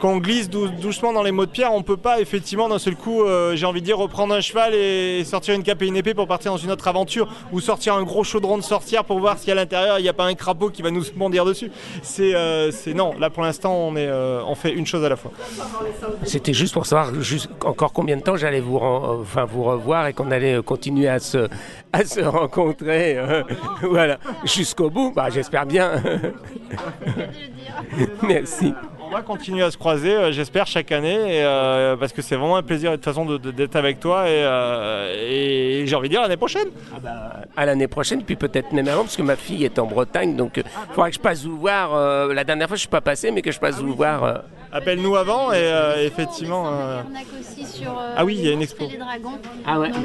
qu'on 0.00 0.16
glisse 0.18 0.48
dou- 0.48 0.68
doucement 0.68 1.12
dans 1.12 1.22
les 1.22 1.30
mots 1.32 1.46
de 1.46 1.50
pierre, 1.50 1.72
on 1.74 1.82
peut 1.82 1.96
pas 1.96 2.20
effectivement 2.20 2.68
d'un 2.68 2.78
seul 2.78 2.96
coup, 2.96 3.22
euh, 3.22 3.54
j'ai 3.54 3.66
envie 3.66 3.80
de 3.80 3.86
dire, 3.86 3.98
reprendre 3.98 4.34
un 4.34 4.40
cheval 4.40 4.74
et 4.74 5.22
sortir 5.24 5.54
une 5.54 5.62
cape 5.62 5.82
et 5.82 5.86
une 5.86 5.96
épée 5.96 6.14
pour 6.14 6.26
partir 6.26 6.50
dans 6.52 6.56
une 6.58 6.70
autre 6.70 6.88
aventure, 6.88 7.28
ou 7.52 7.60
sortir 7.60 7.94
un 7.94 8.02
gros 8.02 8.24
chaudron 8.24 8.56
de 8.56 8.62
sorcière 8.62 9.04
pour 9.04 9.18
voir 9.20 9.38
si 9.38 9.50
à 9.50 9.54
l'intérieur 9.54 9.98
il 9.98 10.02
n'y 10.02 10.08
a 10.08 10.12
pas 10.12 10.24
un 10.24 10.34
crapaud 10.34 10.70
qui 10.70 10.82
va 10.82 10.90
nous 10.90 11.04
bondir 11.14 11.44
dessus. 11.44 11.70
C'est 12.02 12.34
euh, 12.34 12.70
non, 12.94 13.12
là 13.18 13.30
pour 13.30 13.42
l'instant 13.42 13.74
on 13.74 13.94
est, 13.96 14.06
euh, 14.08 14.42
on 14.46 14.54
fait 14.54 14.72
une 14.72 14.86
chose 14.86 15.04
à 15.04 15.08
la 15.08 15.16
fois. 15.16 15.30
C'était 16.24 16.54
juste 16.54 16.72
pour 16.74 16.86
savoir 16.86 17.14
juste 17.20 17.48
encore 17.64 17.92
combien 17.92 18.16
de 18.16 18.22
temps 18.22 18.36
j'allais 18.36 18.60
vous, 18.60 18.78
ren- 18.78 19.18
enfin, 19.20 19.44
vous 19.44 19.62
revoir 19.64 20.06
et 20.06 20.12
qu'on 20.14 20.30
allait 20.30 20.62
continuer 20.62 21.08
à 21.08 21.18
se, 21.18 21.48
à 21.92 22.04
se 22.04 22.20
rencontrer. 22.20 23.18
euh, 23.18 23.42
voilà, 23.82 24.18
jusqu'au 24.44 24.88
bout. 24.90 25.12
Bah, 25.14 25.28
J'espère 25.30 25.66
bien. 25.66 26.02
Merci. 28.22 28.72
On 29.10 29.14
va 29.14 29.22
continuer 29.22 29.64
à 29.64 29.72
se 29.72 29.76
croiser, 29.76 30.14
euh, 30.14 30.30
j'espère, 30.30 30.68
chaque 30.68 30.92
année, 30.92 31.38
et, 31.38 31.42
euh, 31.42 31.96
parce 31.96 32.12
que 32.12 32.22
c'est 32.22 32.36
vraiment 32.36 32.56
un 32.56 32.62
plaisir 32.62 32.92
de 32.92 32.96
toute 32.96 33.04
façon 33.04 33.24
d'être 33.26 33.74
avec 33.74 33.98
toi, 33.98 34.28
et, 34.28 34.44
euh, 34.44 35.12
et 35.28 35.84
j'ai 35.84 35.96
envie 35.96 36.08
de 36.08 36.14
dire 36.14 36.22
l'année 36.22 36.36
prochaine. 36.36 36.68
À 37.56 37.66
l'année 37.66 37.88
prochaine, 37.88 38.22
puis 38.22 38.36
peut-être 38.36 38.70
même 38.70 38.86
avant, 38.86 39.02
parce 39.02 39.16
que 39.16 39.22
ma 39.22 39.34
fille 39.34 39.64
est 39.64 39.80
en 39.80 39.86
Bretagne, 39.86 40.36
donc 40.36 40.58
il 40.58 40.62
faudra 40.94 41.08
que 41.08 41.16
je 41.16 41.20
passe 41.20 41.44
vous 41.44 41.58
voir. 41.58 42.28
la 42.28 42.44
dernière 42.44 42.68
fois, 42.68 42.76
je 42.76 42.82
suis 42.82 42.88
pas 42.88 43.00
passé, 43.00 43.32
mais 43.32 43.42
que 43.42 43.50
je 43.50 43.58
passe 43.58 43.80
vous 43.80 43.94
voir. 43.94 44.44
Appelle-nous 44.72 45.16
avant, 45.16 45.52
et 45.52 45.56
euh, 45.56 46.06
effectivement. 46.06 46.68
euh, 46.72 47.02
Carnac 47.02 47.26
aussi 47.40 47.66
sur 47.66 47.90
euh, 47.90 48.14
Ah 48.16 48.24
oui, 48.24 48.36
il 48.38 48.46
y 48.46 48.48
a 48.48 48.52
une 48.52 48.62
expo. 48.62 48.86
les 48.88 48.98
dragons. 48.98 49.38
Ah 49.66 49.80
ouais, 49.80 49.90
Donc. 49.90 50.00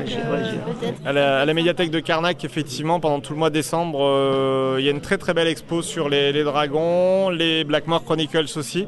À 1.06 1.14
la, 1.14 1.42
à 1.42 1.46
la 1.46 1.54
médiathèque 1.54 1.92
de 1.92 2.00
Carnac, 2.00 2.44
effectivement, 2.44 3.00
pendant 3.00 3.20
tout 3.20 3.34
le 3.34 3.40
mois 3.40 3.50
de 3.50 3.54
décembre, 3.56 4.00
euh, 4.02 4.78
il 4.80 4.86
y 4.86 4.88
a 4.88 4.92
une 4.92 5.02
très 5.02 5.18
très 5.20 5.34
belle 5.36 5.48
expo 5.48 5.82
sur 5.84 6.10
les, 6.10 6.32
les 6.32 6.44
dragons, 6.44 7.30
les 7.30 7.64
Blackmore 7.64 8.04
Chronicles 8.04 8.46
aussi. 8.56 8.88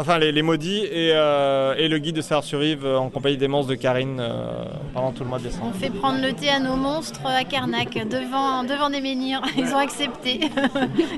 Enfin, 0.00 0.18
les, 0.18 0.30
les 0.30 0.42
maudits 0.42 0.84
et, 0.84 1.10
euh, 1.12 1.74
et 1.76 1.88
le 1.88 1.98
guide 1.98 2.14
de 2.14 2.20
savoir 2.22 2.44
survivre 2.44 2.86
euh, 2.86 2.96
en 2.98 3.10
compagnie 3.10 3.36
des 3.36 3.48
monstres 3.48 3.70
de 3.70 3.74
Karine 3.74 4.18
euh, 4.20 4.64
pendant 4.94 5.10
tout 5.10 5.24
le 5.24 5.28
mois 5.28 5.40
de 5.40 5.44
décembre. 5.44 5.72
On 5.74 5.78
fait 5.78 5.90
prendre 5.90 6.22
le 6.22 6.32
thé 6.32 6.48
à 6.50 6.60
nos 6.60 6.76
monstres 6.76 7.26
à 7.26 7.42
Carnac, 7.42 7.94
devant, 8.08 8.62
devant 8.62 8.90
des 8.90 9.00
menhirs. 9.00 9.42
Ils 9.56 9.74
ont 9.74 9.78
accepté. 9.78 10.38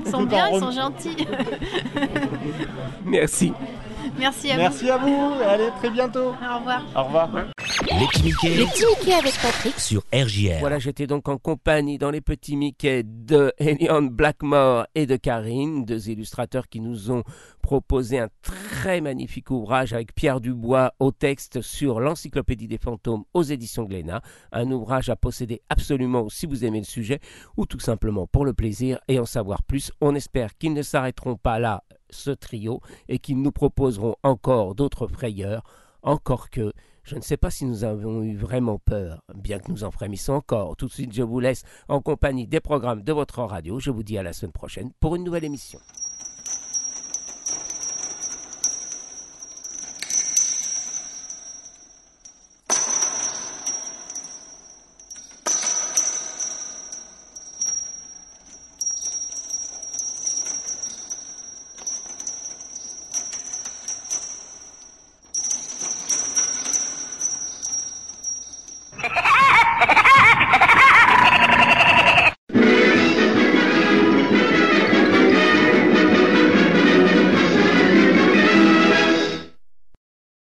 Ils 0.03 0.09
sont 0.09 0.23
bien, 0.23 0.49
ils 0.51 0.59
sont 0.59 0.71
gentils. 0.71 1.27
Merci. 3.05 3.53
Merci 4.17 4.51
à 4.51 4.57
Merci 4.57 4.89
à 4.89 4.97
vous, 4.97 5.31
allez, 5.47 5.69
très 5.77 5.89
bientôt. 5.89 6.31
vous. 6.31 6.45
Au 6.47 6.57
revoir. 6.57 6.83
Au 6.95 7.03
revoir. 7.03 7.29
Les 7.99 8.07
petits 8.07 8.23
Mickey 8.23 8.49
Les 8.49 8.65
petits 8.65 8.83
Mickey 8.99 9.13
avec 9.13 9.33
Patrick. 9.41 9.79
sur 9.79 10.01
RJR. 10.13 10.59
Voilà, 10.59 10.79
j'étais 10.79 11.07
donc 11.07 11.29
en 11.29 11.37
compagnie 11.37 11.97
dans 11.97 12.11
les 12.11 12.21
petits 12.21 12.55
Mickey 12.55 13.03
de 13.05 13.53
Eliane 13.57 14.09
Blackmore 14.09 14.85
et 14.95 15.05
de 15.05 15.15
Karine, 15.15 15.85
deux 15.85 16.09
illustrateurs 16.09 16.67
qui 16.67 16.81
nous 16.81 17.11
ont 17.11 17.23
proposé 17.61 18.19
un 18.19 18.29
très 18.41 18.99
magnifique 18.99 19.51
ouvrage 19.51 19.93
avec 19.93 20.13
Pierre 20.13 20.41
Dubois 20.41 20.93
au 20.99 21.11
texte 21.11 21.61
sur 21.61 21.99
l'encyclopédie 21.99 22.67
des 22.67 22.77
fantômes 22.77 23.23
aux 23.33 23.43
éditions 23.43 23.85
Glénat. 23.85 24.21
Un 24.51 24.69
ouvrage 24.71 25.09
à 25.09 25.15
posséder 25.15 25.61
absolument 25.69 26.27
si 26.27 26.45
vous 26.45 26.65
aimez 26.65 26.79
le 26.79 26.85
sujet 26.85 27.19
ou 27.55 27.65
tout 27.65 27.79
simplement 27.79 28.27
pour 28.27 28.43
le 28.43 28.53
plaisir 28.53 28.99
et 29.07 29.19
en 29.19 29.25
savoir 29.25 29.63
plus. 29.63 29.91
On 30.01 30.15
espère 30.15 30.57
qu'ils 30.57 30.73
ne 30.73 30.81
s'arrêteront 30.81 31.37
pas 31.37 31.59
là, 31.59 31.83
ce 32.09 32.31
trio, 32.31 32.81
et 33.07 33.19
qu'ils 33.19 33.41
nous 33.41 33.51
proposeront 33.51 34.15
encore 34.23 34.75
d'autres 34.75 35.07
frayeurs, 35.07 35.63
encore 36.03 36.49
que 36.49 36.73
Je 37.03 37.15
ne 37.15 37.21
sais 37.21 37.37
pas 37.37 37.49
si 37.49 37.65
nous 37.65 37.83
avons 37.83 38.21
eu 38.21 38.35
vraiment 38.35 38.77
peur, 38.77 39.23
bien 39.33 39.57
que 39.57 39.71
nous 39.71 39.83
en 39.83 39.89
frémissons 39.89 40.33
encore. 40.33 40.75
Tout 40.75 40.85
de 40.85 40.91
suite, 40.91 41.13
je 41.13 41.23
vous 41.23 41.39
laisse 41.39 41.63
en 41.87 41.99
compagnie 41.99 42.47
des 42.47 42.59
programmes 42.59 43.01
de 43.01 43.11
votre 43.11 43.41
radio. 43.41 43.79
Je 43.79 43.89
vous 43.89 44.03
dis 44.03 44.19
à 44.19 44.23
la 44.23 44.33
semaine 44.33 44.51
prochaine 44.51 44.91
pour 44.99 45.15
une 45.15 45.23
nouvelle 45.23 45.45
émission. 45.45 45.79